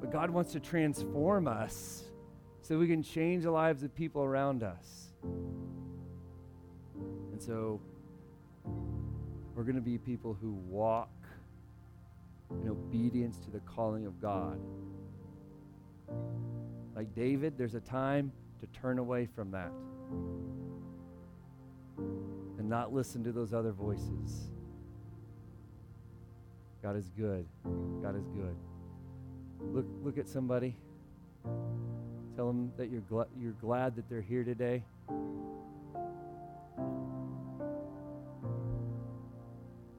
But 0.00 0.12
God 0.12 0.30
wants 0.30 0.52
to 0.52 0.60
transform 0.60 1.48
us 1.48 2.04
so 2.62 2.78
we 2.78 2.86
can 2.86 3.02
change 3.02 3.42
the 3.42 3.50
lives 3.50 3.82
of 3.82 3.92
people 3.94 4.22
around 4.22 4.62
us. 4.62 5.08
And 7.32 7.42
so 7.42 7.80
we're 9.56 9.62
going 9.62 9.74
to 9.74 9.80
be 9.80 9.96
people 9.96 10.36
who 10.38 10.52
walk 10.68 11.08
in 12.62 12.68
obedience 12.68 13.38
to 13.38 13.50
the 13.50 13.60
calling 13.60 14.04
of 14.06 14.20
God. 14.20 14.60
Like 16.94 17.14
David, 17.14 17.56
there's 17.56 17.74
a 17.74 17.80
time 17.80 18.30
to 18.60 18.66
turn 18.78 18.98
away 18.98 19.26
from 19.34 19.50
that 19.52 19.72
and 22.58 22.68
not 22.68 22.92
listen 22.92 23.24
to 23.24 23.32
those 23.32 23.54
other 23.54 23.72
voices. 23.72 24.50
God 26.82 26.94
is 26.96 27.10
good. 27.16 27.46
God 28.02 28.14
is 28.14 28.28
good. 28.28 28.56
Look, 29.72 29.86
look 30.02 30.18
at 30.18 30.28
somebody. 30.28 30.76
Tell 32.36 32.46
them 32.46 32.70
that 32.76 32.90
you're, 32.90 33.00
gl- 33.00 33.28
you're 33.40 33.52
glad 33.52 33.96
that 33.96 34.08
they're 34.10 34.20
here 34.20 34.44
today. 34.44 34.84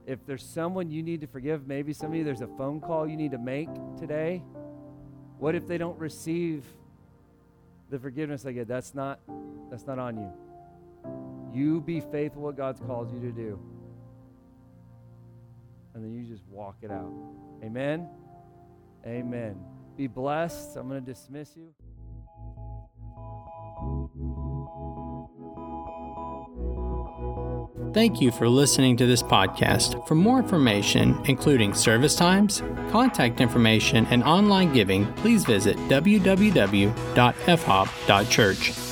If 0.08 0.24
there's 0.24 0.42
someone 0.42 0.90
you 0.90 1.02
need 1.02 1.20
to 1.20 1.26
forgive, 1.26 1.68
maybe 1.68 1.92
some 1.92 2.08
of 2.08 2.16
you 2.16 2.24
there's 2.24 2.40
a 2.40 2.46
phone 2.46 2.80
call 2.80 3.06
you 3.06 3.14
need 3.14 3.32
to 3.32 3.38
make 3.38 3.68
today. 3.98 4.42
What 5.38 5.54
if 5.54 5.68
they 5.68 5.76
don't 5.76 5.98
receive 5.98 6.64
the 7.90 7.98
forgiveness 7.98 8.42
they 8.42 8.54
get? 8.54 8.66
That's 8.66 8.94
not 8.94 9.20
that's 9.70 9.86
not 9.86 9.98
on 9.98 10.16
you. 10.16 10.32
You 11.52 11.82
be 11.82 12.00
faithful 12.00 12.40
what 12.40 12.56
God's 12.56 12.80
called 12.80 13.12
you 13.12 13.20
to 13.20 13.30
do. 13.30 13.60
And 15.92 16.02
then 16.02 16.14
you 16.14 16.24
just 16.24 16.46
walk 16.48 16.76
it 16.80 16.90
out. 16.90 17.12
Amen. 17.62 18.08
Amen. 19.06 19.60
Be 19.94 20.06
blessed. 20.06 20.76
I'm 20.76 20.88
going 20.88 21.04
to 21.04 21.06
dismiss 21.06 21.54
you. 21.54 21.74
Thank 27.92 28.20
you 28.20 28.30
for 28.30 28.48
listening 28.48 28.96
to 28.98 29.06
this 29.06 29.22
podcast. 29.22 30.06
For 30.06 30.14
more 30.14 30.38
information, 30.38 31.20
including 31.24 31.74
service 31.74 32.14
times, 32.14 32.62
contact 32.90 33.40
information, 33.40 34.06
and 34.10 34.22
online 34.24 34.72
giving, 34.72 35.12
please 35.14 35.44
visit 35.44 35.76
www.fhop.church. 35.88 38.87